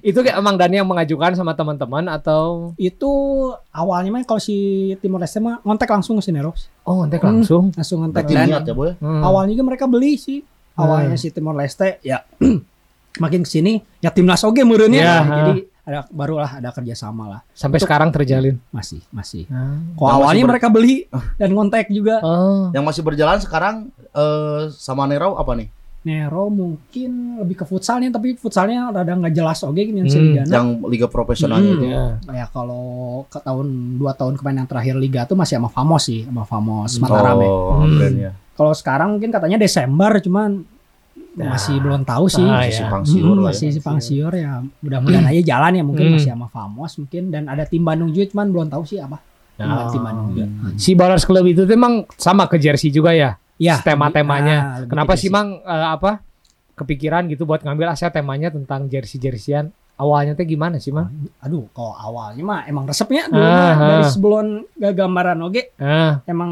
Itu 0.01 0.19
kayak 0.19 0.35
emang 0.35 0.55
Dani 0.55 0.75
yang 0.75 0.87
mengajukan 0.87 1.33
sama 1.33 1.53
teman-teman 1.53 2.07
atau 2.07 2.73
itu 2.75 3.09
awalnya 3.69 4.09
mah 4.11 4.23
kalau 4.23 4.39
si 4.39 4.55
Timor 4.97 5.19
Leste 5.19 5.37
mah 5.37 5.61
ngontek 5.61 5.87
langsung 5.87 6.17
ke 6.17 6.23
si 6.23 6.31
Nero 6.31 6.53
oh 6.83 6.93
ngontek 6.97 7.19
Hmm. 7.19 7.29
langsung. 7.37 7.63
langsung 7.71 7.97
ngontek 8.01 8.25
dan 8.25 8.47
niat 8.47 8.63
ya, 8.63 8.73
Boy. 8.73 8.95
Hmm. 8.97 9.21
awalnya 9.21 9.53
juga 9.53 9.65
mereka 9.67 9.85
beli 9.85 10.15
sih 10.15 10.39
awalnya 10.73 11.13
si 11.15 11.29
Timor 11.29 11.53
Leste 11.53 11.99
ya 12.01 12.23
makin 13.17 13.41
ke 13.41 13.49
sini 13.49 13.73
ya 13.97 14.09
timnas 14.09 14.41
oge 14.41 14.61
meureunnya 14.61 14.97
Ya, 14.97 15.15
Nah, 15.15 15.23
ha. 15.23 15.35
jadi 15.43 15.53
ada 15.87 16.03
barulah 16.09 16.51
ada 16.53 16.69
kerjasama 16.69 17.23
lah 17.25 17.39
Sampai 17.49 17.77
Untuk- 17.77 17.87
sekarang 17.87 18.11
terjalin. 18.11 18.59
masih 18.69 18.99
masih 19.09 19.47
Ah. 19.47 19.79
kok 19.89 20.03
awalnya 20.05 20.27
masih 20.27 20.43
ber- 20.43 20.51
mereka 20.51 20.67
beli 20.69 20.95
dan 21.35 21.49
ngontek 21.49 21.87
juga 21.89 22.19
Oh. 22.19 22.67
Yang 22.69 22.83
masih 22.85 23.01
berjalan 23.01 23.39
sekarang 23.39 23.75
eh, 24.11 24.61
sama 24.69 25.05
Nero 25.05 25.33
apa 25.33 25.55
nih? 25.55 25.69
Nero 26.03 26.47
mungkin 26.47 27.11
lebih 27.37 27.55
ke 27.57 27.65
futsalnya 27.65 28.07
tapi 28.09 28.33
futsalnya 28.33 28.89
rada 28.89 29.11
nggak 29.13 29.33
jelas 29.33 29.59
oge 29.61 29.81
gini 29.81 29.99
yang 30.01 30.07
Hmm, 30.07 30.45
si. 30.45 30.49
Yang 30.49 30.67
liga 30.85 31.07
profesionalnya 31.07 31.67
Hmm. 31.69 31.77
itu. 31.77 31.85
Ya. 31.85 32.03
ya 32.33 32.45
kalau 32.47 32.85
ke 33.25 33.37
tahun 33.37 33.67
dua 33.95 34.11
tahun 34.11 34.35
kemarin 34.35 34.57
yang 34.57 34.69
terakhir 34.69 34.95
liga 34.95 35.23
tuh 35.23 35.35
masih 35.35 35.55
sama 35.57 35.67
Famos 35.67 36.03
sih 36.03 36.23
sama 36.23 36.43
Famos 36.43 36.95
Mataram 36.97 37.37
ya. 37.37 37.47
Oh, 37.47 37.79
Hmm. 37.79 37.95
brandnya. 37.97 38.31
kalau 38.53 38.73
sekarang 38.73 39.13
mungkin 39.13 39.29
katanya 39.29 39.57
Desember 39.57 40.17
cuman 40.17 40.65
masih 41.39 41.77
belum 41.77 42.01
tahu 42.01 42.25
sih 42.25 42.41
Ah, 42.41 42.59
Masih 42.59 42.67
ya. 42.67 42.77
simpang 42.79 43.03
siur 43.03 43.21
Hmm, 43.29 43.37
lah 43.37 43.43
ya. 43.43 43.53
masih 43.53 43.67
simpang 43.69 43.99
siur 43.99 44.33
ya 44.33 44.51
mudah-mudahan 44.75 45.25
aja 45.27 45.41
jalan 45.45 45.71
ya 45.71 45.83
mungkin 45.83 46.03
Hmm. 46.03 46.13
masih 46.15 46.31
sama 46.31 46.47
Famos 46.47 46.91
mungkin 46.95 47.23
dan 47.27 47.45
ada 47.45 47.61
tim 47.63 47.79
Bandung 47.79 48.09
juga 48.09 48.25
cuman 48.27 48.47
belum 48.47 48.67
tahu 48.67 48.83
sih 48.83 48.97
apa 48.97 49.21
tim, 49.53 49.65
Oh. 49.65 49.85
tim 49.87 50.01
Bandung 50.01 50.27
juga 50.31 50.45
Si 50.75 50.91
Ballers 50.91 51.23
Club 51.23 51.45
itu 51.45 51.61
tuh 51.61 51.71
emang 51.71 51.93
sama 52.11 52.45
ke 52.45 52.57
jersey 52.57 52.89
juga 52.89 53.11
ya? 53.11 53.37
ya 53.55 53.77
tema-temanya. 53.79 54.57
ah, 54.57 54.65
lebih 54.79 54.89
Kenapa 54.91 55.13
ke 55.13 55.19
sih 55.19 55.29
jersey. 55.29 55.37
Mang 55.37 55.47
eh, 55.59 55.87
apa 55.91 56.11
kepikiran 56.73 57.25
gitu 57.27 57.43
buat 57.43 57.61
ngambil 57.61 57.89
aset 57.89 58.09
temanya 58.09 58.49
tentang 58.49 58.85
jersey-jerseyan? 58.85 59.69
Awalnya 59.95 60.33
teh 60.33 60.45
gimana 60.45 60.77
sih, 60.77 60.89
Mang? 60.89 61.09
aduh 61.39 61.65
kalau 61.71 61.89
awalnya 61.91 62.43
mah 62.43 62.61
emang 62.63 62.85
resepnya 62.85 63.25
dulu 63.25 63.41
Ah, 63.41 63.49
mah 63.49 63.73
dari 63.79 63.97
ah. 63.99 64.05
sebelum 64.07 64.45
gak 64.71 64.93
gambaran 64.95 65.37
oke 65.43 65.61
Ah, 65.75 66.21
emang 66.23 66.51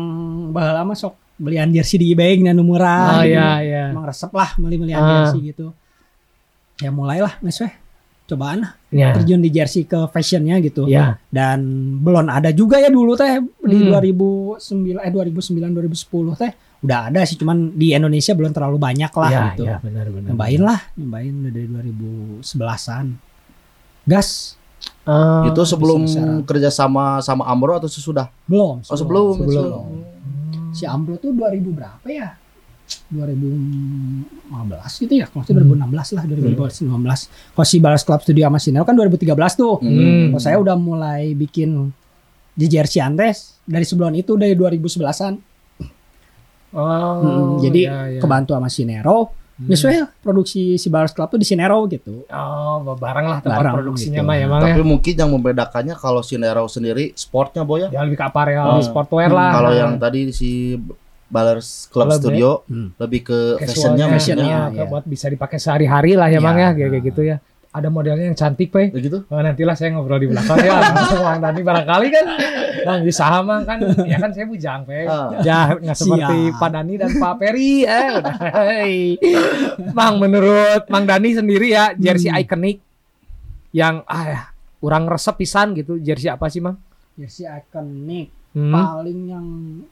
bahala 0.50 0.82
mah 0.82 0.94
sok 0.94 1.14
belian 1.36 1.68
jersey 1.70 1.98
di 1.98 2.12
eBay 2.12 2.40
dan 2.40 2.56
murah 2.58 3.20
oh 3.20 3.22
gitu. 3.22 3.32
iya 3.32 3.50
iya. 3.60 3.84
emang 3.90 4.06
resep 4.06 4.32
lah 4.32 4.56
beli-belian 4.56 4.98
Ah. 4.98 5.10
jersey 5.24 5.42
gitu 5.46 5.76
ya 6.78 6.90
mulailah 6.90 7.40
mes 7.40 7.56
weh 7.58 7.74
cobaan 8.26 8.58
lah 8.60 8.72
Ya. 8.90 9.12
terjun 9.12 9.38
di 9.38 9.50
jersey 9.50 9.84
ke 9.84 10.08
fashionnya 10.10 10.58
gitu 10.58 10.88
Ya. 10.88 11.20
dan 11.30 11.62
belum 12.00 12.26
ada 12.26 12.50
juga 12.50 12.80
ya 12.80 12.88
dulu 12.88 13.14
teh 13.14 13.38
di 13.62 13.78
Hmm. 13.78 13.92
2009 13.92 14.58
eh 14.98 15.12
2009 15.12 15.72
2010 15.72 16.34
teh 16.34 16.52
udah 16.82 17.10
ada 17.10 17.22
sih 17.22 17.36
cuman 17.36 17.72
di 17.72 17.92
Indonesia 17.92 18.32
belum 18.32 18.52
terlalu 18.52 18.78
banyak 18.78 19.10
lah 19.10 19.30
ya, 19.30 19.44
gitu 19.52 19.64
ya, 19.66 19.78
benar 19.80 20.06
benar. 20.08 20.30
nyobain 20.32 20.62
lah 20.62 20.80
nyobain 20.94 21.34
udah 21.36 21.52
dari 21.52 21.92
2011an 21.92 23.06
gas 24.06 24.56
Ah, 25.02 25.46
itu 25.46 25.62
sebelum 25.64 26.06
kerja 26.44 26.70
sama 26.70 27.18
sama 27.20 27.46
Amro 27.46 27.74
atau 27.74 27.86
sesudah? 27.86 28.30
belum 28.46 28.82
Oh, 28.82 28.98
sebelum. 28.98 29.34
sebelum. 29.36 29.86
Si 30.76 30.84
Ambro 30.86 31.16
tuh 31.16 31.32
2000 31.32 31.64
berapa 31.72 32.04
ya? 32.06 32.36
2015 33.10 35.02
gitu 35.02 35.14
ya 35.16 35.26
kalau 35.26 35.42
salah 35.42 35.64
2016 35.64 35.90
lah 36.12 36.24
2019 36.28 36.86
kalau 37.56 37.66
si 37.66 37.78
Balas 37.80 38.04
Club 38.04 38.22
Studio 38.22 38.46
sama 38.46 38.60
Sineo 38.60 38.84
kan 38.84 38.94
2013 38.94 39.26
tuh. 39.56 39.76
Hmm. 39.80 40.30
kalau 40.30 40.42
saya 40.44 40.58
udah 40.60 40.76
mulai 40.76 41.34
bikin 41.34 41.90
di 42.52 42.66
jersey 42.68 43.00
Andes 43.00 43.58
dari 43.64 43.84
sebelum 43.84 44.14
itu 44.14 44.36
dari 44.36 44.54
2011an 44.54 45.58
Oh, 46.72 47.16
Hmm, 47.16 47.64
jadi 47.64 47.82
ya, 47.82 47.96
ya. 48.10 48.20
kebantu 48.20 48.52
sama 48.52 48.68
Sinero 48.68 49.32
Hmm. 49.56 49.72
ya 49.72 49.76
sudah 49.80 50.12
produksi 50.20 50.76
si 50.76 50.92
Balas 50.92 51.16
Club 51.16 51.32
tuh 51.32 51.40
di 51.40 51.48
Sinero 51.48 51.88
gitu 51.88 52.28
Oh, 52.28 52.84
barang 52.92 53.24
lah 53.24 53.40
tempat 53.40 53.64
Barang 53.64 53.76
produksinya 53.80 54.20
gitu. 54.20 54.28
mah 54.28 54.36
ya, 54.36 54.46
Mang 54.46 54.60
ya. 54.60 54.76
Tapi 54.76 54.84
mungkin 54.84 55.14
yang 55.16 55.32
membedakannya 55.32 55.96
kalau 55.96 56.20
si 56.20 56.36
Nero 56.36 56.68
sendiri 56.68 57.16
sportnya 57.16 57.64
Boy 57.64 57.88
ya. 57.88 57.90
Ya 57.90 58.00
lebih 58.04 58.20
ke 58.20 58.26
aparel, 58.26 58.60
Oh. 58.62 58.84
sportwear 58.84 59.28
Hmm, 59.28 59.40
lah. 59.40 59.52
Kalau 59.54 59.72
yang 59.72 59.92
tadi 59.96 60.28
si 60.30 60.76
Ballers 61.26 61.88
Club 61.88 62.12
Club, 62.12 62.20
Studio 62.20 62.50
Hmm. 62.66 62.92
lebih 62.98 63.24
ke 63.24 63.40
fashionnya 63.58 64.06
fashionnya, 64.10 64.60
ya, 64.70 64.78
ya. 64.78 64.86
buat 64.86 65.04
bisa 65.04 65.26
dipakai 65.26 65.56
sehari-hari 65.56 66.14
lah 66.14 66.28
ya, 66.28 66.38
Ya. 66.38 66.44
Mang 66.44 66.56
ya, 66.56 66.70
kayak 66.70 66.90
kayak 66.92 67.04
gitu 67.08 67.22
ya. 67.24 67.38
Ada 67.76 67.92
modelnya 67.92 68.32
yang 68.32 68.38
cantik, 68.40 68.72
Pe. 68.72 68.88
Begitu? 68.88 69.28
Oh, 69.28 69.36
nantilah 69.36 69.76
saya 69.76 69.92
ngobrol 69.92 70.16
di 70.18 70.32
belakang 70.32 70.64
ya. 70.64 70.80
Bang 71.20 71.44
Dani 71.44 71.60
barangkali 71.60 72.08
kan 72.08 72.26
Bang 72.86 73.00
bisa 73.04 73.28
Mang 73.44 73.68
kan 73.68 73.84
ya 74.08 74.16
kan 74.16 74.32
saya 74.32 74.48
bujang, 74.48 74.88
Pe. 74.88 75.04
Ah. 75.04 75.36
Ya 75.44 75.76
nggak 75.76 75.92
seperti. 75.94 76.56
Pak 76.56 76.70
Dani 76.72 76.94
dan 76.96 77.12
Pak 77.20 77.34
Peri 77.36 77.84
eh 77.84 78.08
udah. 78.16 78.36
Mang 79.92 80.16
menurut 80.18 80.88
Mang 80.88 81.04
Dani 81.04 81.36
sendiri 81.36 81.72
ya 81.72 81.92
jersey 81.94 82.32
Hmm. 82.32 82.40
ikonik 82.40 82.78
yang 83.76 84.08
ah 84.08 84.24
ya, 84.24 84.40
kurang 84.80 85.04
resep 85.06 85.36
pisan 85.36 85.76
gitu 85.76 86.00
jersey 86.00 86.32
apa 86.32 86.48
sih, 86.48 86.64
Mang? 86.64 86.80
Jersey 87.16 87.44
ikonik 87.44 88.32
Hmm. 88.56 88.72
paling 88.72 89.20
yang 89.28 89.48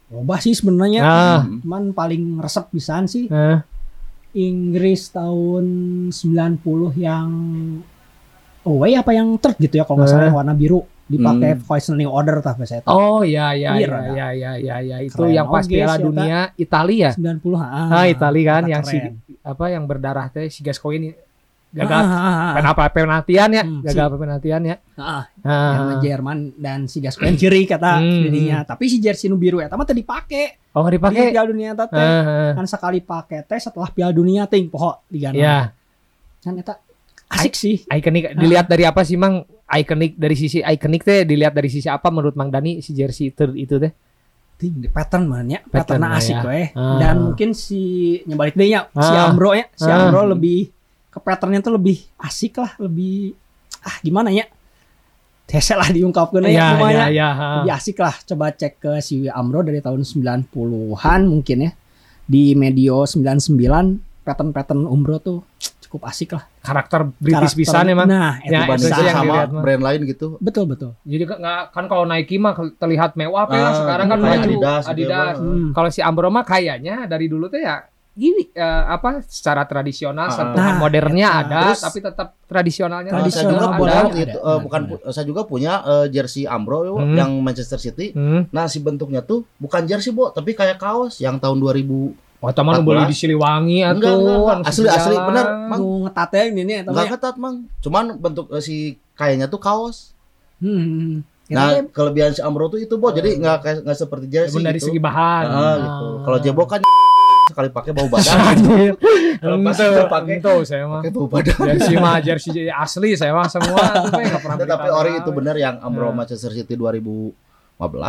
loba 0.07 0.39
sih 0.39 0.55
sebenarnya. 0.55 1.03
Nah. 1.03 1.43
Cuman 1.59 1.91
paling 1.91 2.39
resep 2.39 2.63
pisan 2.71 3.11
sih 3.11 3.27
eh, 3.27 3.59
Inggris 4.34 5.09
tahun 5.09 5.65
90 6.09 6.63
yang 6.95 7.29
away 8.63 8.93
apa 8.93 9.11
yang 9.11 9.36
third 9.38 9.57
gitu 9.57 9.75
ya 9.75 9.84
kalau 9.84 10.01
nggak 10.01 10.09
salah 10.09 10.23
Eh. 10.23 10.27
yang 10.27 10.38
warna 10.38 10.53
biru 10.53 10.79
dipakai 11.03 11.51
Hmm. 11.53 11.61
poisoning 11.61 12.07
order 12.07 12.39
tapi 12.39 12.63
saya 12.63 12.79
tahu. 12.79 12.91
Oh 12.91 13.21
ya 13.21 13.51
ya 13.51 13.75
Iya, 13.75 13.77
ya 13.77 13.88
rada. 13.88 14.09
ya 14.09 14.27
ya 14.31 14.51
ya 14.57 14.75
ya 14.81 14.97
itu 15.01 15.13
Keren 15.13 15.36
yang 15.36 15.47
pas 15.47 15.65
Piala 15.65 15.95
Dunia 15.97 16.39
Italia. 16.55 17.09
90 17.11 17.53
ah. 17.53 17.88
Ah, 17.91 18.05
Italia 18.07 18.43
kan 18.49 18.63
yang 18.65 18.84
si 18.84 18.97
keren. 18.97 19.19
apa 19.43 19.65
yang 19.67 19.84
berdarah 19.84 20.27
teh 20.27 20.47
si 20.47 20.63
Gascoigne 20.63 21.11
gagal 21.74 21.97
ah, 21.97 22.05
ah, 22.05 22.21
ah. 22.21 22.53
kenapa 22.55 22.82
penaltian 22.88 23.49
ya 23.49 23.63
Hmm, 23.63 23.82
gagal 23.82 24.07
penaltian 24.13 24.61
ya 24.63 24.76
Ah, 24.93 25.26
Ah. 25.41 25.97
Jerman 25.97 26.53
dan 26.55 26.86
si 26.86 26.97
Gascoigne 26.97 27.34
ciri 27.34 27.65
kata 27.65 27.97
Hmm, 27.97 28.21
dirinya. 28.24 28.61
Tapi 28.63 28.86
si 28.86 28.97
jersey 28.97 29.26
nu 29.26 29.36
biru 29.36 29.57
eta 29.57 29.74
mah 29.74 29.84
tadi 29.84 29.99
dipakai 29.99 30.69
oh 30.69 30.80
nggak 30.80 30.91
di 30.91 30.95
dipakai 30.95 31.24
Piala 31.30 31.47
Dunia 31.47 31.69
eta 31.71 31.86
teh. 31.86 31.97
Ah, 31.97 32.21
ah. 32.21 32.51
Kan 32.53 32.65
sekali 32.65 32.99
pakai 32.99 33.41
teh 33.43 33.57
setelah 33.57 33.89
Piala 33.89 34.11
Dunia 34.11 34.45
ting 34.45 34.67
poho 34.67 35.01
digana. 35.07 35.34
ya 35.34 35.57
Kan 36.39 36.55
eta 36.55 36.78
asik 37.28 37.53
sih. 37.53 37.82
ikonik 37.84 38.38
dilihat 38.38 38.65
dari 38.65 38.84
apa 38.84 39.01
sih 39.01 39.15
mang 39.15 39.41
ikonik 39.67 40.13
dari 40.13 40.36
sisi 40.36 40.61
ikonik 40.61 41.01
teh 41.01 41.24
dilihat 41.24 41.51
dari 41.51 41.67
sisi 41.67 41.88
apa 41.88 42.07
menurut 42.07 42.34
Mang 42.34 42.47
Dani 42.47 42.78
si 42.80 42.93
jersey 42.93 43.30
itu 43.30 43.49
itu 43.55 43.78
teh 43.78 43.89
Ting, 44.53 44.78
di 44.78 44.88
pattern 44.88 45.26
man 45.26 45.49
ya. 45.49 45.57
Pattern 45.59 45.97
Pattern 45.97 46.13
asik 46.13 46.38
ya. 46.38 46.41
weh. 46.45 46.67
Ah. 46.71 47.01
Dan 47.01 47.26
mungkin 47.26 47.49
si 47.51 47.82
nyebalik 48.24 48.53
deh 48.53 48.69
ya 48.69 48.86
si 48.88 49.09
Ah. 49.11 49.26
Ambro 49.26 49.49
ya. 49.51 49.65
Si 49.74 49.84
Ah. 49.84 49.97
Ambro 49.99 50.30
lebih 50.30 50.69
ke 51.14 51.20
patternnya 51.20 51.61
tuh 51.61 51.74
lebih 51.74 52.01
asik 52.18 52.57
lah, 52.57 52.74
lebih 52.78 53.38
ah 53.80 54.01
gimana 54.01 54.30
ya? 54.30 54.49
Hese 55.45 55.78
lah 55.78 55.86
diungkapkan 55.88 56.41
ya, 56.43 56.49
ya 56.49 56.66
ya 56.74 56.89
ya. 56.89 57.05
ya 57.14 57.30
Lebih 57.61 57.72
asik 57.72 57.97
lah 57.99 58.16
coba 58.26 58.49
cek 58.49 58.74
ke 58.80 58.91
si 58.97 59.30
Amro 59.30 59.61
dari 59.61 59.80
tahun 59.80 60.01
90-an 60.01 60.49
mungkin 61.24 61.57
ya. 61.61 61.72
Di 62.24 62.55
medio 62.55 63.05
99 63.05 63.53
pattern-pattern 64.24 64.82
Umbro 64.84 65.20
tuh 65.20 65.43
cukup 65.84 66.07
asik 66.07 66.34
lah. 66.34 66.47
karakter 66.57 67.11
British 67.14 67.53
pisan 67.53 67.86
emang 67.86 68.07
Nah, 68.07 68.39
Ya, 68.41 68.66
itu 68.66 68.82
yang 68.82 69.14
sama 69.14 69.45
dilihat 69.45 69.49
brand 69.53 69.84
lain 69.84 69.99
gitu. 70.07 70.28
betul 70.39 70.66
betul. 70.66 70.91
jadi 71.03 71.28
nggak 71.28 71.61
kan 71.70 71.86
kalau 71.86 72.07
Nike 72.07 72.39
mah 72.39 72.55
terlihat 72.74 73.14
mewah 73.14 73.45
Ah, 73.45 73.76
sekarang 73.76 74.07
kan 74.07 74.18
kayak 74.18 74.39
maju 74.39 74.47
Adidas 74.47 74.64
gitu 74.82 74.89
ya, 74.89 74.89
Adidas 74.89 75.36
Bang. 75.36 75.45
Hmm. 75.45 75.70
kalau 75.70 75.89
si 75.91 75.99
Ambro 75.99 76.32
mah 76.32 76.41
kayaknya 76.41 77.05
dari 77.05 77.28
dulu 77.28 77.45
tuh 77.45 77.59
ya 77.59 77.84
gini 78.14 78.45
eh, 78.47 78.61
apa 78.86 79.22
secara 79.24 79.66
tradisional 79.66 80.26
Ah. 80.26 80.32
sentuhan 80.32 80.74
Nah, 80.74 80.80
modernnya 80.80 81.28
eta. 81.28 81.41
ada 81.43 81.59
Terus- 81.68 81.82
tapi 81.84 81.99
tetap 81.99 82.28
tradisionalnya 82.43 83.09
Nah, 83.09 83.18
saya 83.18 83.26
Tradisional 83.26 83.49
juga 83.51 83.66
ada. 83.66 83.76
punya 83.76 83.93
ada, 83.95 84.09
itu, 84.14 84.22
ada, 84.22 84.38
eh, 84.39 84.45
ada, 84.47 84.61
bukan 84.61 84.82
pu- 84.86 85.01
saya 85.09 85.26
juga 85.26 85.41
punya 85.43 85.74
eh, 85.84 86.05
jersey 86.09 86.43
Ambro 86.45 86.80
Hmm. 86.95 87.14
yang 87.14 87.32
Manchester 87.36 87.78
City. 87.78 88.11
Hmm. 88.11 88.45
Nah, 88.47 88.66
si 88.66 88.78
bentuknya 88.80 89.22
tuh 89.22 89.49
bukan 89.55 89.82
jersey, 89.84 90.09
Bo, 90.09 90.30
tapi 90.30 90.51
kayak 90.51 90.78
kaos 90.78 91.18
yang 91.18 91.38
tahun 91.38 91.57
2000. 91.57 92.14
Wah, 92.38 92.51
teman 92.51 92.76
beli 92.82 93.01
di 93.03 93.09
14. 93.09 93.18
Siliwangi 93.18 93.78
Enggak, 93.82 93.97
atuh. 94.03 94.20
enggak, 94.20 94.38
enggak. 94.59 94.70
Asli, 94.70 94.84
asli, 94.86 94.99
sejalan. 95.09 95.26
bener. 95.26 95.45
Mang. 95.64 95.80
Mau 95.80 95.91
ngetatnya 96.03 96.41
ini 96.45 96.61
nih 96.61 96.78
Enggak 96.84 97.05
ketat, 97.09 97.36
Mang. 97.36 97.55
Cuman 97.80 98.03
bentuk 98.16 98.45
eh, 98.49 98.59
si 98.59 98.76
kayaknya 99.14 99.47
tuh 99.47 99.57
kaos. 99.57 100.11
Hmm. 100.59 101.24
Ya, 101.43 101.55
Nah, 101.55 101.68
tapi 101.74 101.89
kelebihan 101.89 102.32
si 102.32 102.39
Ambro 102.39 102.68
tuh 102.68 102.78
itu, 102.78 102.93
Bo. 102.93 103.09
Jadi 103.09 103.36
enggak 103.36 103.57
kayak 103.59 103.78
enggak 103.82 103.97
seperti 103.97 104.26
jersey 104.28 104.59
dari 104.59 104.78
gitu. 104.78 104.88
segi 104.88 104.99
bahan. 104.99 105.45
Ah, 105.45 105.76
gitu. 105.78 106.07
Kalau 106.22 106.38
jebok 106.39 106.68
kan 106.70 106.82
sekali 107.54 107.70
pakai 107.70 107.91
bau 107.91 108.08
badan. 108.08 108.58
Kalau 109.36 109.58
pas 109.60 109.78
udah 109.78 110.08
pakai- 110.08 110.36
ente 110.36 110.54
saya 110.64 110.84
mah. 110.84 110.99
pakai 110.99 111.12
bau 111.12 111.28
badan. 111.28 111.58
Jersey 111.70 111.95
mah 111.95 112.16
jersey 112.20 112.51
asli 112.68 113.10
saya 113.14 113.32
mah 113.32 113.47
semua 113.47 113.78
tuh 113.95 114.10
Pe, 114.10 114.22
nggak 114.24 114.41
pernah 114.41 114.58
Tapi 114.60 114.89
ori 114.91 115.12
itu 115.16 115.30
benar 115.30 115.56
yang 115.56 115.76
Ambro 115.80 116.06
Nah. 116.06 116.16
Manchester 116.20 116.51
City 116.51 116.74
2015 116.74 117.34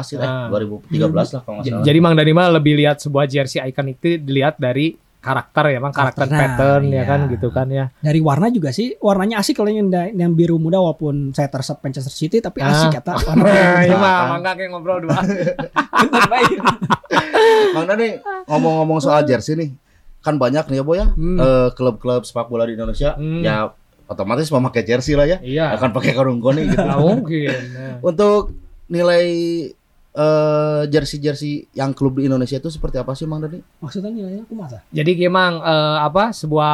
sih, 0.05 0.17
eh, 0.17 0.25
Ah. 0.25 0.49
2013 0.49 0.89
lah 1.31 1.41
kalau 1.41 1.55
nggak 1.57 1.71
salah. 1.71 1.85
Jadi 1.85 1.99
Mang 1.99 2.15
Dani 2.15 2.33
mah 2.33 2.49
lebih 2.51 2.75
lihat 2.75 2.97
sebuah 2.99 3.25
jersey 3.25 3.61
icon 3.61 3.89
itu 3.89 4.17
dilihat 4.17 4.57
dari 4.57 4.97
karakter 5.25 5.64
ya, 5.66 5.79
Mang 5.81 5.91
karakter 5.91 6.29
Karakter, 6.29 6.37
pattern 6.37 6.85
ya 6.87 6.95
iya. 6.95 7.03
kan 7.05 7.20
gitu 7.27 7.49
kan 7.49 7.66
ya. 7.66 7.89
dari 7.99 8.20
warna 8.20 8.47
juga 8.49 8.68
sih 8.70 8.93
warnanya 8.99 9.41
asik 9.41 9.57
kalau 9.57 9.72
yang, 9.72 9.89
yang 9.91 10.33
biru 10.33 10.57
muda 10.57 10.77
walaupun 10.77 11.33
saya 11.33 11.49
tersep 11.49 11.81
Manchester 11.81 12.12
City 12.12 12.39
tapi 12.39 12.61
Ah. 12.61 12.68
asik 12.70 13.01
kata 13.01 13.12
warna 13.25 13.49
Iya 13.89 13.97
mah 13.97 14.12
Ah. 14.14 14.27
mangga 14.31 14.53
kayak 14.53 14.70
ngobrol 14.70 15.01
dua. 15.01 15.16
Mang 17.75 17.87
Dani 17.87 18.09
ngomong-ngomong 18.47 18.99
soal 19.01 19.25
jersey 19.25 19.55
nih, 19.55 19.70
kan 20.20 20.37
banyak 20.37 20.68
nih 20.68 20.79
ya 20.79 20.85
Boy 20.85 20.97
ya, 20.99 21.07
Hmm. 21.11 21.37
eh, 21.37 21.68
klub-klub 21.72 22.22
sepak 22.22 22.47
bola 22.47 22.64
di 22.64 22.75
Indonesia, 22.75 23.14
Hmm. 23.14 23.41
ya 23.41 23.72
otomatis 24.05 24.49
memakai 24.49 24.85
jersey 24.85 25.16
lah 25.16 25.25
ya, 25.25 25.39
Iya. 25.41 25.75
akan 25.75 25.91
pakai 25.91 26.12
karung 26.12 26.39
goni 26.39 26.68
gitu. 26.68 26.85
Mungkin. 26.85 27.59
Nah. 27.72 27.95
Untuk 28.01 28.53
nilai 28.87 29.25
eh, 30.15 30.83
jersey-jersey 30.87 31.53
yang 31.73 31.91
klub 31.91 32.17
di 32.17 32.25
Indonesia 32.25 32.55
itu 32.55 32.69
seperti 32.69 32.97
apa 32.97 33.12
sih 33.12 33.27
Mang 33.27 33.43
Dani? 33.43 33.59
maksudnya 33.77 34.09
nilainya 34.09 34.43
aku 34.43 34.55
masa 34.55 34.79
Jadi 34.89 35.11
gimang 35.17 35.59
eh, 35.59 35.99
apa 36.01 36.31
sebuah 36.31 36.73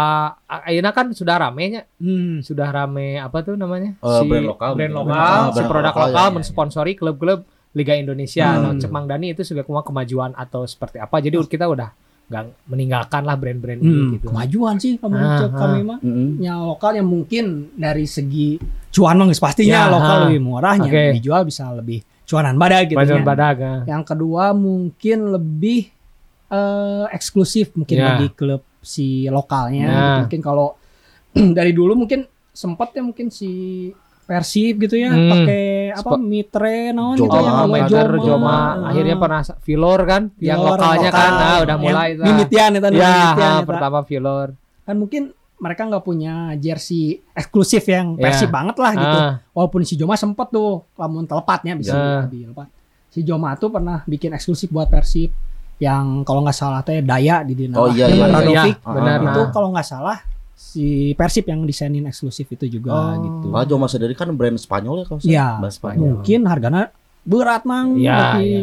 Aina 0.63 0.91
kan 0.91 1.09
sudah 1.11 1.41
ramenya, 1.41 1.89
hmm. 1.97 2.43
sudah 2.43 2.69
rame 2.69 3.17
apa 3.17 3.41
tuh 3.41 3.55
namanya? 3.55 3.97
Eh, 3.97 4.23
brand 4.23 4.45
lokal. 4.47 4.71
Brand 4.75 4.93
Brand 4.93 4.95
lokal, 5.01 5.17
lokal, 5.41 5.45
si 5.51 5.63
produk 5.65 5.89
lokal, 5.89 6.07
lokal 6.07 6.21
ya, 6.21 6.29
ya, 6.29 6.37
mensponsori 6.37 6.93
klub-klub 6.95 7.41
Liga 7.71 7.95
Indonesia. 7.95 8.47
Hmm. 8.51 8.61
Nah, 8.61 8.73
Cek 8.77 8.91
Mang 8.91 9.07
Dani 9.07 9.31
itu 9.31 9.41
sudah 9.41 9.63
kuma 9.63 9.81
kemajuan 9.81 10.35
atau 10.35 10.67
seperti 10.67 10.99
apa. 10.99 11.17
Jadi 11.19 11.39
kita 11.47 11.65
udah 11.65 11.89
nggak 12.31 12.45
meninggalkan 12.67 13.23
lah 13.23 13.35
brand-brand 13.35 13.79
ini 13.79 13.91
Hmm, 13.91 14.11
gitu. 14.15 14.27
kemajuan 14.31 14.79
sih 14.79 14.95
kalau 14.99 15.19
Ah, 15.19 15.51
ah. 15.51 15.51
kami 15.51 15.83
mah 15.83 15.99
Mm-mm. 15.99 16.39
yang 16.39 16.63
lokal 16.63 16.95
yang 16.95 17.03
mungkin 17.03 17.75
dari 17.75 18.07
segi 18.07 18.55
cuan 18.91 19.19
mah 19.19 19.35
pastinya 19.35 19.83
Ya, 19.83 19.91
lokal 19.91 20.15
ah. 20.15 20.21
lebih 20.31 20.39
murahnya 20.39 20.87
Oke. 20.87 21.19
dijual 21.19 21.43
bisa 21.43 21.67
lebih 21.75 22.07
cuanan 22.31 22.55
badak 22.55 22.83
gitu 22.87 22.95
Kemajuan 22.95 23.21
ya. 23.21 23.27
badag. 23.27 23.57
ah. 23.59 23.81
Yang 23.85 24.03
kedua 24.07 24.45
mungkin 24.53 25.19
lebih 25.29 25.91
eh, 26.49 27.05
eksklusif 27.11 27.75
mungkin 27.75 27.97
Ya. 27.97 28.07
bagi 28.15 28.29
klub 28.33 28.63
si 28.81 29.27
lokalnya. 29.27 29.83
Ya. 29.83 29.91
gitu. 29.91 30.19
Mungkin 30.25 30.41
kalau 30.41 30.69
dari 31.59 31.71
dulu 31.71 31.95
mungkin 31.97 32.23
sempat 32.51 32.91
ya 32.91 33.03
mungkin 33.03 33.29
si 33.29 33.51
Persib 34.23 34.79
gitu 34.79 34.95
ya 34.95 35.11
Hmm. 35.11 35.27
pakai 35.29 35.67
apa 35.91 36.15
Mitre 36.15 36.91
naon 36.91 37.19
gitu 37.19 37.27
yang 37.29 37.51
Oh, 37.51 37.67
namanya 37.67 37.83
Magar, 37.85 38.09
Joma. 38.13 38.23
Joma. 38.23 38.55
Ah. 38.55 38.75
Akhirnya 38.87 39.17
pernah 39.17 39.41
Vilor 39.61 40.01
kan, 40.05 40.23
yang 40.39 40.59
Vilor, 40.61 40.71
lokalnya 40.71 41.11
kan, 41.11 41.19
lokal. 41.27 41.41
nah 41.43 41.57
udah 41.57 41.67
Yang 41.73 41.83
mulai 41.83 42.09
itu. 42.09 42.23
Mimitian 42.23 42.71
itu 42.73 42.87
Ya, 42.87 42.91
mimitian 42.93 43.43
ah, 43.43 43.59
eta. 43.59 43.67
pertama 43.67 43.99
Vilor. 44.01 44.49
kan 44.81 44.95
mungkin 44.97 45.23
mereka 45.61 45.85
nggak 45.85 46.01
punya 46.01 46.35
jersey 46.57 47.21
eksklusif 47.31 47.85
yang 47.85 48.17
Ya. 48.17 48.27
Persib 48.27 48.49
banget 48.49 48.75
lah 48.75 48.93
gitu. 48.93 49.19
Ah, 49.19 49.35
Walaupun 49.53 49.81
si 49.83 49.95
Joma 49.95 50.17
sempet 50.17 50.49
tuh 50.49 50.89
lamun 50.95 51.23
telepatnya 51.23 51.77
bisa 51.77 51.93
Ya. 51.93 52.25
lebih 52.25 52.49
lepat. 52.51 52.69
Si 53.07 53.21
Joma 53.21 53.53
tuh 53.55 53.69
pernah 53.69 54.01
bikin 54.03 54.33
eksklusif 54.33 54.69
buat 54.69 54.89
Persib 54.89 55.29
yang 55.77 56.23
kalau 56.23 56.41
nggak 56.41 56.55
salah 56.55 56.81
teh 56.81 57.01
Daya 57.01 57.41
di 57.41 57.53
Dina. 57.55 57.77
Oh, 57.77 57.89
iya, 57.89 58.07
iya, 58.07 58.25
Radovic. 58.27 58.77
iya, 58.77 58.85
benar. 58.87 59.19
Itu 59.23 59.41
kalau 59.51 59.69
nggak 59.71 59.85
salah 59.87 60.19
si 60.53 60.87
Persib 61.13 61.45
yang 61.47 61.61
desainin 61.63 62.05
eksklusif 62.05 62.49
itu 62.49 62.67
juga 62.71 62.93
Oh. 62.93 63.13
gitu. 63.19 63.47
Ah, 63.51 63.65
Joma 63.65 63.85
sendiri 63.85 64.13
kan 64.13 64.29
brand 64.31 64.57
Spanyol 64.57 64.95
ya 64.97 65.05
kalau 65.05 65.21
saya. 65.21 65.31
Iya. 65.31 65.47
Brand 65.59 65.75
Spanyol. 65.75 66.01
Mungkin 66.17 66.41
harganya 66.47 66.83
berat 67.23 67.63
mang. 67.65 67.95
Iya, 67.95 68.19
iya. 68.39 68.61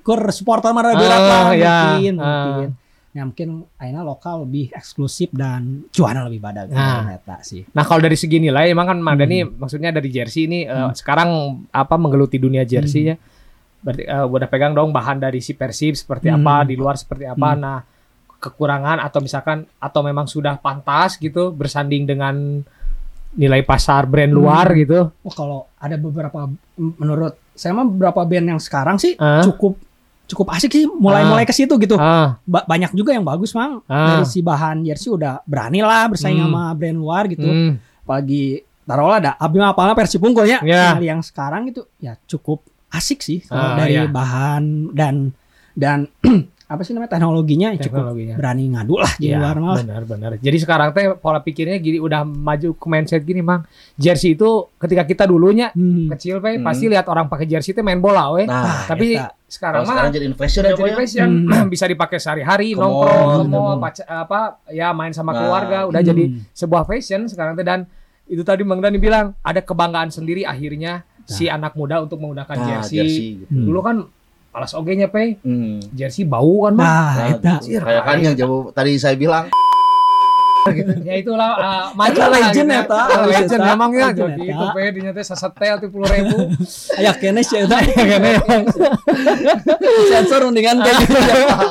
Kur 0.00 0.18
supporter 0.30 0.72
mah 0.72 0.82
berat 0.82 0.98
Ah, 1.14 1.20
lah 1.22 1.44
iya. 1.52 1.76
mungkin, 1.92 2.14
mungkin. 2.18 2.68
Ya 3.12 3.28
mungkin 3.28 3.68
akhirnya 3.76 4.00
lokal 4.00 4.48
lebih 4.48 4.72
eksklusif 4.72 5.28
dan 5.36 5.84
cuana 5.92 6.24
lebih 6.24 6.40
badak 6.40 6.72
Nah. 6.72 7.12
sih. 7.44 7.60
Nah 7.68 7.84
kalau 7.84 8.00
dari 8.00 8.16
segi 8.16 8.40
nilai 8.40 8.72
emang 8.72 8.88
kan 8.88 8.98
Mang 8.98 9.20
Hmm. 9.20 9.60
Maksudnya 9.60 9.92
dari 9.92 10.08
jersey 10.08 10.48
ini 10.48 10.64
eh, 10.64 10.90
sekarang 10.96 11.28
apa 11.68 12.00
menggeluti 12.00 12.40
dunia 12.40 12.64
jersey 12.64 13.12
ya. 13.12 13.16
Berarti 13.84 14.08
eh, 14.08 14.24
udah 14.24 14.48
pegang 14.48 14.72
dong 14.72 14.90
bahan 14.90 15.20
dari 15.20 15.44
si 15.44 15.52
Persib 15.52 15.92
seperti 15.92 16.32
Hmm. 16.32 16.40
apa, 16.40 16.64
di 16.64 16.72
luar 16.72 16.96
seperti 16.96 17.28
apa. 17.28 17.52
Hmm. 17.52 17.60
Nah, 17.60 17.78
kekurangan 18.40 18.98
atau 18.98 19.20
misalkan 19.20 19.68
atau 19.76 20.00
memang 20.00 20.24
sudah 20.24 20.56
pantas 20.56 21.14
gitu 21.14 21.52
bersanding 21.52 22.08
dengan 22.08 22.64
nilai 23.32 23.60
pasar 23.60 24.04
brand 24.04 24.28
Hmm. 24.28 24.40
luar 24.40 24.66
gitu. 24.72 25.12
Oh 25.12 25.30
kalau 25.30 25.68
ada 25.76 25.96
beberapa 25.96 26.48
menurut 26.76 27.36
saya 27.52 27.72
mah 27.72 27.84
beberapa 27.84 28.24
band 28.24 28.56
yang 28.56 28.60
sekarang 28.60 28.96
sih 28.96 29.16
Ah. 29.16 29.44
cukup 29.44 29.76
cukup 30.32 30.50
asik 30.50 30.72
sih 30.72 30.84
mulai-mulai 30.84 31.44
ke 31.44 31.52
situ 31.52 31.76
gitu. 31.76 31.94
Ah, 31.94 32.40
Ba- 32.42 32.64
banyak 32.64 32.92
juga 32.92 33.12
yang 33.12 33.22
bagus 33.22 33.52
mang 33.52 33.84
Ah. 33.84 34.16
dari 34.16 34.24
si 34.24 34.40
bahan 34.40 34.80
jersey 34.80 35.08
udah 35.08 35.44
berani 35.44 35.78
lah 35.78 36.08
bersaing 36.08 36.34
Hmm. 36.34 36.48
sama 36.48 36.72
brand 36.72 36.96
luar 36.96 37.24
gitu. 37.26 37.44
hmm, 37.44 37.76
Apalagi 38.02 38.44
taruhlah 38.82 39.18
ada 39.18 39.32
abi 39.36 39.56
mah 39.56 39.70
apalnya 39.70 39.92
versi 39.92 40.16
punggulnya. 40.16 40.58
Ya. 40.62 40.92
Nah, 40.92 41.00
yang 41.00 41.20
sekarang 41.20 41.66
itu 41.66 41.84
ya 41.96 42.16
cukup 42.22 42.60
asik 42.88 43.20
sih 43.20 43.40
kalau 43.42 43.62
Ah, 43.62 43.76
dari 43.78 43.94
iya. 43.94 44.04
bahan 44.04 44.92
dan 44.92 45.30
dan 45.72 46.08
apa 46.72 46.80
sih 46.80 46.90
namanya 46.90 47.12
teknologinya 47.12 47.68
cukup 47.74 47.84
teknologinya. 47.84 48.34
berani 48.34 48.64
ngadu 48.66 48.94
lah 48.96 49.12
di 49.14 49.26
Iya, 49.26 49.36
luar 49.36 49.56
mah. 49.58 49.76
benar 49.78 50.02
benar. 50.02 50.30
Jadi 50.36 50.56
sekarang 50.56 50.88
teh 50.90 51.12
pola 51.14 51.38
pikirnya 51.38 51.76
gini 51.76 51.98
udah 51.98 52.24
maju 52.24 52.72
ke 52.72 52.86
mindset 52.86 53.20
gini, 53.20 53.38
Mang. 53.38 53.68
Jersey 53.94 54.32
itu 54.32 54.48
ketika 54.76 55.04
kita 55.04 55.24
dulunya 55.24 55.68
Hmm. 55.70 56.08
kecil 56.10 56.38
pe 56.38 56.54
Hmm. 56.54 56.62
pasti 56.62 56.86
lihat 56.86 57.04
orang 57.06 57.26
pakai 57.26 57.44
jersey 57.44 57.70
itu 57.70 57.80
main 57.80 57.98
bola 57.98 58.32
we. 58.32 58.42
Nah, 58.42 58.86
Tapi 58.86 59.14
eta. 59.14 59.36
sekarang 59.46 59.82
mah 59.82 59.92
sekarang 59.92 60.12
jadi 60.12 60.26
fashion 60.32 60.62
ya, 60.62 60.72
jadi 60.72 60.88
ya? 60.88 60.96
fashion 60.96 61.30
Hmm. 61.44 61.68
bisa 61.72 61.84
dipakai 61.84 62.16
sehari-hari 62.16 62.72
nongkrong 62.72 63.52
pac- 63.78 64.02
apa 64.02 64.40
ya 64.68 64.90
main 64.90 65.10
sama 65.10 65.30
Nah. 65.30 65.38
keluarga 65.38 65.78
udah 65.86 66.00
Hmm. 66.00 66.08
jadi 66.08 66.24
sebuah 66.50 66.82
fashion 66.82 67.26
sekarang 67.26 67.52
teh 67.52 67.62
dan 67.62 67.84
itu 68.24 68.40
tadi 68.40 68.62
Bang 68.62 68.80
Dani 68.80 68.96
bilang 68.96 69.36
ada 69.40 69.60
kebanggaan 69.60 70.08
sendiri 70.08 70.42
akhirnya 70.42 71.04
si 71.22 71.46
anak 71.46 71.74
muda 71.74 72.00
untuk 72.00 72.16
menggunakan 72.18 72.50
Nah, 72.50 72.66
jersey. 72.66 72.96
jersey 72.98 73.26
gitu. 73.38 73.52
Hmm. 73.52 73.66
Dulu 73.66 73.80
kan 73.80 73.96
alas 74.52 74.72
oge-nya 74.72 75.08
pe 75.08 75.40
Hmm. 75.40 75.80
jersey 75.90 76.22
bau 76.22 76.64
kan 76.64 76.74
Bang. 76.74 76.84
Nah, 76.84 77.10
Nah, 77.10 77.26
eta. 77.32 77.54
gitu. 77.58 77.80
kayak 77.80 78.02
kan 78.02 78.16
yang 78.18 78.34
jauh 78.34 78.68
tadi 78.70 78.96
saya 78.96 79.16
bilang 79.16 79.48
ya 81.02 81.18
itulah 81.18 81.50
uh, 81.52 81.84
maju 81.90 82.14
Eta 82.14 82.22
lah 82.22 82.38
legend 82.38 82.68
gitu. 82.70 82.82
eta, 82.86 83.00
Ah, 83.02 83.26
legend 83.26 83.60
memang 83.66 83.90
ya 83.90 84.08
jadi 84.14 84.42
itu 84.46 84.64
pe 84.68 84.82
dinya 84.92 85.10
teh 85.10 85.24
sasetel 85.24 85.74
ti 85.76 85.86
10.000 85.88 86.38
Aya 86.94 87.12
kene 87.14 87.42
sih 87.42 87.58
eta. 87.58 87.82
Kene. 87.82 88.30
Sensor 90.08 90.40
mendingan 90.44 90.78
kayak 90.78 91.02
gitu. 91.02 91.18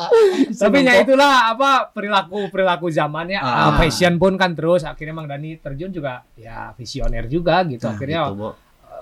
Tapi 0.61 0.77
ya 0.81 0.93
itulah 0.99 1.31
apa 1.49 1.87
perilaku 1.87 2.49
perilaku 2.49 2.89
zamannya 2.89 3.39
Ah. 3.39 3.69
uh, 3.69 3.79
fashion 3.79 4.17
pun 4.17 4.35
kan 4.35 4.51
terus 4.51 4.83
akhirnya 4.83 5.13
Mang 5.13 5.25
Dani 5.25 5.55
terjun 5.55 5.87
juga 5.89 6.27
ya 6.35 6.73
visioner 6.73 7.25
juga 7.27 7.63
gitu 7.63 7.83
Nah, 7.83 7.95
akhirnya 7.95 8.21
gitu, 8.27 8.49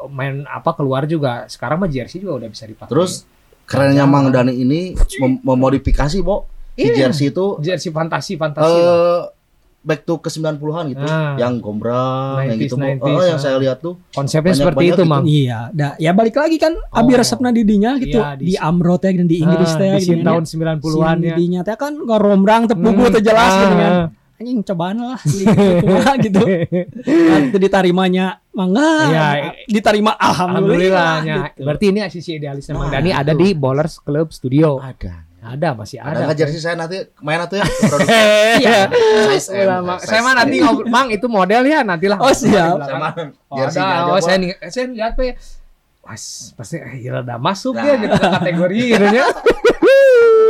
main 0.08 0.46
apa 0.46 0.70
keluar 0.72 1.04
juga 1.04 1.44
sekarang 1.46 1.78
mah 1.78 1.90
jersey 1.90 2.20
juga 2.20 2.38
udah 2.38 2.50
bisa 2.50 2.64
dipakai. 2.64 2.88
Terus 2.88 3.26
kerennya 3.70 4.04
Mang 4.04 4.28
Dani 4.30 4.52
ini 4.52 4.80
mem- 5.16 5.40
memodifikasi, 5.40 6.18
Bo. 6.20 6.50
Si 6.74 6.84
Iya. 6.86 7.06
jersey 7.06 7.30
itu 7.30 7.60
jersey 7.60 7.92
fantasi 7.92 8.34
fantasi. 8.34 8.66
eh 8.68 9.22
back 9.80 10.04
to 10.04 10.18
ke 10.18 10.28
90-an 10.28 10.92
gitu. 10.92 11.00
Ah. 11.02 11.36
Yang 11.36 11.54
gombrang, 11.62 12.36
yang 12.42 12.52
90s, 12.54 12.64
gitu. 12.66 12.76
Bo. 12.76 12.84
90s, 12.84 13.16
Oh, 13.16 13.24
yang 13.26 13.38
ah. 13.38 13.42
saya 13.42 13.56
lihat 13.58 13.78
tuh 13.80 13.94
Konsepnya 14.10 14.44
banyak- 14.46 14.60
seperti 14.60 14.76
banyak 14.78 14.90
itu, 14.90 14.98
gitu. 14.98 15.04
Mang. 15.08 15.24
Iya, 15.24 15.60
dah 15.72 15.92
ya 15.96 16.12
balik 16.12 16.36
lagi 16.36 16.58
kan 16.58 16.74
abi 16.90 17.12
Oh. 17.12 17.18
resepna 17.18 17.50
di 17.50 17.64
dinya 17.64 17.92
gitu 17.96 18.20
Iya, 18.20 18.36
di- 18.36 18.46
di, 18.46 18.54
Amro 18.58 18.96
teh 18.98 19.12
dan 19.14 19.24
di 19.24 19.38
Inggris 19.38 19.72
Ah, 19.72 19.78
teh 19.78 19.92
di 19.98 20.20
tahun 20.20 20.44
nya. 20.44 20.50
90-an 20.50 21.16
Si 21.16 21.26
ya. 21.26 21.36
dinya 21.38 21.62
teh 21.62 21.76
kan 21.76 21.94
ngorombrang 21.96 22.62
teu 22.66 22.76
pugu 22.76 23.04
teu 23.10 23.22
jelas 23.22 23.48
Ah. 23.50 23.60
gitu 23.62 23.76
kan. 23.78 23.94
Anjing 24.40 24.64
cobaan 24.64 24.98
lah 24.98 25.20
gitu, 25.30 25.52
kumaha 25.52 26.14
gitu. 26.16 26.40
Nanti 27.04 27.58
ditarimanya 27.60 28.40
mangga. 28.50 28.90
Iya. 29.06 29.28
diterima 29.66 30.16
alhamdulillah. 30.16 31.20
Alhamdulillahnya. 31.20 31.36
gitu. 31.52 31.62
Berarti 31.62 31.86
ini 31.88 32.00
sisi 32.08 32.32
idealisnya 32.34 32.74
Mang 32.74 32.88
Nah, 32.88 32.94
Dani 32.94 33.12
ada 33.12 33.34
itu. 33.34 33.42
di 33.42 33.48
Bowlers 33.52 34.00
Club 34.00 34.32
Studio. 34.32 34.80
ada. 34.80 35.28
Ada 35.40 35.72
masih 35.72 36.00
Ada 36.00 36.24
ada. 36.26 36.36
jersey 36.36 36.56
saya 36.58 36.76
nanti 36.76 37.00
main 37.20 37.40
atau 37.40 37.56
ya? 37.56 37.64
Iya. 38.60 38.80
Udah, 39.40 39.80
Mang. 39.82 40.00
Saya 40.00 40.20
mah 40.20 40.36
nanti 40.36 40.56
ngobrol, 40.58 40.88
Mang 40.88 41.08
itu 41.10 41.28
model 41.28 41.64
ya 41.64 41.80
nantilah. 41.82 42.20
Oh, 42.20 42.32
siap. 42.32 42.76
Saya 42.78 42.96
mah 42.98 43.12
Oh, 43.48 43.56
jersey 43.58 43.80
ada. 43.80 44.04
aja, 44.04 44.08
Oh, 44.10 44.20
saya 44.20 44.36
nih, 44.36 44.52
saya 44.68 44.88
lihat 44.90 45.16
pe. 45.16 45.40
Pas 46.00 46.22
pasti 46.54 46.76
eh, 46.76 47.00
ya 47.02 47.12
rada 47.14 47.36
masuk 47.36 47.72
Nah. 47.72 47.86
ya 47.86 47.94
gitu 47.98 48.16
kategori 48.18 48.80
gitu 48.90 49.06
ya. 49.14 49.28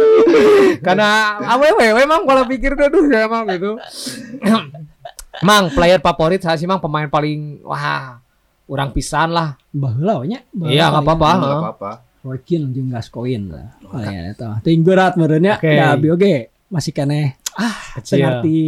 Karena 0.85 1.09
awewe 1.53 2.03
mang 2.05 2.23
kalau 2.25 2.43
pikir 2.45 2.75
tuh 2.75 2.85
aduh 2.87 3.05
ya 3.09 3.25
mang 3.27 3.45
gitu. 3.47 3.77
mang 5.47 5.71
player 5.71 5.99
favorit 6.03 6.41
saya 6.43 6.59
sih 6.59 6.67
mang 6.67 6.83
pemain 6.83 7.07
paling 7.07 7.63
wah 7.63 8.19
orang 8.69 8.89
pisan 8.93 9.33
lah. 9.33 9.57
Baheula 9.71 10.21
we 10.23 10.35
nya. 10.35 10.39
Iya 10.65 10.93
nggak 10.93 11.03
paling 11.03 11.07
apa-apa. 11.07 11.29
Nggak 11.29 11.49
heeh. 11.49 11.61
apa-apa. 11.63 11.91
Roykin 12.19 12.61
jeung 12.75 12.89
Gascoigne 12.91 13.47
lah. 13.47 13.67
Oh 13.89 13.99
ya 13.99 14.21
eta. 14.31 14.59
Teuing 14.61 14.83
berat 14.83 15.15
meureunnya. 15.15 15.57
Oke. 15.57 15.71
Da 15.73 15.95
oge 15.95 16.35
masih 16.69 16.93
keneh 16.93 17.33
Kecil. 17.97 18.21
ngerti 18.21 18.59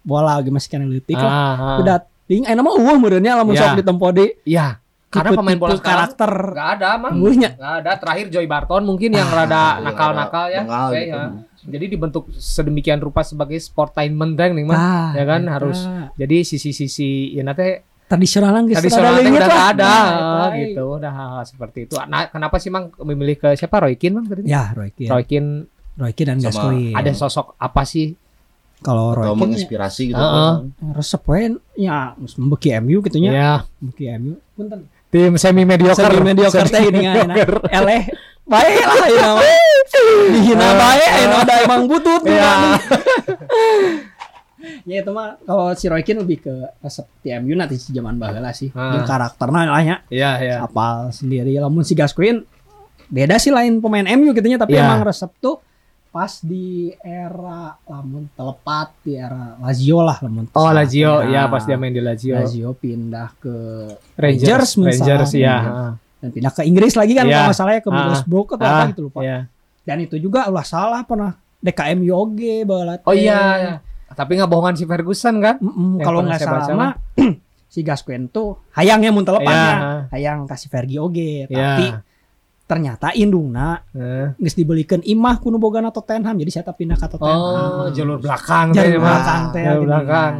bola 0.00 0.40
oge 0.40 0.50
masih 0.50 0.68
keneh 0.72 0.88
leutik 0.88 1.18
lah. 1.18 1.30
Ah, 1.30 1.54
ah. 1.54 1.76
Udah 1.82 1.96
ting 2.26 2.46
ayeuna 2.48 2.64
mah 2.64 2.74
eueuh 2.78 2.96
meureunnya 2.98 3.38
lamun 3.38 3.54
sok 3.54 3.78
ditempo 3.78 4.08
di 4.14 4.26
Iya. 4.48 4.81
Karena 5.12 5.30
pemain 5.32 5.58
bola 5.58 5.72
sekarang 5.72 5.84
karakter 6.08 6.32
nggak 6.50 6.68
ada 6.72 6.88
mang. 6.96 7.12
eueuhnya. 7.14 7.50
Nggak 7.54 7.74
ada. 7.78 7.90
Terakhir 7.96 8.26
Joy 8.28 8.46
Barton 8.46 8.82
mungkin 8.82 9.10
yang 9.12 9.28
Ah, 9.28 9.36
rada 9.38 9.64
yang 9.76 9.84
nakal-nakal 9.84 10.44
ya. 10.48 10.60
bengal 10.62 10.88
Oke, 10.88 10.98
gitu. 10.98 11.12
ya. 11.12 11.24
Jadi 11.62 11.84
dibentuk 11.86 12.24
sedemikian 12.34 12.98
rupa 12.98 13.22
sebagai 13.22 13.54
sportainment 13.56 14.34
rank 14.34 14.52
nih 14.52 14.64
mang. 14.64 14.74
Ah, 14.74 15.12
ya 15.12 15.24
kan, 15.24 15.42
eta. 15.42 15.52
harus. 15.52 15.78
Jadi 16.14 16.36
sisi-sisi 16.42 17.10
ya 17.30 17.42
nanti 17.42 17.76
tradisional 18.04 18.52
geus 18.66 18.76
tradisional 18.76 19.12
udah 19.14 19.24
nggak 19.24 19.66
ada 19.72 19.88
Nah, 19.88 20.04
eta, 20.44 20.56
gitu 20.58 20.84
udah 20.94 21.08
hal-hal 21.10 21.44
seperti 21.48 21.78
itu 21.82 21.96
nah 22.04 22.28
kenapa 22.28 22.60
sih 22.60 22.68
mang 22.68 22.92
memilih 23.00 23.40
ke 23.40 23.56
siapa 23.56 23.80
Roykin 23.80 24.12
mang 24.12 24.28
tadi 24.28 24.44
Ya, 24.44 24.68
Roykin. 24.70 25.08
Roykin 25.08 25.44
Roykin 25.96 26.26
dan 26.26 26.36
Sama 26.36 26.46
Gascoigne. 26.46 26.92
ada 26.92 27.08
sosok 27.16 27.56
apa 27.56 27.88
sih 27.88 28.12
kalau 28.78 29.16
Atau 29.16 29.32
Roykin 29.32 29.32
ya, 29.32 29.40
menginspirasi 29.40 30.02
gitu. 30.10 30.20
Heeh. 30.20 30.52
resep 30.92 31.22
ya 31.72 32.12
membeki 32.36 32.68
MU 32.82 32.98
gitu 33.00 33.16
ya 33.16 33.64
Membeki 33.80 34.04
MU. 34.18 34.32
Punten. 34.52 34.80
Tim 35.12 35.36
semi 35.36 35.62
mediocre 35.62 36.08
Semi 36.08 36.24
mediocre 36.24 36.64
teh 36.64 36.82
ini. 36.88 37.04
Eleh. 37.68 38.02
Bae 38.42 38.74
lah 38.74 39.06
ini 39.06 39.20
mah. 39.22 39.44
Dihina 40.32 40.68
bae 40.74 41.04
ayeuna 41.04 41.36
ada 41.44 41.54
emang 41.62 41.84
butut 41.84 42.24
Iya. 42.24 42.40
ya. 42.40 42.52
Ya 44.86 45.02
itu 45.02 45.10
mah 45.10 45.42
kalau 45.42 45.74
si 45.74 45.90
Roykin 45.90 46.22
lebih 46.22 46.38
ke 46.40 46.54
resep 46.78 47.02
di 47.18 47.34
MU 47.34 47.50
nanti 47.52 47.74
zaman 47.74 48.14
baheula 48.14 48.54
sih. 48.54 48.70
Ah. 48.70 48.94
Jeung 48.94 49.02
karakterna 49.02 49.66
lah 49.66 49.82
nya. 49.82 49.96
Iya 50.06 50.30
ya 50.38 50.56
Apal 50.62 51.10
sendiri 51.10 51.50
lamun 51.58 51.82
si 51.82 51.98
Gascoigne 51.98 52.46
beda 53.10 53.42
sih 53.42 53.50
lain 53.50 53.82
pemain 53.82 54.06
MU 54.14 54.30
gitu 54.30 54.46
nya 54.46 54.56
tapi 54.56 54.78
Iya. 54.78 54.86
emang 54.86 55.02
resep 55.02 55.34
tuh 55.42 55.58
pas 56.12 56.28
di 56.38 56.92
era 56.98 57.72
lamun 57.82 58.28
telepat 58.30 58.92
di 59.00 59.16
era 59.16 59.56
Lazio 59.58 59.98
lah 59.98 60.20
lamun 60.20 60.44
oh. 60.46 60.68
Lazio 60.70 61.24
Ya, 61.24 61.40
ya 61.40 61.42
pas 61.46 61.64
dia 61.64 61.74
main 61.74 61.88
di 61.88 61.98
Lazio 61.98 62.36
Lazio 62.36 62.70
pindah 62.72 63.32
ke 63.34 63.54
Rangers 64.14 64.44
Rangers 64.44 64.70
misalnya. 64.76 65.16
Rangers 65.18 65.32
ya 65.34 65.56
dan 66.20 66.28
pindah 66.30 66.52
ke 66.52 66.62
Inggris 66.62 66.92
lagi 66.92 67.12
kan 67.12 67.24
Iya. 67.24 67.32
kalau 67.32 67.46
nggak 67.46 67.56
salah 67.56 67.72
ya 67.72 67.80
ke 67.80 67.88
Ah. 67.88 67.96
Middlesbrough 67.96 68.46
atau 68.46 68.60
Ah, 68.60 68.72
apa 68.76 68.84
gitu 68.86 69.02
lupa. 69.02 69.18
iya. 69.20 69.38
Dan 69.82 69.96
itu 69.98 70.16
juga 70.16 70.46
ulah 70.46 70.62
salah 70.62 71.00
pernah 71.02 71.32
DKM 71.58 71.98
Yoge 72.02 72.56
balat. 72.62 73.00
oh 73.02 73.10
iya 73.10 73.40
ya. 73.56 73.74
tapi 74.12 74.36
nggak 74.36 74.46
bohongan 74.46 74.76
si 74.76 74.84
Ferguson 74.84 75.40
kan 75.40 75.56
Mm-mm, 75.58 75.96
Yang 75.96 76.04
kalau 76.04 76.20
nggak 76.20 76.38
salah 76.38 76.68
mah 76.70 76.92
si 77.72 77.80
Gascoigne 77.80 78.28
tuh 78.28 78.60
hayangnya 78.70 79.08
mun 79.08 79.24
telepannya, 79.24 79.72
Iya. 79.72 79.90
hayang 80.12 80.44
kasih 80.44 80.68
Fergie 80.68 81.00
oge, 81.00 81.48
Iya. 81.48 81.56
tapi 81.56 81.84
ternyata 82.64 83.12
indungna 83.12 83.82
Eh. 83.90 84.32
geus 84.36 84.54
dibelikeun 84.54 85.02
imah 85.02 85.36
kuno 85.38 85.56
bogana 85.56 85.90
Tottenham 85.90 86.36
jadi 86.36 86.50
saya 86.52 86.72
pindah 86.72 86.94
ke 86.94 87.06
Tottenham. 87.06 87.36
oh 87.36 87.86
jalur 87.90 88.16
belakang 88.16 88.72
Jalur 88.72 89.00
belakang 89.00 89.42
teh, 89.50 89.62
jalur 89.62 89.84
belakang 89.84 90.32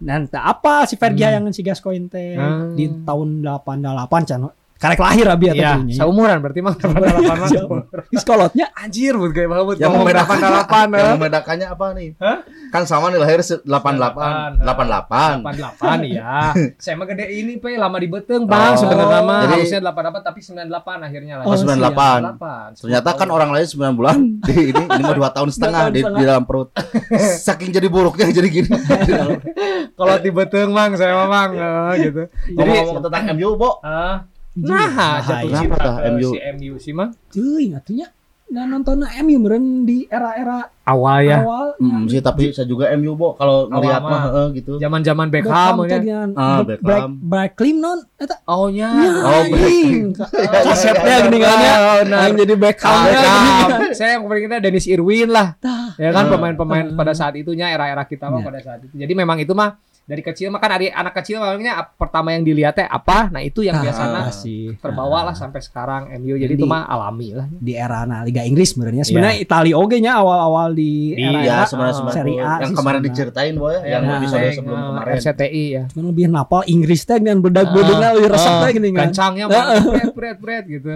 Dan 0.00 0.24
teu 0.26 0.40
apa 0.40 0.88
si 0.88 0.96
Fergie 0.96 1.28
Hmm. 1.28 1.44
yang 1.44 1.52
si 1.52 1.60
Gascoigne 1.60 2.08
teh 2.08 2.32
Hmm. 2.32 2.72
di 2.72 2.88
tahun 3.04 3.44
88 3.44 4.24
can 4.24 4.48
karek 4.80 4.96
lahir 4.98 5.28
abi 5.28 5.44
Iya, 5.46 5.76
atuh 5.76 5.84
nya. 5.84 5.94
seumuran 5.94 6.40
berarti 6.40 6.60
mah 6.60 6.72
88 6.72 7.36
mah. 7.36 7.84
Geus 8.10 8.24
kolotnya 8.24 8.72
Anjir, 8.72 9.12
buat 9.12 9.28
kayak 9.30 9.46
banget. 9.46 9.76
Yang 9.76 9.84
Ngomong 9.86 10.00
membedakan 10.02 10.36
88 10.40 10.72
yang 10.90 11.04
eh. 11.04 11.12
membedakannya 11.14 11.66
apa 11.68 11.86
nih? 11.92 12.08
Hah? 12.16 12.38
Kan 12.70 12.82
sama 12.84 13.06
nih 13.08 13.20
lahir 13.20 13.40
se- 13.40 13.60
88, 13.60 14.56
88. 14.58 15.44
88 15.44 16.00
ya. 16.08 16.56
Saya 16.76 16.94
mah 16.96 17.06
gede 17.06 17.28
ini 17.30 17.54
pe 17.54 17.76
lama 17.76 17.94
di 17.94 18.08
Beteng, 18.08 18.42
Bang. 18.42 18.72
Oh, 18.72 18.80
Sebenarnya 18.80 19.20
mah 19.20 19.40
jadi- 19.44 19.52
harusnya 19.60 19.80
88 19.84 20.24
tapi 20.24 20.40
98 20.40 20.72
akhirnya 21.02 21.34
lah. 21.36 21.44
Oh, 21.44 21.54
98. 21.54 22.40
98. 22.72 22.80
Ternyata 22.80 23.08
kan 23.14 23.28
orang 23.28 23.50
lain 23.50 23.66
9 23.66 23.92
bulan 23.92 24.16
di 24.48 24.54
ini 24.66 24.82
ini 24.82 25.02
mah 25.02 25.14
2 25.14 25.36
tahun 25.36 25.48
setengah 25.50 25.82
di, 25.90 26.00
di 26.00 26.24
dalam 26.24 26.42
perut. 26.42 26.72
Saking 27.46 27.68
jadi 27.70 27.84
buruknya 27.86 28.32
jadi 28.32 28.48
gini. 28.48 28.70
Kalau 29.92 30.16
di 30.16 30.30
Beteng, 30.30 30.70
Mang, 30.70 30.96
saya 30.96 31.12
mah 31.14 31.28
Mang 31.28 31.50
eh, 31.52 31.92
gitu. 32.00 32.22
Jadi 32.48 32.56
Ngomong-ngomong 32.56 33.04
tentang 33.04 33.22
MU, 33.34 33.50
Bo. 33.54 33.70
Ah, 34.52 34.58
nah, 34.60 35.16
jatuh 35.20 35.46
Kenapa 35.46 35.60
cinta 35.60 35.76
tah 35.78 35.94
ke 35.96 36.08
MU? 36.10 36.28
si 36.28 36.38
MU 36.52 36.74
sih, 36.76 36.92
Mang. 36.92 37.10
Cuy, 37.28 37.70
atunya 37.70 38.08
nggak 38.50 38.66
nonton 38.66 38.98
MU 39.06 39.36
meren 39.38 39.86
di 39.86 40.02
era-era 40.04 40.66
Awal 40.82 41.22
ya. 41.22 41.38
awal. 41.38 41.78
Hmm, 41.78 42.10
sih 42.10 42.18
tapi 42.18 42.50
saya 42.50 42.66
juga 42.66 42.90
MU, 42.98 43.14
Bo. 43.14 43.38
Kalau 43.38 43.70
ngelihat 43.70 44.02
mah 44.02 44.10
mah. 44.10 44.22
heeh, 44.26 44.46
gitu. 44.58 44.72
Zaman-zaman 44.76 45.30
Beckham 45.30 45.86
ya. 45.86 46.26
Ah, 46.34 46.66
Beckham. 46.66 47.14
Black 47.22 47.54
Clean 47.54 47.78
non 47.78 48.02
eta. 48.18 48.42
Oh 48.44 48.66
nya. 48.66 48.90
Oh, 48.90 49.46
kan 49.46 50.26
ya. 51.38 52.02
Yang 52.26 52.34
jadi 52.42 52.54
Beckham 52.58 52.90
Ah, 52.90 53.06
ya. 53.06 53.22
Saya 53.92 54.18
yang 54.18 54.26
paling 54.26 54.44
kita 54.46 54.56
Dennis 54.58 54.86
Irwin 54.86 55.30
lah. 55.30 55.54
Ya 55.94 56.10
kan 56.10 56.26
Ah. 56.26 56.30
pemain-pemain 56.30 56.90
pada 56.92 57.14
saat 57.14 57.34
itunya 57.34 57.70
era-era 57.70 58.02
kita 58.02 58.26
mah 58.26 58.42
Ya. 58.42 58.46
pada 58.46 58.60
saat 58.60 58.80
itu 58.82 58.94
jadi 58.96 59.12
memang 59.12 59.38
itu 59.38 59.54
mah 59.54 59.78
dari 60.10 60.20
kecil 60.20 60.50
makan 60.50 60.68
dari 60.68 60.90
anak 60.90 61.14
kecil 61.14 61.38
makanya 61.38 61.86
pertama 61.88 62.34
yang 62.34 62.42
dilihatnya 62.42 62.84
apa? 62.84 63.30
Nah 63.30 63.38
itu 63.38 63.62
yang 63.62 63.78
Ah, 63.78 63.82
biasanya 63.86 64.22
sih. 64.34 64.74
terbawa 64.76 65.22
lah 65.22 65.30
Ah. 65.30 65.38
sampai 65.38 65.62
sekarang 65.62 66.10
MU 66.18 66.34
jadi 66.34 66.50
itu 66.50 66.66
mah 66.66 66.82
alami 66.84 67.30
lah. 67.32 67.46
di 67.48 67.72
era 67.72 68.02
nah, 68.02 68.20
Liga 68.20 68.42
Inggris 68.42 68.74
sebenarnya. 68.74 69.06
Sebenarnya 69.06 69.38
Italia 69.38 69.74
oge 69.76 69.96
nya 69.96 70.18
awal-awal 70.18 70.74
di 70.74 71.14
Di- 71.14 71.22
era 71.22 71.38
Iya, 71.40 71.54
Ah, 71.54 71.64
sebenarnya. 71.64 71.86
Ah, 71.86 71.94
sebenarnya 71.94 72.18
Serie 72.18 72.34
A 72.34 72.42
yang 72.42 72.50
sih 72.66 72.74
kemarin 72.74 72.74
sebenarnya. 72.74 73.06
diceritain 73.06 73.54
boy, 73.54 73.74
yang 73.80 74.02
Nah, 74.02 74.16
episode 74.18 74.40
Yang, 74.40 74.54
sebelum 74.56 74.78
kemarin. 74.82 75.12
RCTI 75.14 75.64
ya. 75.70 75.82
Cuman 75.86 76.04
lebih 76.10 76.24
napal 76.26 76.62
Inggris 76.66 77.00
teh 77.00 77.16
dengan 77.16 77.38
bedak-bedaknya 77.40 78.08
lebih 78.12 78.30
resep 78.30 78.54
teh 78.58 78.70
gini 78.72 78.88
kan. 78.90 79.06
Kencangnya 79.06 79.44
bret 79.46 80.10
bret 80.12 80.38
bret 80.40 80.64
gitu. 80.66 80.90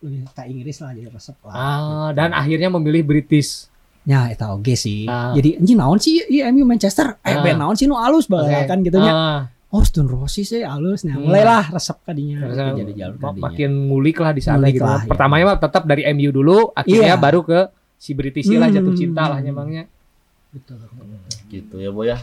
Lebih 0.00 0.20
ke 0.26 0.42
Inggris 0.46 0.76
lah 0.78 0.90
jadi 0.90 1.08
resep 1.10 1.36
lah. 1.42 1.52
Ah 1.52 2.08
dan 2.10 2.32
akhirnya 2.32 2.68
memilih 2.70 3.04
British 3.04 3.67
ya 4.08 4.24
itu 4.26 4.40
oge 4.42 4.72
sih 4.74 5.04
Ah. 5.04 5.30
jadi 5.30 5.60
anjing 5.60 5.76
naon 5.76 5.98
sih 5.98 6.24
iya 6.26 6.48
MU 6.48 6.64
Manchester 6.64 7.20
eh 7.20 7.28
Ah. 7.30 7.44
ben 7.44 7.54
naon 7.54 7.76
sih 7.76 7.84
nu 7.84 7.94
alus 7.94 8.24
banget 8.26 8.64
Oke. 8.64 8.66
kan 8.66 8.78
gitu 8.80 8.96
nya 8.96 9.12
Ah, 9.12 9.40
oh 9.68 9.82
Stone 9.82 10.08
Rossi 10.08 10.42
sih 10.42 10.64
alus 10.64 11.04
nah 11.04 11.14
Hmm. 11.14 11.28
mulailah 11.28 11.68
resep 11.68 12.00
kadinya 12.02 12.48
jadi 12.72 12.92
jalur 12.96 13.16
tadinya. 13.18 13.42
makin 13.44 13.70
ngulik 13.86 14.16
lah 14.16 14.32
di 14.32 14.40
sana 14.40 14.64
Ngulik 14.64 14.74
gitu 14.74 14.88
lah, 14.88 14.98
ya. 14.98 15.06
pertamanya 15.06 15.44
mah 15.46 15.58
tetap 15.58 15.82
dari 15.84 16.02
MU 16.08 16.30
dulu 16.30 16.72
akhirnya 16.72 17.14
Iya. 17.14 17.20
baru 17.20 17.40
ke 17.42 17.60
si 17.94 18.10
British 18.12 18.48
lah 18.50 18.66
jatuh 18.66 18.90
Hmm. 18.90 18.96
cinta 18.98 19.28
lah 19.28 19.38
nyemangnya 19.38 19.84
Gitu 21.48 21.76
ya 21.76 21.88
boy 21.88 22.08
ya. 22.08 22.16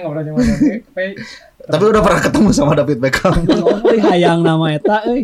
ngobrol 0.00 0.24
sama 0.24 0.42
Tapi 1.62 1.84
udah 1.84 2.02
pernah 2.02 2.20
ketemu 2.20 2.48
sama 2.50 2.72
David 2.74 2.98
Beckham. 2.98 3.32
Oh, 3.62 3.78
hayang 4.02 4.42
nama 4.42 4.66
eta 4.72 5.06
euy 5.06 5.22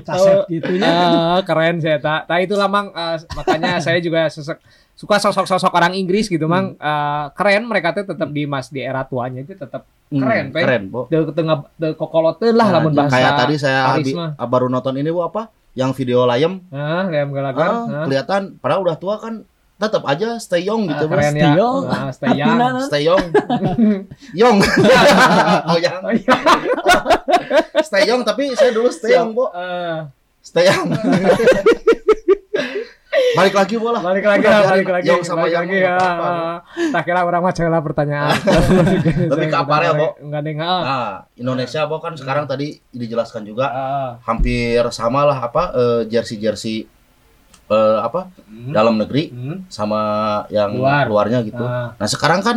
kaset 0.00 0.48
gitunya 0.48 0.86
Ah, 0.86 1.40
keren 1.42 1.76
saya 1.78 1.98
tak. 1.98 2.24
Nah 2.24 2.38
itulah 2.38 2.68
mang 2.68 2.88
eh, 2.88 3.16
makanya 3.34 3.76
saya 3.84 3.98
juga 3.98 4.30
sesek, 4.30 4.56
suka 4.94 5.18
sosok-sosok 5.18 5.72
orang 5.72 5.92
Inggris 5.92 6.26
gitu 6.26 6.46
mang 6.46 6.76
Eh, 6.76 7.24
keren 7.34 7.66
mereka 7.66 7.92
tuh 7.92 8.06
tetap 8.06 8.30
di 8.30 8.46
mas 8.46 8.70
di 8.70 8.80
era 8.80 9.04
tuanya 9.04 9.42
itu 9.42 9.52
tetap 9.52 9.84
Keren, 10.06 10.54
Pe. 10.54 10.62
Keren, 10.62 10.82
Bo. 10.86 11.10
de 11.10 11.18
tengah 11.34 11.66
de 11.74 11.90
lah 12.54 12.70
Nah, 12.70 12.78
lamun 12.78 12.94
bahasa 12.94 13.18
kayak 13.18 13.32
tadi 13.34 13.54
saya 13.58 13.90
abi- 13.90 14.14
baru 14.38 14.70
nonton 14.70 14.94
ini 14.94 15.10
Bu 15.10 15.26
apa? 15.26 15.50
Yang 15.74 15.90
video 15.98 16.22
layem. 16.24 16.62
Nah, 16.70 17.10
kayak 17.10 17.26
galakan. 17.28 17.70
Ah, 17.90 18.04
kelihatan 18.06 18.42
padahal 18.62 18.86
udah 18.86 18.96
tua 18.96 19.18
kan 19.18 19.42
tetap 19.76 20.02
aja 20.08 20.40
stay 20.40 20.64
young 20.64 20.88
gitu, 20.88 21.04
Bos. 21.04 21.20
keren 21.20 21.36
ya. 21.36 21.52
Stay 21.52 21.52
young. 21.60 21.84
Ah, 21.84 22.08
stay 22.08 22.32
young. 22.32 22.56
Nah. 22.56 22.80
Stay 22.88 23.02
young. 23.04 23.24
young. 24.40 24.58
oh, 25.68 25.76
yang. 25.76 26.00
Oh, 26.00 26.12
iya. 26.16 26.36
Stay 27.84 28.02
young 28.08 28.22
tapi 28.24 28.56
saya 28.56 28.72
dulu 28.72 28.88
stay 28.88 29.12
young, 29.12 29.36
Bu. 29.36 29.52
Eh, 29.52 30.08
Stay 30.40 30.64
young. 30.64 30.88
Balik 33.36 33.52
lagi 33.52 33.76
bola. 33.76 34.00
balik 34.00 34.24
lagi 34.24 34.44
lah, 34.44 34.60
balik 34.76 34.88
lagi. 34.92 35.06
Yang 35.12 35.24
sama 35.28 35.44
balik 35.44 35.52
yang 35.52 35.64
lagi 35.68 35.76
nggak 35.76 35.98
ya. 36.00 36.88
Tak 36.92 37.02
kira 37.04 37.20
orang 37.24 37.42
mah 37.44 37.52
lah 37.52 37.80
pertanyaan. 37.84 38.32
Tapi 39.28 39.44
ke 39.52 39.56
aparel, 39.56 39.92
Bo. 39.92 40.08
Enggak 40.20 40.40
ada 40.40 40.50
enggak. 40.52 40.80
Nah, 40.84 41.12
Indonesia 41.36 41.80
Bo 41.84 41.96
kan 42.00 42.12
sekarang 42.16 42.44
tadi 42.48 42.80
dijelaskan 42.92 43.44
juga 43.44 43.66
Ah, 43.72 44.10
hampir 44.24 44.80
sama 44.92 45.28
lah 45.28 45.36
apa 45.36 45.62
eh, 45.76 46.00
jersey-jersey 46.08 46.88
eh, 47.66 47.98
apa 47.98 48.30
hmm, 48.40 48.70
dalam 48.70 48.94
negeri 48.96 49.28
hmm, 49.28 49.56
sama 49.66 50.00
yang 50.48 50.74
Luar. 50.74 51.04
luarnya 51.04 51.42
gitu. 51.42 51.60
ah. 51.60 51.92
Nah 51.92 52.06
sekarang 52.06 52.40
kan 52.40 52.56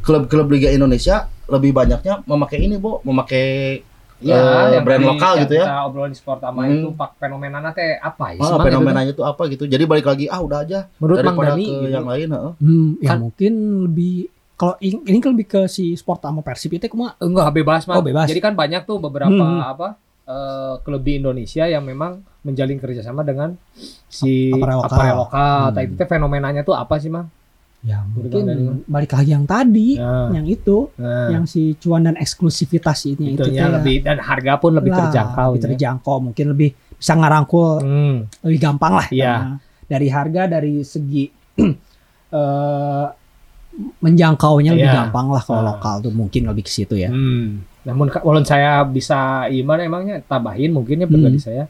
klub-klub 0.00 0.48
Liga 0.48 0.68
Indonesia 0.68 1.16
lebih 1.46 1.70
banyaknya 1.70 2.22
memakai 2.24 2.58
ini, 2.60 2.76
Bo, 2.76 3.02
memakai 3.02 3.82
Iya, 4.20 4.36
eh, 4.36 4.76
yang 4.76 4.84
brand 4.84 5.00
tadi 5.00 5.08
lokal 5.08 5.32
yang 5.32 5.42
gitu 5.42 5.54
ya. 5.54 5.64
Kita 5.64 5.78
obrolin 5.82 6.12
sport 6.12 6.40
sama 6.40 6.60
Hmm. 6.62 6.72
itu 6.74 6.88
pak 6.92 7.10
fenomenanya 7.16 7.72
teh 7.72 7.96
apa 7.96 8.36
ya? 8.36 8.38
Ah, 8.38 8.48
Semang 8.52 8.66
fenomenanya 8.68 9.10
itu 9.10 9.24
apa 9.24 9.42
gitu. 9.48 9.64
Jadi 9.64 9.80
balik 9.82 10.04
lagi 10.04 10.28
ah 10.28 10.38
udah 10.38 10.60
aja. 10.60 10.92
Menurut 11.00 11.16
Mang 11.18 11.26
daripada 11.32 11.50
Dani 11.50 11.64
ke 11.64 11.72
gitu. 11.72 11.88
yang 11.88 12.04
lain, 12.04 12.28
heeh. 12.28 12.52
Hmm, 12.54 12.88
ya 13.00 13.08
Kan- 13.08 13.20
mungkin 13.22 13.52
lebih 13.82 14.14
kalau 14.54 14.76
in- 14.78 15.04
ini 15.08 15.18
kan 15.18 15.32
lebih 15.32 15.48
ke 15.48 15.62
si 15.66 15.96
sport 15.96 16.20
sama 16.20 16.44
Persib 16.44 16.68
itu 16.70 16.84
kumaha 16.86 17.16
enggak 17.16 17.48
bebas 17.54 17.88
Mang. 17.88 17.96
Oh, 17.96 18.04
bebas. 18.04 18.28
Jadi 18.28 18.44
kan 18.44 18.52
banyak 18.52 18.84
tuh 18.84 19.00
beberapa 19.00 19.32
Hmm. 19.32 19.64
apa 19.64 19.96
eh, 20.30 20.74
klub 20.80 21.02
di 21.02 21.12
Indonesia 21.16 21.64
yang 21.64 21.82
memang 21.82 22.12
menjalin 22.40 22.78
kerjasama 22.78 23.20
dengan 23.20 23.58
si 24.06 24.48
Aparel 24.48 24.78
lokal. 24.78 24.88
aparel 24.88 25.16
lokal. 25.18 25.60
Hmm. 25.60 25.74
Nah, 25.74 25.82
itu 25.84 26.04
fenomenanya 26.04 26.62
tuh 26.62 26.72
apa 26.72 26.96
sih, 26.96 27.10
Mang? 27.10 27.26
ya 27.80 28.04
mungkin 28.04 28.44
balik 28.84 29.08
lagi 29.10 29.32
yang 29.32 29.48
tadi 29.48 29.96
Nah, 29.96 30.28
yang 30.30 30.44
itu 30.44 30.92
nah, 30.94 31.32
yang 31.32 31.48
si 31.48 31.72
cuan 31.74 32.04
dan 32.04 32.12
eksklusivitas 32.14 33.08
ini 33.08 33.32
itu 33.32 33.40
teh 33.42 33.56
lebih 33.56 34.04
dan 34.04 34.20
harga 34.20 34.60
pun 34.60 34.76
lebih 34.76 34.92
lah, 34.92 35.08
terjangkau. 35.08 35.48
lebih 35.48 35.56
ya. 35.56 35.64
terjangkau 35.64 36.16
mungkin 36.20 36.44
lebih 36.52 36.68
bisa 36.92 37.16
ngarangkul 37.16 37.80
Hmm. 37.80 38.16
lebih 38.44 38.58
gampang 38.60 38.92
lah 38.94 39.08
Iya. 39.08 39.32
karena 39.32 39.56
dari 39.88 40.08
harga 40.08 40.42
dari 40.50 40.74
segi 40.84 41.24
eh 42.30 43.06
menjangkaunya 43.98 44.70
lebih 44.74 44.84
Iya. 44.84 44.98
gampang 45.00 45.26
lah 45.30 45.40
kalau 45.40 45.62
Ah. 45.62 45.66
lokal 45.72 45.94
tuh 46.02 46.12
mungkin 46.12 46.42
lebih 46.44 46.66
ke 46.66 46.70
situ 46.70 46.94
ya. 46.94 47.08
Hmm. 47.08 47.64
Namun 47.82 48.06
ka- 48.08 48.20
walaupun 48.20 48.44
saya 48.44 48.82
bisa 48.82 49.18
gimana 49.46 49.82
emangnya 49.82 50.20
tambahin 50.20 50.70
mungkinnya 50.70 51.04
pribadi 51.04 51.36
Hmm. 51.36 51.46
saya. 51.46 51.64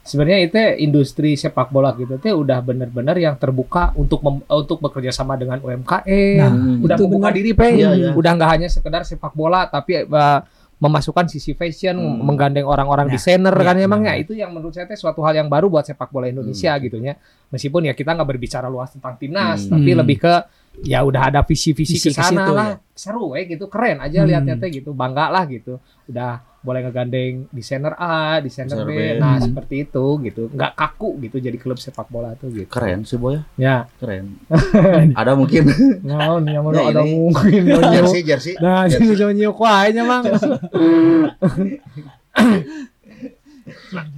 Sebenarnya 0.00 0.38
itu 0.40 0.54
industri 0.80 1.34
sepak 1.34 1.66
bola 1.68 1.90
gitu 1.92 2.14
teh 2.16 2.30
udah 2.30 2.60
benar-benar 2.60 3.14
yang 3.16 3.34
terbuka 3.34 3.90
untuk 3.92 4.22
mem- 4.22 4.46
untuk 4.46 4.78
bekerja 4.78 5.10
sama 5.10 5.34
dengan 5.34 5.58
UMKM. 5.58 6.38
Nah, 6.38 6.46
Hmm. 6.48 6.78
udah 6.80 6.94
itu 6.94 7.04
membuka 7.04 7.26
benar. 7.26 7.34
diri 7.34 7.50
pe. 7.52 7.66
Iya, 7.72 7.90
iya. 7.92 8.10
Udah 8.12 8.30
nggak 8.32 8.50
hanya 8.52 8.68
sekedar 8.68 9.02
sepak 9.02 9.34
bola 9.34 9.66
tapi 9.66 9.98
eh, 9.98 10.38
memasukkan 10.76 11.26
sisi 11.26 11.50
fashion, 11.52 11.96
Hmm. 11.96 12.22
menggandeng 12.22 12.62
orang-orang 12.62 13.08
Nah, 13.08 13.12
desainer 13.12 13.50
iya, 13.50 13.64
kan 13.64 13.76
emangnya 13.80 14.12
benar. 14.12 14.22
itu 14.22 14.32
yang 14.36 14.52
menurut 14.52 14.70
saya 14.70 14.84
teh 14.84 14.94
suatu 14.94 15.24
hal 15.24 15.34
yang 15.34 15.48
baru 15.48 15.66
buat 15.66 15.82
sepak 15.82 16.06
bola 16.06 16.28
Indonesia 16.28 16.70
Hmm. 16.70 16.82
gitu 16.84 16.96
ya. 17.00 17.16
Meskipun 17.48 17.80
ya 17.82 17.92
kita 17.92 18.12
nggak 18.12 18.28
berbicara 18.28 18.68
luas 18.68 18.92
tentang 18.92 19.16
timnas, 19.16 19.64
Hmm. 19.64 19.74
tapi 19.74 19.90
Hmm. 19.90 19.98
lebih 19.98 20.16
ke 20.20 20.34
ya 20.82 21.00
udah 21.00 21.22
ada 21.28 21.40
visi-visi 21.40 21.96
Visi 21.96 22.08
ke 22.08 22.12
sana 22.12 22.44
lah. 22.46 22.66
ya. 22.70 22.76
Seru 22.92 23.32
eh 23.32 23.44
gitu, 23.46 23.66
keren 23.66 23.96
aja 23.98 24.20
Hmm. 24.20 24.28
lihatnya 24.28 24.54
teh 24.56 24.70
gitu, 24.70 24.90
bangga 24.90 25.28
lah 25.28 25.44
gitu. 25.44 25.76
Udah 26.06 26.40
boleh 26.60 26.82
ngegandeng 26.82 27.46
desainer 27.48 27.94
A, 27.94 28.40
desainer 28.40 28.82
B. 28.82 28.90
B. 28.90 29.00
Nah, 29.16 29.36
Hmm. 29.36 29.44
seperti 29.44 29.84
itu 29.84 30.04
gitu. 30.20 30.48
nggak 30.48 30.72
kaku 30.74 31.14
gitu 31.20 31.36
jadi 31.38 31.54
klub 31.54 31.76
sepak 31.76 32.08
bola 32.08 32.34
tuh 32.34 32.50
gitu. 32.50 32.66
Keren 32.66 33.02
sih 33.02 33.14
boy, 33.14 33.38
Ya, 33.54 33.86
keren. 33.96 34.40
Ada 35.14 35.32
mungkin 35.32 35.68
naon 36.02 36.42
yang 36.44 36.64
Ya, 36.68 36.82
ada 36.88 37.02
ini. 37.02 37.14
mungkin 37.22 37.62
jersey 37.94 38.22
jersey. 38.22 38.54
Nah, 38.56 38.84
sini 38.86 39.14
nyonyo 39.14 39.52
kuahnya, 39.52 40.02
Mang. 40.02 40.24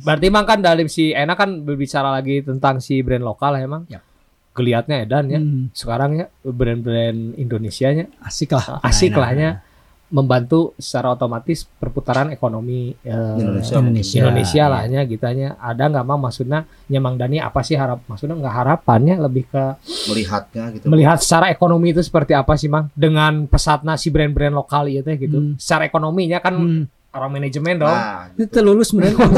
Berarti 0.00 0.26
Mang 0.28 0.44
kan 0.44 0.60
dalam 0.60 0.86
si 0.86 1.10
enak 1.10 1.36
kan 1.36 1.50
berbicara 1.62 2.10
lagi 2.10 2.40
tentang 2.40 2.78
si 2.78 3.00
brand 3.00 3.22
lokal 3.22 3.56
ya, 3.56 3.66
Mang. 3.66 3.84
Yap. 3.88 4.02
Geliatnya 4.58 4.96
edan 4.98 5.24
ya. 5.28 5.38
Hmm, 5.38 5.70
Sekarang 5.72 6.10
ya 6.12 6.26
brand-brand 6.42 7.38
Indonesianya 7.38 8.10
asik 8.20 8.50
lah. 8.52 8.82
asik 8.82 9.12
Nah, 9.12 9.20
lah 9.20 9.30
ya. 9.32 9.52
membantu 10.08 10.72
secara 10.74 11.12
otomatis 11.12 11.68
perputaran 11.68 12.32
ekonomi 12.32 12.96
eh, 12.98 13.12
Indonesia. 13.36 13.76
Indonesia. 13.76 14.16
Indonesia 14.18 14.64
lah 14.66 14.82
ya 14.86 15.02
gitanya 15.04 15.48
ada 15.58 15.84
nggak 15.84 16.00
mang 16.02 16.16
maksudnya 16.18 16.58
nyemang 16.86 17.14
Dani 17.14 17.36
apa 17.38 17.60
sih 17.60 17.76
harap 17.76 18.00
maksudnya 18.02 18.32
nggak 18.34 18.54
harapannya 18.56 19.20
lebih 19.20 19.44
ke 19.46 19.64
Melihatnya 20.08 20.64
gitu. 20.72 20.88
melihat 20.88 21.20
secara 21.20 21.46
ekonomi 21.48 21.92
itu 21.92 22.00
seperti 22.00 22.32
apa 22.32 22.56
sih 22.56 22.66
mang 22.66 22.88
dengan 22.94 23.44
pesatnya 23.44 23.94
si 23.94 24.08
brand-brand 24.08 24.56
lokal 24.56 24.88
itu 24.88 25.04
gitu 25.04 25.38
Hmm. 25.38 25.54
secara 25.56 25.84
ekonominya 25.84 26.40
kan 26.40 26.56
Hmm, 26.56 26.82
orang 27.18 27.32
manajemen 27.32 27.74
dong 27.76 27.90
Nah, 27.90 28.30
itu 28.32 28.46
terlulus 28.48 28.88
sebenarnya. 28.88 29.18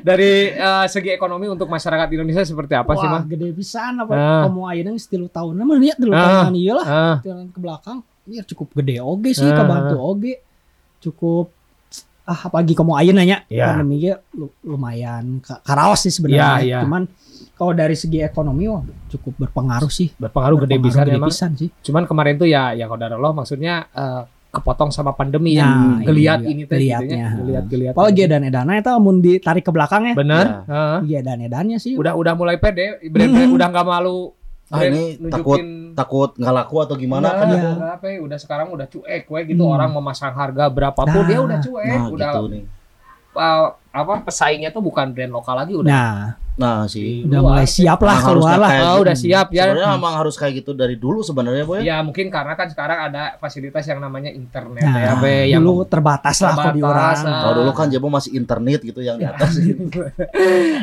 dari 0.00 0.32
eh, 0.50 0.86
segi 0.86 1.10
ekonomi 1.10 1.46
untuk 1.46 1.66
masyarakat 1.66 2.08
Indonesia 2.10 2.42
seperti 2.42 2.74
apa 2.74 2.92
sih 2.92 3.06
Wah, 3.06 3.12
mang 3.16 3.26
gede 3.26 3.50
pisan 3.50 3.96
apa 3.96 4.12
Ah. 4.12 4.42
kamu 4.44 4.60
ayeuna 4.66 4.90
geus 4.92 5.06
3 5.06 5.28
tahun 5.28 5.54
mah 5.58 5.78
lihat 5.78 5.96
dulu 5.96 6.12
tahunan 6.12 6.54
ieu 6.54 6.74
lah. 6.74 6.86
ah, 6.86 7.16
ke 7.22 7.58
belakang 7.58 7.98
ya 8.26 8.42
cukup 8.42 8.72
gede 8.74 8.98
oge 8.98 9.30
sih 9.32 9.44
Ah. 9.44 9.54
kebantu 9.54 9.96
oge. 9.96 10.34
Cukup 11.00 11.52
ah 12.24 12.40
apalagi 12.42 12.72
kamu 12.72 12.92
ayeuna 12.94 13.22
nya 13.22 13.38
Ya. 13.46 13.68
pandemi 13.70 14.00
ge 14.00 14.16
lu- 14.32 14.56
lumayan 14.62 15.38
ka- 15.38 15.60
karaos 15.60 16.00
sih 16.00 16.10
sebenarnya. 16.10 16.64
Ya, 16.64 16.80
ya. 16.80 16.80
Cuman 16.80 17.04
kalau 17.52 17.70
dari 17.72 17.94
segi 17.94 18.18
ekonomi 18.18 18.64
wah 18.64 18.80
cukup 19.06 19.36
berpengaruh 19.38 19.86
sih. 19.88 20.08
berpengaruh 20.16 20.56
gede 20.58 20.74
Berpengaruh 20.74 21.04
bisa 21.04 21.14
gede 21.14 21.18
pisan 21.22 21.50
sih. 21.54 21.68
cuman 21.82 22.02
kemarin 22.04 22.34
tuh 22.34 22.48
ya 22.48 22.72
ya 22.72 22.88
kalau 22.88 22.98
Allah 22.98 23.32
maksudnya 23.34 23.86
eh, 23.86 24.22
kepotong 24.54 24.88
sama 24.88 25.12
pandemi 25.12 25.52
Ya, 25.52 25.62
ya 25.62 25.68
ini 25.68 26.04
geliat 26.04 26.38
juga. 26.38 26.48
ini 26.48 26.62
teh 26.62 26.76
Geliatnya. 26.76 27.04
gitunya 27.04 27.28
geliat 27.36 27.64
geliat 27.66 27.92
Apalagi 27.92 28.22
dan 28.24 28.42
edana 28.42 28.72
itu 28.74 28.90
mun 28.96 29.16
ditarik 29.18 29.60
ke 29.60 29.70
belakang 29.70 30.02
ya. 30.04 30.14
bener 30.14 30.46
Ya. 30.46 30.58
Heeh. 30.64 30.98
Iya 31.06 31.20
dan 31.22 31.38
edannya 31.40 31.76
sih. 31.76 31.92
udah 31.94 32.12
udah 32.12 32.32
mulai 32.32 32.56
pede 32.56 33.02
brand-brand 33.04 33.44
Hmm. 33.46 33.56
udah 33.56 33.68
nggak 33.68 33.86
malu 33.86 34.20
Ah, 34.66 34.80
brand 34.80 34.92
ini 34.92 35.04
nunjukin 35.20 35.66
takut 35.92 36.30
nggak 36.34 36.54
laku 36.54 36.76
atau 36.80 36.94
gimana 36.94 37.26
Nah, 37.26 37.34
kan 37.36 37.46
ya. 37.46 37.54
ya. 37.54 37.70
udah 37.74 37.90
apa 37.92 38.06
ya, 38.06 38.18
udah 38.18 38.38
sekarang 38.38 38.68
udah 38.70 38.86
cuek 38.86 39.22
we 39.26 39.40
gitu 39.46 39.62
Hmm. 39.62 39.74
orang 39.74 39.90
memasang 39.90 40.32
harga 40.32 40.64
berapapun 40.66 41.12
Nah. 41.16 41.26
dia 41.26 41.38
udah 41.38 41.58
cuek 41.60 41.84
Nah, 41.86 42.08
udah 42.08 42.30
gitu 42.30 42.46
nih. 42.48 42.62
Uh, 43.34 43.66
apa 43.90 44.14
pesaingnya 44.22 44.70
tuh 44.70 44.80
bukan 44.80 45.10
brand 45.10 45.30
lokal 45.30 45.54
lagi 45.56 45.74
udah 45.74 45.86
Nah, 45.86 46.18
Nah, 46.54 46.86
sih. 46.86 47.26
udah 47.26 47.40
luar. 47.40 47.50
mulai 47.52 47.66
siap 47.66 47.98
lah 47.98 48.14
Emang 48.14 48.26
keluar 48.30 48.56
lah. 48.56 48.68
kayak 48.68 48.78
Ah, 48.80 48.86
gitu. 48.88 49.02
udah 49.02 49.16
siap 49.18 49.46
ya 49.50 49.62
Sebenarnya 49.64 49.90
emang 49.92 50.14
harus 50.14 50.34
kayak 50.34 50.54
gitu 50.54 50.70
dari 50.72 50.94
dulu 50.94 51.18
sebenarnya, 51.20 51.64
Boy. 51.64 51.82
ya 51.82 51.98
mungkin 51.98 52.30
karena 52.30 52.54
kan 52.54 52.70
sekarang 52.70 52.98
ada 53.04 53.34
fasilitas 53.36 53.82
yang 53.82 53.98
namanya 53.98 54.30
internet 54.30 54.86
Nah, 54.86 54.94
ya 54.96 55.12
Be, 55.16 55.50
yang 55.50 55.58
dulu 55.60 55.82
terbatas 55.82 56.38
lah 56.38 56.54
kok 56.54 56.70
di 56.70 56.82
orang. 56.82 57.10
ah. 57.16 57.42
Kalau 57.42 57.54
dulu 57.58 57.70
kan 57.72 57.90
Jebo 57.90 58.06
masih 58.06 58.30
internet 58.32 58.80
gitu 58.82 58.98
yang 58.98 59.18
di 59.18 59.26
atas 59.26 59.50
gitu. 59.56 59.82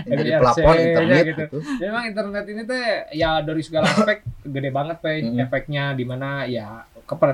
Yang 0.04 0.18
jadi 0.18 0.30
NRC-nya 0.30 0.40
pelapor 0.42 0.76
internet 0.76 1.24
gitu. 1.24 1.42
gitu. 1.42 1.58
Ya, 1.80 1.86
memang 1.88 2.04
internet 2.06 2.44
ini 2.46 2.62
teh 2.66 2.86
ya 3.14 3.30
dari 3.40 3.62
segala 3.62 3.86
aspek 3.88 4.18
gede 4.44 4.70
banget 4.70 4.98
pe 5.00 5.12
Mm. 5.22 5.40
efeknya 5.40 5.84
di 5.94 6.04
mana 6.04 6.44
ya 6.44 6.84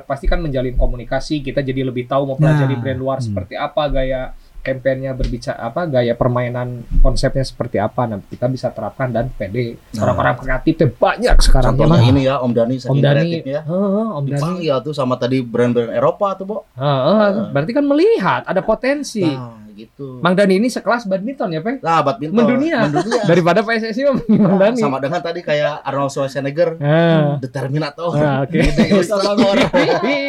pasti 0.03 0.25
kan 0.25 0.37
menjalin 0.37 0.73
komunikasi 0.73 1.39
kita 1.39 1.61
jadi 1.61 1.81
lebih 1.83 2.05
tahu 2.05 2.25
mau 2.25 2.35
pelajari 2.35 2.69
Nah, 2.69 2.81
brand 2.81 2.97
luar 2.97 3.17
hmm. 3.17 3.25
seperti 3.27 3.53
apa 3.53 3.81
gaya 3.87 4.33
kampanyenya 4.67 5.11
berbicara 5.13 5.59
apa 5.63 5.87
gaya 5.87 6.11
permainan 6.11 6.67
konsepnya 6.97 7.41
seperti 7.41 7.77
apa 7.77 8.03
nah 8.03 8.19
kita 8.21 8.45
bisa 8.45 8.67
terapkan 8.69 9.07
dan 9.07 9.29
PD 9.29 9.79
Nah. 9.89 10.03
orang-orang 10.03 10.35
kreatif 10.37 10.73
tuh 10.75 10.89
banyak 10.91 11.35
sekarang 11.39 11.73
ya 11.73 11.79
Contohnya 11.79 11.97
Mang. 11.97 12.09
ini 12.09 12.21
ya 12.23 12.35
Om 12.37 12.51
Dani 12.51 12.75
Om 12.79 12.97
Dani 12.97 13.29
ya. 13.41 13.61
Om 13.63 14.23
Dani 14.23 14.31
Dipanggil 14.33 14.75
tuh 14.81 14.91
sama 14.91 15.15
tadi 15.15 15.39
brand-brand 15.39 15.89
Eropa 15.89 16.27
tuh, 16.33 16.45
Bo. 16.45 16.57
Heeh, 16.73 17.27
berarti 17.49 17.71
kan 17.71 17.83
melihat 17.83 18.41
ada 18.43 18.59
potensi 18.59 19.23
Nah, 19.23 19.63
gitu. 19.71 20.19
Mang 20.19 20.33
Dani 20.33 20.57
ini 20.57 20.67
sekelas 20.67 21.05
badminton 21.05 21.49
ya 21.49 21.61
Peng 21.61 21.77
Nah, 21.79 22.01
badminton. 22.01 22.35
Mendunia. 22.35 22.85
Mendunia. 22.85 23.21
daripada 23.23 23.61
PSSI 23.61 24.01
Mang 24.03 24.19
Mang 24.27 24.57
Dani 24.57 24.77
Sama 24.77 24.97
dengan 24.97 25.19
tadi 25.19 25.39
kayak 25.39 25.81
Arnold 25.81 26.11
Schwarzenegger, 26.11 26.75
Nah. 26.75 27.37
The 27.37 27.47
Terminator. 27.47 28.09
Nah, 28.11 28.43
oke. 28.43 28.53
Ide 28.53 28.83
ilustrator. 28.87 29.55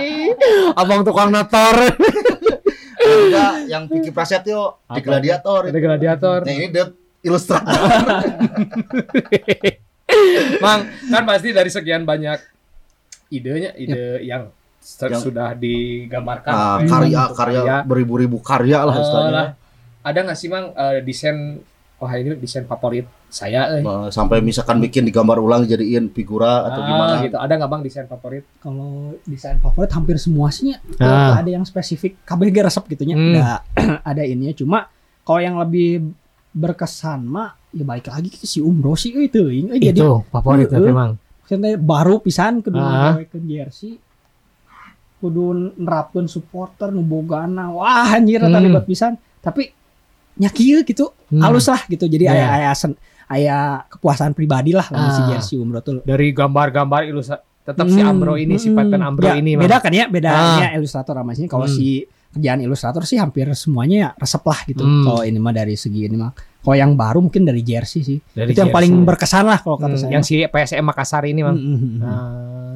Abang 0.78 1.02
tukang 1.02 1.28
nator. 1.28 1.74
Juga 2.98 3.46
yang 3.64 3.86
Vicky 3.86 4.10
Prasetyo 4.10 4.82
di? 4.84 5.00
Gladiator. 5.00 5.62
Ada 5.64 5.78
gladiator. 5.78 6.38
Yang 6.42 6.56
ini 6.56 6.68
The 6.68 6.84
Ilustrator. 7.20 7.74
Mang, 10.58 10.80
kan 11.06 11.22
pasti 11.24 11.52
dari 11.52 11.68
sekian 11.68 12.02
banyak 12.02 12.38
idenya, 13.28 13.76
ide 13.76 14.22
yang, 14.22 14.48
ser- 14.80 15.12
Yang- 15.12 15.22
sudah 15.22 15.52
digambarkan. 15.52 16.50
Nah, 16.50 16.78
ya, 16.80 16.88
karya 16.88 17.22
karya 17.34 17.74
beribu-ribu 17.82 18.40
karya 18.40 18.82
lah 18.82 18.94
Eh, 18.94 19.00
istilahnya. 19.00 19.32
lah. 19.32 19.48
Ada 20.02 20.18
nggak 20.24 20.38
sih 20.38 20.48
Mang 20.48 20.72
eh, 20.72 20.98
desain 21.02 21.60
wah 21.98 22.12
ini 22.12 22.34
desain 22.34 22.62
favorit 22.62 23.04
saya 23.26 23.74
eh. 23.74 23.82
Eh, 23.82 24.08
Sampai 24.08 24.38
misalkan 24.38 24.78
bikin 24.78 25.02
digambar 25.02 25.36
ulang 25.36 25.62
jadiin 25.62 26.08
figura 26.08 26.64
atau 26.64 26.80
Ah, 26.80 26.86
gimana. 26.86 27.14
gitu. 27.20 27.36
Ada 27.36 27.52
nggak 27.54 27.68
Bang 27.68 27.82
desain 27.82 28.06
favorit? 28.06 28.46
Kalau 28.56 29.18
desain 29.22 29.58
favorit 29.58 29.90
hampir 29.90 30.14
semua 30.16 30.48
sih 30.48 30.70
ya. 30.70 30.78
Ah. 30.96 31.36
Ada 31.36 31.50
yang 31.50 31.62
spesifik. 31.62 32.22
KBG 32.22 32.56
resep 32.60 32.84
gitu 32.88 33.02
nya. 33.02 33.14
Hmm. 33.14 33.32
Nggak 33.32 33.60
ada 34.10 34.22
ininya. 34.22 34.54
Cuma 34.54 34.78
kalau 35.20 35.40
yang 35.40 35.58
lebih 35.58 36.14
berkesan 36.50 37.22
mah 37.22 37.52
ya 37.68 37.82
balik 37.82 38.08
lagi 38.08 38.30
ke 38.30 38.42
si 38.42 38.58
Umro 38.58 38.94
sih 38.94 39.12
eh, 39.12 39.26
itu. 39.26 39.50
Eh, 39.50 39.76
Jadi 39.76 40.00
favorit 40.24 40.66
tapi, 40.66 40.88
Mang. 40.88 41.18
maksudnya 41.40 41.76
baru 41.76 42.18
pisan 42.18 42.60
kudu 42.60 42.76
Ah. 42.76 43.12
ngagawekeun 43.12 43.44
jersey 43.44 43.98
kudu 45.18 45.44
nerapkeun 45.74 46.24
supporter 46.24 46.88
nu 46.88 47.02
bogana 47.02 47.68
wah 47.68 48.06
anjir 48.08 48.38
Hmm. 48.38 48.54
ribet 48.54 48.86
pisan 48.86 49.12
tapi 49.38 49.66
nya 50.38 50.48
kieu 50.48 50.82
gitu 50.82 51.10
Hmm. 51.28 51.42
halus 51.42 51.66
lah 51.66 51.82
gitu 51.84 52.04
jadi 52.04 52.24
Iya. 52.24 52.32
aya 52.32 52.46
aya 52.54 52.70
sen- 52.72 52.96
aya 53.26 53.58
kepuasan 53.86 54.32
pribadi 54.32 54.72
lah 54.72 54.86
lamun 54.86 55.10
si 55.10 55.22
jersey 55.26 55.56
umroh 55.56 55.80
tuh 55.80 56.00
Dari 56.00 56.30
gambar-gambar 56.30 57.04
ilustrasi 57.04 57.44
tetap 57.62 57.84
si 57.86 58.00
Hmm, 58.00 58.08
Ambro 58.08 58.32
ini, 58.34 58.56
si 58.56 58.72
hmm, 58.72 58.80
Paten 58.80 58.96
Ambro 58.98 59.28
ya, 59.28 59.36
ini 59.36 59.52
Mang. 59.52 59.62
beda 59.62 59.76
kan 59.78 59.92
ya 59.92 60.08
bedanya 60.08 60.66
Ah. 60.66 60.72
ilustrator 60.72 61.12
sama 61.12 61.32
sini 61.32 61.44
kalau 61.46 61.64
Hmm. 61.64 61.74
si 61.74 62.00
kerjaan 62.30 62.60
ilustrator 62.60 63.02
sih 63.02 63.16
hampir 63.16 63.44
semuanya 63.52 63.96
ya 63.98 64.10
resep 64.14 64.40
lah 64.40 64.60
gitu 64.64 64.80
Hmm. 64.80 65.04
kalau 65.04 65.20
ini 65.22 65.36
mah 65.36 65.50
dari 65.50 65.74
segi 65.74 66.00
ini 66.02 66.16
mah 66.16 66.32
kalau 66.58 66.72
yang 66.74 66.92
baru 66.94 67.20
mungkin 67.20 67.42
dari 67.42 67.60
jersey 67.60 68.00
sih 68.00 68.18
Dari 68.26 68.50
itu 68.50 68.58
yang 68.58 68.72
jersey. 68.72 68.76
paling 68.78 68.92
berkesan 69.02 69.44
lah 69.44 69.58
kalau 69.58 69.76
kata 69.76 69.90
Hmm, 69.90 70.00
saya 70.00 70.10
yang 70.10 70.22
si 70.22 70.40
PSM 70.42 70.80
Makassar 70.82 71.22
ini 71.24 71.40
Mang. 71.42 71.54
Hmm, 71.54 71.68
hmm, 71.68 71.76
hmm. 71.76 71.98
Nah, 71.98 72.24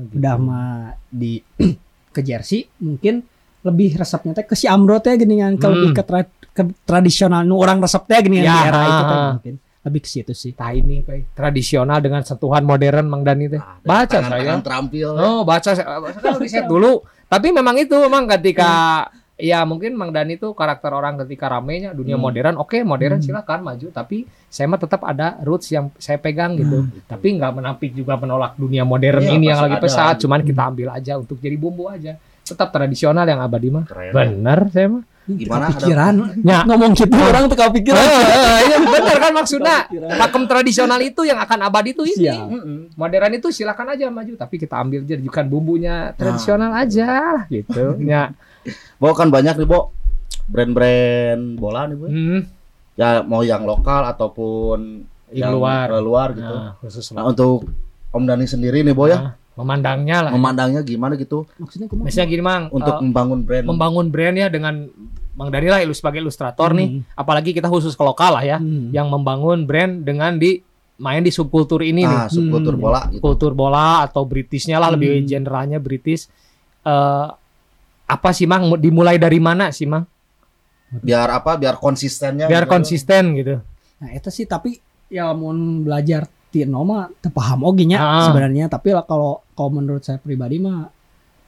gitu. 0.03 0.15
udah 0.19 0.35
mah 0.37 0.77
di 1.07 1.33
ke 2.11 2.21
jersey 2.21 2.69
mungkin 2.79 3.25
lebih 3.63 3.95
resepnya 3.95 4.33
teh 4.33 4.45
ke 4.45 4.53
si 4.53 4.67
Amro 4.67 4.99
teh 4.99 5.15
gini 5.15 5.39
kan 5.39 5.55
ke 5.55 5.63
Hmm. 5.63 5.75
lebih 5.77 5.91
ke, 5.93 6.03
tra- 6.03 6.27
ke 6.49 6.63
tradisional 6.83 7.43
nu 7.43 7.57
orang 7.57 7.79
resep 7.79 8.03
teh 8.05 8.19
gini 8.21 8.39
kan 8.39 8.45
Ya, 8.45 8.53
di 8.53 8.63
era 8.67 8.81
itu 8.81 8.93
teh 8.93 9.07
ah, 9.09 9.21
ah. 9.21 9.33
mungkin 9.33 9.55
lebih 9.83 10.01
ke 10.01 10.09
situ 10.09 10.33
sih. 10.33 10.53
Tah 10.53 10.71
ini 10.71 11.01
Pak. 11.01 11.33
tradisional 11.33 11.99
dengan 11.99 12.23
sentuhan 12.23 12.63
modern 12.63 13.03
Mang 13.05 13.23
Dani 13.23 13.47
teh. 13.49 13.57
Nah, 13.57 13.79
Baca 13.81 14.07
tangan-tangan 14.13 14.47
saya. 14.53 14.63
terampil. 14.63 15.09
Oh, 15.13 15.41
baca 15.43 15.71
saya 15.71 15.87
kan 16.13 16.35
riset 16.37 16.65
dulu. 16.65 17.03
Tapi 17.25 17.49
memang 17.49 17.75
itu 17.77 17.97
memang 17.97 18.29
ketika 18.29 18.71
ya 19.35 19.63
mungkin 19.63 19.93
Mang 19.93 20.11
Dani 20.11 20.37
itu 20.37 20.53
karakter 20.53 20.87
orang 20.89 21.19
ketika 21.19 21.47
ramenya 21.49 21.91
dunia 21.91 22.15
Hmm. 22.15 22.23
modern. 22.25 22.55
Oke, 22.57 22.83
modern 22.83 23.19
Hmm. 23.19 23.25
silakan 23.25 23.59
maju, 23.65 23.87
tapi 23.89 24.23
saya 24.47 24.67
mah 24.67 24.79
tetap 24.79 25.03
ada 25.03 25.35
roots 25.41 25.67
yang 25.69 25.91
saya 25.97 26.15
pegang 26.17 26.55
gitu. 26.55 26.87
Tapi 27.05 27.35
nggak 27.35 27.53
menampik 27.53 27.91
juga 27.91 28.15
menolak 28.15 28.55
dunia 28.55 28.83
modern 28.83 29.19
Iya, 29.21 29.35
ini 29.35 29.47
yang 29.49 29.59
lagi 29.61 29.77
ada. 29.77 29.83
pesat, 29.83 30.15
cuman 30.17 30.43
kita 30.43 30.63
ambil 30.65 30.89
aja 30.91 31.17
untuk 31.17 31.39
jadi 31.39 31.55
bumbu 31.55 31.87
aja. 31.89 32.15
Tetap 32.53 32.69
tradisional 32.71 33.25
yang 33.25 33.41
abadi 33.41 33.69
mah. 33.69 33.85
Keren. 33.85 34.13
Bener 34.13 34.61
saya 34.69 34.89
mah. 34.91 35.03
Gimana 35.23 35.71
Pikiran 35.71 36.15
Ya. 36.43 36.67
ngomong 36.67 36.93
gitu 36.93 37.15
orang 37.15 37.47
tuh 37.47 37.55
kepikiran. 37.55 38.03
Iya 38.61 38.77
bener 38.83 39.17
kan 39.17 39.33
maksudnya. 39.33 39.87
Pakem 40.19 40.45
tradisional 40.45 40.99
itu 40.99 41.23
yang 41.23 41.39
akan 41.39 41.59
abadi 41.63 41.95
itu 41.95 42.03
ini. 42.05 42.27
Siap. 42.27 42.47
Mm-mm. 42.49 42.79
modern 42.93 43.33
itu 43.33 43.49
silakan 43.49 43.95
aja 43.95 44.11
maju 44.11 44.35
tapi 44.35 44.59
kita 44.59 44.77
ambil 44.77 45.03
jadikan 45.03 45.47
bumbunya 45.47 46.11
tradisional 46.13 46.71
aja 46.73 47.07
lah 47.07 47.43
gitu 47.47 47.97
ya 48.05 48.35
Bo 48.97 49.11
kan 49.13 49.27
banyak 49.29 49.57
nih, 49.57 49.65
Bo. 49.65 49.95
Brand-brand 50.45 51.57
bola 51.57 51.87
nih, 51.87 51.97
Bo. 51.97 52.07
hmm, 52.07 52.41
Ya 52.93 53.23
mau 53.23 53.41
yang 53.41 53.63
lokal 53.63 54.05
ataupun 54.07 55.03
yang 55.31 55.51
luar 55.51 55.89
eh, 55.89 55.99
luar 55.99 56.29
gitu. 56.33 56.45
nah, 56.47 56.77
khusus 56.79 57.09
Nah, 57.11 57.25
untuk 57.25 57.65
Om 58.11 58.23
Dani 58.23 58.45
sendiri 58.45 58.83
nih, 58.83 58.93
Bo 58.93 59.07
ya. 59.07 59.17
Nah, 59.19 59.33
memandangnya 59.53 60.17
lah 60.23 60.33
Memandangnya 60.33 60.81
gimana 60.81 61.15
gitu 61.15 61.45
Maksudnya 61.57 61.87
kumaha? 61.87 62.09
biasanya 62.09 62.27
gini 62.27 62.41
mang 62.41 62.65
untuk 62.69 62.95
eh, 62.95 63.03
membangun 63.03 63.41
brand. 63.43 63.65
membangun 63.65 64.07
brand 64.09 64.37
ya 64.37 64.49
dengan 64.49 64.89
Bang 65.33 65.49
Dani 65.49 65.65
lah 65.67 65.81
ilus 65.81 65.97
sebagai 65.97 66.21
ilustrator 66.21 66.73
nih 66.73 66.89
Hmm. 66.91 67.03
apalagi 67.15 67.51
kita 67.51 67.67
khusus 67.67 67.93
ke 67.93 68.01
lokal 68.01 68.33
lah 68.33 68.45
ya 68.47 68.57
Hmm. 68.57 68.89
yang 68.91 69.07
membangun 69.07 69.63
brand 69.63 70.01
dengan 70.01 70.35
di 70.35 70.61
main 70.95 71.21
di 71.21 71.29
subkultur 71.29 71.81
ini 71.81 72.03
nih 72.03 72.19
ah, 72.19 72.29
subkultur 72.29 72.75
Hmm. 72.75 72.83
bola 72.83 73.01
gitu. 73.09 73.21
kultur 73.21 73.53
bola 73.53 73.89
atau 74.03 74.23
Britishnya 74.23 74.77
lah 74.77 74.89
lebih 74.91 75.13
Hmm. 75.15 75.27
generalnya 75.27 75.79
British 75.79 76.29
Eh, 76.83 77.27
apa 78.05 78.31
sih 78.31 78.45
mang 78.45 78.75
dimulai 78.75 79.15
dari 79.15 79.39
mana 79.39 79.71
sih 79.71 79.87
mang 79.87 80.03
Biar 80.93 81.31
apa? 81.33 81.55
Biar 81.55 81.79
konsistennya. 81.79 82.45
biar 82.45 82.67
gitu. 82.67 82.73
konsisten 82.73 83.33
gitu 83.35 83.57
Nah, 83.97 84.11
itu 84.11 84.29
sih 84.29 84.45
tapi 84.45 84.77
ya 85.07 85.31
mau 85.31 85.55
belajar 85.55 86.27
tino 86.53 86.85
mah 86.85 87.09
teu 87.17 87.33
paham 87.33 87.65
oge 87.65 87.83
nya 87.83 87.97
Ah. 87.97 88.29
sebenarnya 88.29 88.69
tapi 88.69 88.93
lah 88.93 89.03
kalau 89.03 89.41
kalau 89.51 89.73
menurut 89.73 90.05
saya 90.05 90.17
pribadi 90.17 90.61
mah 90.61 90.93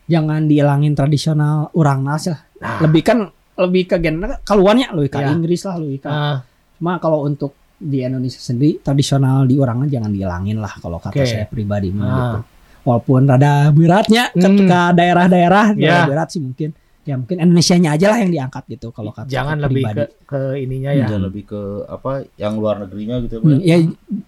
jangan 0.04 0.44
dihilangin 0.44 0.92
tradisional 0.92 1.68
orang 1.72 2.00
nas 2.00 2.24
lah. 2.26 2.40
Nah. 2.56 2.80
Lebih 2.80 3.02
kan 3.02 3.18
lebih 3.54 3.86
ke 3.86 3.96
gen 3.98 4.16
keluarnya 4.40 4.90
lebih 4.90 5.10
ke 5.10 5.18
Iya. 5.18 5.28
Inggris 5.30 5.60
lah 5.62 5.76
lebih 5.76 5.98
ke 6.00 6.08
Ah, 6.08 6.40
Cuma 6.74 6.98
kalau 6.98 7.22
untuk 7.22 7.52
di 7.74 8.00
Indonesia 8.00 8.36
sendiri 8.36 8.76
tradisional 8.78 9.44
di 9.44 9.56
orangnya 9.56 9.94
jangan 9.94 10.10
dihilangin 10.10 10.58
lah 10.58 10.72
kalau 10.76 10.96
kata 10.98 11.14
Oke. 11.14 11.24
saya 11.24 11.44
pribadi 11.44 11.88
mah 11.88 12.04
Ah. 12.04 12.12
gitu. 12.12 12.38
Walaupun 12.84 13.20
rada 13.24 13.52
beratnya 13.70 14.28
Hmm. 14.28 14.40
ketika 14.40 14.92
daerah-daerah 14.92 15.66
Ya. 15.74 16.04
berat 16.04 16.28
sih 16.28 16.40
mungkin. 16.40 16.72
Ya 17.04 17.14
mungkin 17.14 17.36
Indonesianya 17.36 17.94
aja 17.94 18.08
lah 18.08 18.18
yang 18.18 18.32
diangkat 18.32 18.64
gitu 18.66 18.88
kalau 18.88 19.12
kata 19.12 19.28
jangan 19.28 19.60
lebih 19.60 19.84
pribadi. 19.84 20.08
ke, 20.24 20.24
ke 20.24 20.40
ininya 20.56 20.88
ya 20.88 21.04
Jangan 21.04 21.22
lebih 21.22 21.42
ke 21.44 21.60
apa? 21.84 22.10
Yang 22.34 22.52
luar 22.56 22.74
negerinya 22.80 23.16
gitu. 23.20 23.34
Bo. 23.38 23.46
Hmm, 23.46 23.60
ya 23.60 23.76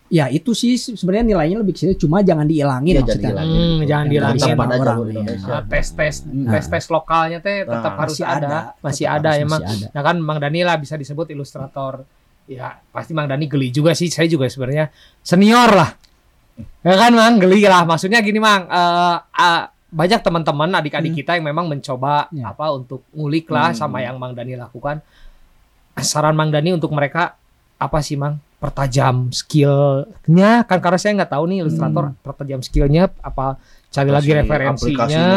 ya 0.07 0.25
itu 0.29 0.53
sih 0.53 0.77
sebenarnya 0.77 1.25
nilainya 1.27 1.57
lebih 1.59 1.73
ke 1.73 1.81
situ 1.81 2.05
cuma 2.05 2.21
jangan 2.21 2.45
dihilangin 2.45 2.93
Iya, 2.93 3.01
jangan 3.01 3.09
maksudnya. 3.09 3.25
dihilangin. 3.33 3.57
Hmm, 3.57 3.81
jangan 3.83 4.05
Yang 4.05 4.13
dihilangin. 4.13 4.45
ada 4.45 4.77
orang, 4.77 4.97
iya. 4.99 5.09
Indonesia. 5.09 5.49
Nah, 5.49 5.63
tes 5.65 5.87
tes 5.91 6.15
Nah. 6.23 6.53
tes 6.53 6.65
tes 6.69 6.85
lokalnya 6.87 7.39
teh 7.41 7.57
tetap 7.63 7.81
Nah, 7.87 7.97
harus 7.99 8.13
Masih 8.15 8.27
ada. 8.29 8.49
masih 8.79 9.05
Tetap 9.05 9.17
ada 9.17 9.29
harus 9.31 9.43
emang 9.43 9.61
masih 9.63 9.77
ada. 9.81 9.87
nah 9.91 10.03
kan 10.05 10.17
Mang 10.21 10.39
Dani 10.39 10.61
lah 10.61 10.77
bisa 10.77 10.95
disebut 10.95 11.27
ilustrator 11.31 11.95
ya 12.45 12.67
pasti 12.87 13.11
Mang 13.11 13.27
Dani 13.27 13.45
geli 13.47 13.69
juga 13.71 13.91
sih 13.91 14.07
saya 14.07 14.29
juga 14.29 14.47
sebenarnya 14.47 14.93
senior 15.19 15.71
lah 15.73 15.91
ya 16.81 16.95
kan 16.95 17.11
Mang 17.11 17.37
geli 17.37 17.65
lah 17.65 17.83
maksudnya 17.83 18.21
gini 18.21 18.37
Mang 18.37 18.69
eh, 18.69 19.17
ah, 19.19 19.65
banyak 19.97 20.21
teman-teman 20.21 20.69
adik-adik 20.75 21.11
Hmm. 21.11 21.19
kita 21.19 21.31
yang 21.41 21.47
memang 21.47 21.67
mencoba 21.67 22.29
Ya. 22.29 22.53
apa 22.53 22.69
untuk 22.71 23.01
ngulik 23.11 23.49
lah 23.49 23.73
Hmm. 23.73 23.79
sama 23.79 24.05
yang 24.05 24.21
Mang 24.21 24.37
Dani 24.37 24.53
lakukan 24.53 25.01
saran 25.97 26.37
Mang 26.37 26.53
Dani 26.53 26.71
untuk 26.71 26.93
mereka 26.93 27.41
apa 27.77 27.99
sih 28.01 28.15
Mang 28.15 28.37
pertajam 28.57 29.33
skillnya 29.33 30.65
kan 30.65 30.81
karena 30.81 30.97
saya 30.97 31.13
nggak 31.15 31.29
tahu 31.31 31.45
nih 31.47 31.59
ilustrator 31.63 32.13
pertajam 32.21 32.61
skillnya 32.61 33.09
apa 33.21 33.57
cari 33.89 34.11
lagi 34.11 34.31
referensinya 34.35 35.29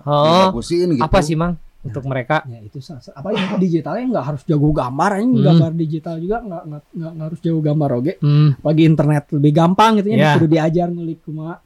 Oh. 0.00 0.52
gitu. 0.56 0.96
apa 0.98 1.20
sih 1.20 1.36
Mang 1.36 1.56
untuk 1.80 2.02
mereka 2.02 2.42
Ya 2.44 2.58
itu 2.60 2.80
apa 3.12 3.28
yang 3.30 3.56
digitalnya 3.56 4.04
nggak 4.10 4.24
harus 4.26 4.42
jago 4.42 4.72
gambar 4.72 5.10
ini 5.20 5.34
Hmm. 5.34 5.44
gambar 5.46 5.70
digital 5.72 6.14
juga 6.18 6.36
nggak 6.40 6.62
nggak 6.90 7.12
harus 7.22 7.40
jago 7.40 7.60
gambar 7.60 7.90
oke 7.94 8.12
hmm. 8.18 8.48
bagi 8.60 8.82
internet 8.82 9.24
lebih 9.30 9.52
gampang 9.52 9.90
gitu 10.00 10.08
ya 10.10 10.16
Ya. 10.16 10.30
kudu 10.34 10.46
diajar 10.50 10.88
ngulik 10.88 11.20
kumaha 11.22 11.60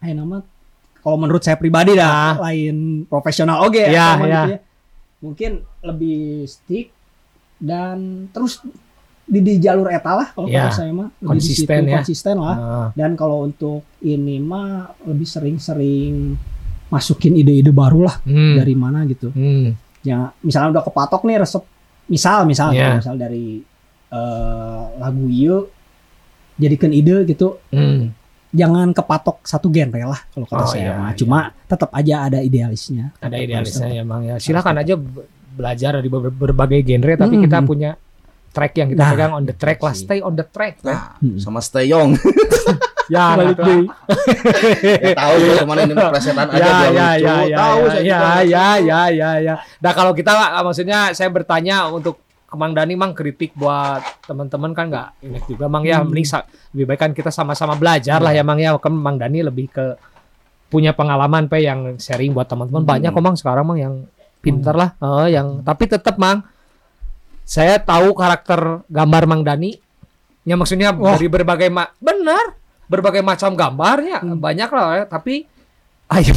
eh 0.00 0.12
nama 0.12 0.42
kalau 1.08 1.16
menurut 1.16 1.40
saya 1.40 1.56
pribadi 1.56 1.92
dah 1.94 2.36
Ah. 2.36 2.44
lain 2.44 2.76
profesional 3.02 3.64
oke 3.64 3.80
Ya, 3.80 4.12
sama 4.12 4.24
ya. 4.24 4.42
gitu 4.44 4.52
ya. 4.52 4.58
mungkin 5.18 5.50
lebih 5.80 6.20
stick 6.44 6.92
dan 7.58 7.96
terus 8.30 8.60
di, 9.24 9.40
di 9.40 9.56
jalur 9.56 9.88
eta 9.88 10.12
lah 10.14 10.28
kalau 10.30 10.46
Ya. 10.46 10.68
menurut 10.68 10.76
saya 10.78 10.92
mah 10.94 11.08
Lebih 11.14 11.28
Konsisten 11.30 11.64
situ, 11.80 11.88
ya. 11.88 11.96
konsisten 11.96 12.36
lah 12.38 12.56
Ah. 12.56 12.88
dan 12.92 13.10
kalau 13.14 13.42
untuk 13.42 13.82
ini 14.00 14.36
mah 14.38 14.68
lebih 15.02 15.24
sering-sering 15.24 16.36
masukin 16.88 17.34
ide-ide 17.34 17.68
baru 17.70 18.04
lah 18.04 18.16
Hmm. 18.22 18.56
dari 18.56 18.72
mana 18.72 19.04
gitu 19.04 19.28
Hmm. 19.30 19.72
ya 20.02 20.32
misalnya 20.38 20.72
udah 20.74 20.84
kepatok 20.84 21.24
nih 21.24 21.36
resep 21.38 21.64
misal 22.06 22.44
misal 22.44 22.68
Iya. 22.70 22.96
misal 22.96 23.16
dari 23.16 23.60
eh, 24.08 24.82
lagu 24.96 25.24
iyo 25.26 25.68
jadikan 26.56 26.88
ide 26.90 27.24
gitu 27.24 27.60
Hmm. 27.68 28.08
Jangan 28.50 28.90
kepatok 28.90 29.42
satu 29.42 29.68
genre 29.68 30.02
lah 30.06 30.20
kalau 30.28 30.46
kata 30.46 30.58
Oh, 30.58 30.66
saya 30.66 30.82
iya, 30.82 30.92
mah. 30.94 31.08
iya. 31.08 31.16
Cuma 31.16 31.38
tetap 31.62 31.90
aja 31.90 32.14
ada 32.24 32.38
idealisnya. 32.38 33.12
ada 33.18 33.36
idealisnya 33.36 33.88
ya 33.90 34.02
Bang 34.02 34.22
ya. 34.22 34.36
Silakan 34.36 34.76
aja 34.78 34.94
be- 34.94 35.28
belajar 35.52 35.90
dari 35.94 36.06
ber- 36.06 36.30
berbagai 36.30 36.80
genre 36.80 37.12
tapi 37.14 37.34
Hmm. 37.34 37.44
kita 37.44 37.58
punya 37.60 37.90
track 38.48 38.72
yang 38.74 38.88
kita 38.88 39.00
Nah, 39.00 39.10
pegang 39.10 39.32
on 39.34 39.44
the 39.44 39.52
track 39.52 39.78
lah, 39.78 39.92
stay 39.92 40.18
on 40.18 40.32
the 40.32 40.42
track. 40.42 40.80
kan. 40.80 40.88
Nah, 40.88 41.00
Hmm. 41.18 41.36
sama 41.36 41.60
Stay 41.60 41.86
Young. 41.86 42.16
Ya, 43.08 43.32
Balik 43.32 43.56
gitu. 43.56 43.64
deui. 43.64 43.84
ya, 45.00 45.16
tahu 45.16 45.34
ya 45.40 45.54
cuman 45.58 45.76
ini 45.80 45.94
presetan 45.96 46.46
aja 46.46 46.60
ya, 46.60 46.68
ya, 46.68 47.08
ya, 47.16 47.34
ya, 47.42 47.56
tahu 47.56 47.78
ya, 47.88 47.96
ya, 47.96 48.20
ya, 48.44 48.66
ya, 48.76 49.00
ya, 49.08 49.30
ya. 49.40 49.54
Nah 49.80 49.92
kalau 49.92 50.12
kita 50.12 50.28
maksudnya 50.60 51.16
saya 51.16 51.32
bertanya 51.32 51.88
untuk 51.88 52.20
ke 52.48 52.54
Mang 52.54 52.72
Dani 52.72 52.94
Mang 52.94 53.12
kritik 53.12 53.52
buat 53.52 54.00
teman-teman 54.24 54.72
kan 54.72 54.88
nggak 54.88 55.08
enak 55.20 55.44
juga 55.44 55.66
Mang 55.66 55.84
ya 55.84 56.00
Hmm. 56.00 56.08
mending 56.08 56.24
lebih 56.72 56.86
baik 56.86 56.98
kan 56.98 57.12
kita 57.12 57.28
sama-sama 57.28 57.74
belajar 57.74 58.18
lah 58.18 58.32
ya 58.32 58.40
Mang 58.40 58.56
ya 58.56 58.72
kan 58.74 58.90
Mang 58.90 59.16
Dani 59.16 59.42
lebih 59.42 59.68
ke 59.68 60.00
punya 60.68 60.92
pengalaman 60.92 61.44
pe 61.44 61.60
yang 61.60 61.96
sharing 61.96 62.32
buat 62.32 62.44
teman-teman 62.44 62.82
Hmm. 62.82 62.90
banyak 62.90 63.10
kok 63.10 63.20
Mang 63.20 63.36
sekarang 63.36 63.64
Mang 63.64 63.76
yang 63.76 63.94
pinter 64.40 64.72
lah 64.72 64.96
Oh, 64.98 65.24
yang 65.24 65.60
tapi 65.60 65.84
tetap 65.84 66.16
Mang 66.16 66.40
saya 67.42 67.76
tahu 67.78 68.12
karakter 68.12 68.84
gambar 68.86 69.22
Mang 69.24 69.42
Dani 69.42 69.76
ya 70.42 70.56
maksudnya 70.56 70.92
Wah. 70.92 71.14
dari 71.14 71.28
berbagai 71.28 71.68
ma- 71.68 71.92
benar 71.98 72.56
berbagai 72.84 73.20
macam 73.20 73.52
gambarnya 73.52 74.24
Hmm. 74.24 74.40
banyak 74.40 74.68
lah 74.68 74.86
ya, 74.94 75.04
tapi 75.04 75.44
ayo 76.16 76.32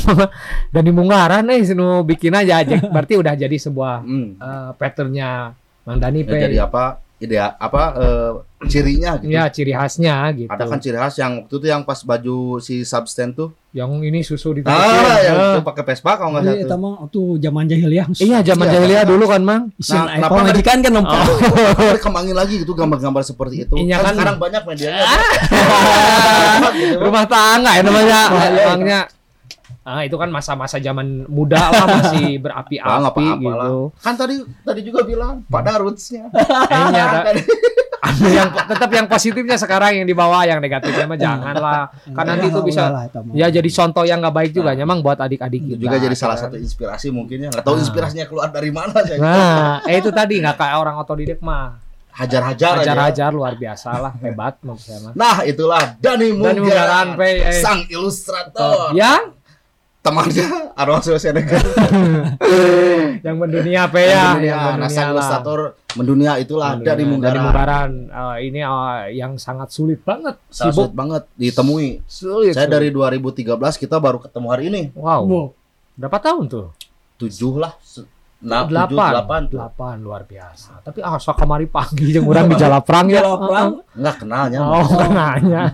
dan 0.67 0.83
di 0.83 0.91
Munggaran 0.91 1.47
eh 1.47 1.63
sinu 1.63 2.03
bikin 2.03 2.35
aja 2.35 2.59
aja 2.59 2.75
berarti 2.91 3.15
udah 3.15 3.31
jadi 3.33 3.55
sebuah 3.55 4.03
Hmm. 4.03 4.35
eh, 4.35 4.71
patternnya 4.75 5.55
Mang 5.91 5.99
Dani 5.99 6.19
Ya, 6.19 6.25
pe 6.25 6.35
jadi 6.39 6.57
apa 6.61 6.83
ide 7.17 7.37
apa 7.37 7.81
eh, 7.93 8.31
cirinya 8.63 9.13
gitu. 9.15 9.29
ya 9.29 9.45
ciri 9.45 9.69
khasnya 9.71 10.15
gitu 10.33 10.49
Ada 10.49 10.65
kan 10.65 10.79
ciri 10.79 10.97
khas 10.97 11.15
yang 11.15 11.31
waktu 11.39 11.53
itu 11.53 11.67
yang 11.67 11.81
pas 11.83 12.01
baju 12.01 12.37
si 12.57 12.81
substan 12.81 13.29
tuh. 13.31 13.53
yang 13.71 13.87
ini 13.99 14.19
susu 14.19 14.51
di 14.51 14.65
Ah, 14.65 15.15
yang 15.21 15.37
itu 15.53 15.61
pakai 15.61 15.83
Vespa 15.85 16.17
kalau 16.17 16.33
nggak 16.33 16.43
Iya, 16.43 16.51
salah 16.51 16.61
eta 16.61 16.73
tuh. 16.73 16.79
mah 16.81 16.93
tuh 17.07 17.27
zaman 17.37 17.63
jahiliyah. 17.65 18.07
iya 18.17 18.39
zaman 18.41 18.65
Iya, 18.65 18.73
jahiliyah 18.73 19.03
dulu 19.05 19.25
kan 19.25 19.41
Mang 19.41 19.63
Nah, 19.69 20.01
nah, 20.01 20.15
kenapa 20.17 20.33
majikan 20.43 20.77
kan 20.79 20.91
nempak. 20.91 21.21
Kenapa 21.21 21.93
dikembangin 21.93 22.35
lagi 22.35 22.53
gitu 22.57 22.73
gambar-gambar 22.73 23.21
seperti 23.21 23.55
itu. 23.63 23.73
Iya 23.75 23.95
kan 23.95 24.03
kan? 24.03 24.13
sekarang 24.17 24.37
banyak 24.39 24.61
medianya. 24.65 25.05
rumah 27.01 27.25
tangga 27.25 27.71
ya 27.71 27.81
namanya 27.81 28.19
iya. 28.81 29.01
Ah 29.91 30.01
itu 30.01 30.15
kan 30.15 30.27
masa-masa 30.27 30.79
zaman 30.79 31.27
muda 31.27 31.67
lah 31.67 31.83
masih 31.99 32.39
berapi-api 32.39 32.79
lah. 32.79 33.35
gitu 33.37 33.91
Kan 33.99 34.13
tadi 34.15 34.35
tadi 34.63 34.81
juga 34.81 35.03
bilang 35.03 35.43
pada 35.45 35.75
rootsnya. 35.75 36.31
kayaknya 36.65 37.03
ada 37.03 37.31
yang 38.23 38.49
tetap 38.49 38.89
yang 38.89 39.05
positifnya 39.05 39.55
sekarang 39.55 39.91
yang 39.93 40.07
dibawa 40.07 40.43
yang 40.43 40.57
negatifnya 40.57 41.05
mah 41.05 41.15
janganlah 41.15 41.81
kan 42.07 42.25
nanti 42.25 42.47
itu 42.47 42.59
bisa 42.61 42.89
lah, 42.89 43.05
ya 43.31 43.47
jadi 43.47 43.69
contoh 43.69 44.03
yang 44.03 44.19
nggak 44.19 44.33
baik 44.33 44.51
juga 44.51 44.73
memang 44.73 44.99
buat 44.99 45.15
adik-adik 45.17 45.61
kita 45.69 45.79
juga 45.79 45.97
jadi 45.99 46.15
salah 46.15 46.35
kan. 46.35 46.49
satu 46.49 46.57
inspirasi 46.57 47.07
mungkin 47.09 47.45
ya. 47.45 47.49
Nggak 47.49 47.63
tahu 47.63 47.75
Nah. 47.75 47.81
inspirasinya 47.81 48.25
keluar 48.25 48.49
dari 48.49 48.71
mana 48.71 48.95
saya. 48.95 49.17
nah 49.17 49.83
eh 49.85 49.97
itu 49.97 50.09
tadi 50.09 50.39
nggak 50.39 50.55
kayak 50.55 50.77
orang 50.77 50.95
otodidak 50.97 51.39
mah 51.41 51.77
Hajar-hajar 52.11 52.75
aja. 52.75 52.91
hajar-hajar 52.91 53.31
luar 53.31 53.55
biasa 53.55 53.89
lah 53.95 54.11
hebat 54.19 54.59
mah 54.61 54.75
Nah, 55.15 55.47
itulah 55.47 55.95
Dani 55.95 56.27
Dan 56.27 56.59
Munggaran, 56.59 56.59
Munggaran, 56.59 57.07
Pe, 57.15 57.29
eh. 57.39 57.61
sang 57.63 57.87
ilustrator. 57.87 58.91
yang 58.91 59.31
Temannya 60.01 60.73
Arwah 60.73 60.97
Schwarzenegger. 60.97 61.61
yang 63.21 63.37
mendunia 63.37 63.85
pe 63.85 64.01
ya 64.03 64.33
Mendunia. 64.33 64.49
yang 64.49 64.81
mendunia 64.81 65.69
mendunia 65.93 66.31
itulah 66.35 66.73
Mendunia. 66.73 66.87
Dani 66.89 67.03
Munggaran. 67.05 67.29
Dari 67.29 67.39
Munggaran. 67.39 67.89
Eh, 68.09 68.37
ini 68.43 68.59
eh, 68.59 69.01
yang 69.13 69.37
sangat 69.37 69.69
sulit 69.69 70.01
banget 70.01 70.41
Sangat 70.47 70.73
sibuk 70.73 70.89
sulit 70.89 70.97
banget 70.97 71.23
ditemui. 71.35 71.89
sulit 72.03 72.53
Saya 72.53 72.65
sulit. 72.65 72.89
dari 72.89 72.89
2013 72.89 73.45
kita 73.77 73.95
baru 73.97 74.17
ketemu 74.17 74.47
hari 74.49 74.63
ini. 74.67 74.81
wow 74.95 75.21
Wow. 75.21 75.47
berapa 75.93 76.17
tahun 76.19 76.45
tuh 76.47 76.67
Tujuh 77.17 77.61
lah. 77.61 77.77
Nah, 78.41 78.65
delapan 78.65 78.89
delapan. 79.13 79.41
delapan 79.45 79.95
luar 80.01 80.25
biasa 80.25 80.81
tapi 80.81 80.97
asa 80.97 81.29
kamari 81.31 81.69
pagi 81.69 82.09
jeung 82.09 82.25
urang 82.25 82.49
di 82.49 82.57
Jalaprang 82.63 83.05
ya 83.05 83.21
Jalaprang. 83.21 83.85
Enggak 83.93 84.15
kenalnya. 84.17 84.59
Oh, 84.65 84.81
nanya. 85.13 85.69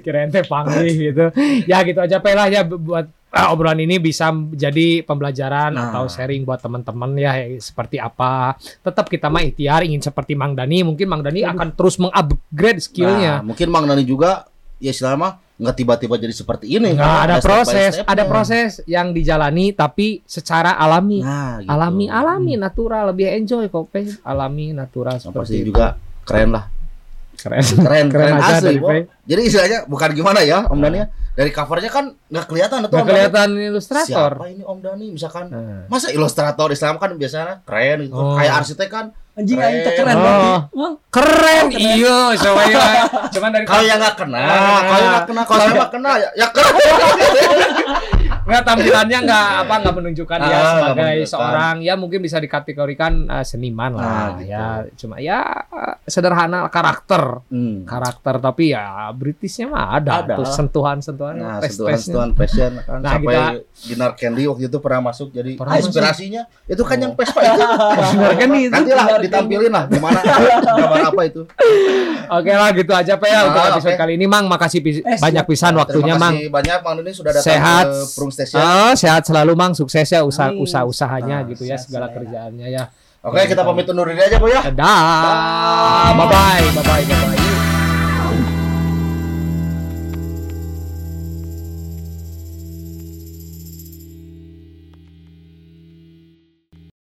Kirain 0.00 0.32
teh 0.32 0.40
panggil 0.42 0.88
gitu. 0.88 1.28
Ya 1.68 1.84
gitu 1.84 2.00
aja 2.00 2.16
Pe 2.16 2.32
lah 2.32 2.48
ya 2.48 2.64
bu- 2.64 2.80
buat 2.80 3.12
ah, 3.32 3.48
obrolan 3.48 3.80
ini 3.80 3.96
bisa 3.96 4.28
jadi 4.52 5.00
pembelajaran 5.02 5.72
Nah. 5.72 5.88
atau 5.88 6.04
sharing 6.06 6.44
buat 6.44 6.60
teman-teman 6.60 7.16
ya 7.16 7.32
eh, 7.38 7.56
seperti 7.56 7.96
apa. 7.96 8.54
Tetap 8.78 9.08
kita 9.08 9.26
mah 9.26 9.40
ikhtiar 9.40 9.82
ingin 9.82 9.98
seperti 9.98 10.32
Mang 10.32 10.52
Dani, 10.52 10.80
mungkin 10.82 11.08
Mang 11.08 11.20
Dani 11.20 11.40
akan 11.42 11.72
terus 11.72 11.96
mengupgrade 11.96 12.76
Nah, 12.76 12.84
skillnya. 12.84 13.32
mungkin 13.40 13.68
Mang 13.68 13.84
Dani 13.84 14.04
juga 14.04 14.44
ya 14.76 14.92
selama 14.92 15.40
nggak 15.52 15.76
tiba-tiba 15.78 16.18
jadi 16.18 16.34
seperti 16.34 16.66
ini. 16.68 16.90
Nah, 16.92 17.22
kan? 17.22 17.24
ada 17.24 17.36
proses, 17.38 18.02
ada 18.02 18.24
proses 18.26 18.82
yang 18.84 19.14
dijalani 19.14 19.70
tapi 19.70 20.20
secara 20.24 20.74
alami. 20.74 21.22
Nah, 21.22 21.62
gitu. 21.62 21.70
Alami, 21.70 22.04
alami, 22.06 22.52
natural, 22.56 23.14
lebih 23.14 23.30
enjoy 23.30 23.66
kok. 23.66 23.86
Alami, 24.22 24.74
natural 24.74 25.16
Yang 25.16 25.30
pasti 25.30 25.30
seperti 25.30 25.54
itu. 25.56 25.68
juga 25.70 25.86
keren 26.26 26.50
lah. 26.50 26.66
Keren. 27.42 27.58
Keren, 27.60 28.06
Keren 28.06 28.08
keren, 28.08 28.34
aja 28.38 28.54
asli. 28.56 28.78
dari. 28.78 29.02
Jadi 29.24 29.40
istilahnya 29.42 29.78
bukan 29.84 30.10
gimana 30.12 30.40
ya 30.40 30.64
Om 30.64 30.78
Dani 30.78 30.98
ya. 30.98 31.06
Dari 31.32 31.48
covernya 31.48 31.88
kan 31.88 32.04
nggak 32.28 32.46
kelihatan 32.46 32.78
atau 32.82 32.92
Nggak 32.92 33.06
kelihatan 33.08 33.48
ilustrator. 33.56 34.30
Siapa 34.32 34.44
ini 34.46 34.62
Om 34.62 34.78
Dani 34.78 35.06
misalkan 35.10 35.46
Nah. 35.48 35.84
masa 35.86 36.08
ilustrator 36.08 36.68
Islam 36.70 36.96
kan 36.96 37.10
biasanya 37.12 37.60
keren 37.62 37.98
gitu. 38.02 38.14
Oh. 38.14 38.36
Kayak 38.36 38.62
arsitek 38.62 38.88
kan 38.88 39.06
Anjing 39.32 39.56
Keren. 39.56 39.64
aing 39.66 39.80
teh 39.82 39.94
keren 39.96 40.16
Oh. 40.20 40.60
Keren, 41.08 41.64
iya, 41.72 42.36
soalnya 42.36 43.08
cuman 43.32 43.48
dari 43.50 43.64
kalau 43.64 43.80
yang 43.82 43.96
nggak 43.96 44.12
kena, 44.14 44.44
kalau 44.44 45.00
yang 45.00 45.08
nggak 45.10 45.24
kena, 45.24 45.42
kalau 45.42 45.60
saya 45.62 45.72
nggak 45.72 45.90
kena 45.90 46.10
ya, 46.14 46.28
ya 46.36 46.46
keren. 46.52 46.74
nggak 48.44 48.62
tampilannya 48.62 49.18
nggak 49.20 49.46
apa 49.62 49.74
nggak 49.78 49.94
menunjukkan 49.94 50.38
dia 50.38 50.48
Ah, 50.48 50.52
nggak 50.52 50.72
sebagai 50.92 51.16
seorang 51.24 51.74
ya 51.80 51.94
mungkin 51.94 52.18
bisa 52.18 52.36
dikategorikan 52.36 53.12
uh, 53.26 53.42
seniman 53.42 53.92
lah 53.92 54.02
Nah, 54.02 54.28
gitu. 54.36 54.48
ya 54.48 54.64
cuma 54.94 55.16
ya 55.16 55.40
sederhana 56.04 56.66
karakter 56.66 57.44
Hmm. 57.46 57.84
karakter 57.84 58.38
tapi 58.38 58.70
ya 58.70 59.10
Britishnya 59.12 59.68
mah 59.68 59.94
ada, 59.94 60.22
Ada. 60.22 60.34
tuh 60.34 60.46
sentuhan-sentuhan 60.46 61.34
Nah, 61.34 61.58
sentuhan-sentuhan 61.60 62.30
passion 62.32 62.72
kan 62.80 62.98
Nah, 62.98 63.12
sampai 63.12 63.32
kita- 63.32 63.60
Dinar 63.84 64.12
Candy 64.14 64.42
waktu 64.44 64.64
itu 64.64 64.78
pernah 64.78 65.00
masuk 65.04 65.30
jadi 65.30 65.54
Pernah 65.54 65.74
masuk. 65.74 65.90
inspirasinya 65.90 66.42
itu 66.64 66.82
kan 66.82 66.94
Oh. 66.94 67.00
yang 67.00 67.12
Vespa 67.14 67.40
itu. 67.40 67.60
Dinar 68.08 68.34
Candy 68.34 68.60
itu. 68.62 68.72
Nanti 68.72 68.90
lah 68.90 69.06
ditampilin 69.18 69.70
lah 69.70 69.84
gimana 69.86 70.20
gambar 70.20 71.00
apa 71.08 71.22
itu. 71.24 71.42
oke 72.28 72.50
lah 72.50 72.68
gitu 72.72 72.92
aja 72.92 73.12
Pak 73.14 73.26
ya 73.26 73.34
Ah, 73.34 73.42
untuk 73.44 73.62
episode 73.70 73.92
oke. 73.92 74.00
kali 74.00 74.12
ini 74.14 74.26
Mang 74.26 74.46
makasih 74.46 74.80
pis- 74.80 75.04
Eh, 75.04 75.18
banyak 75.18 75.44
pisan 75.44 75.74
waktunya 75.74 76.14
Mang 76.14 76.34
banyak 76.42 76.78
Mang 76.80 76.94
Doni 76.96 77.12
sudah 77.12 77.30
datang 77.30 77.44
Sehat. 77.44 77.86
ke 77.86 77.98
Prung 78.14 78.31
Station. 78.32 78.58
Oh, 78.58 78.92
sehat 78.96 79.22
selalu 79.28 79.52
Mang 79.54 79.76
sukses 79.76 80.08
ya 80.08 80.24
usaha 80.24 80.50
Amin. 80.50 80.64
usaha 80.64 80.82
usahanya 80.82 81.44
Nah, 81.44 81.48
gitu 81.52 81.62
ya 81.62 81.76
segala 81.76 82.08
selera. 82.08 82.16
kerjaannya 82.18 82.68
ya 82.72 82.84
Oke, 83.22 83.38
kita 83.46 83.62
pamit 83.62 83.86
undur 83.86 84.10
diri 84.10 84.18
aja, 84.18 84.34
Bu 84.42 84.50
ya. 84.50 84.66
dah 84.74 86.10
bye 86.18 86.26
bye 86.26 86.82
bye 86.82 87.51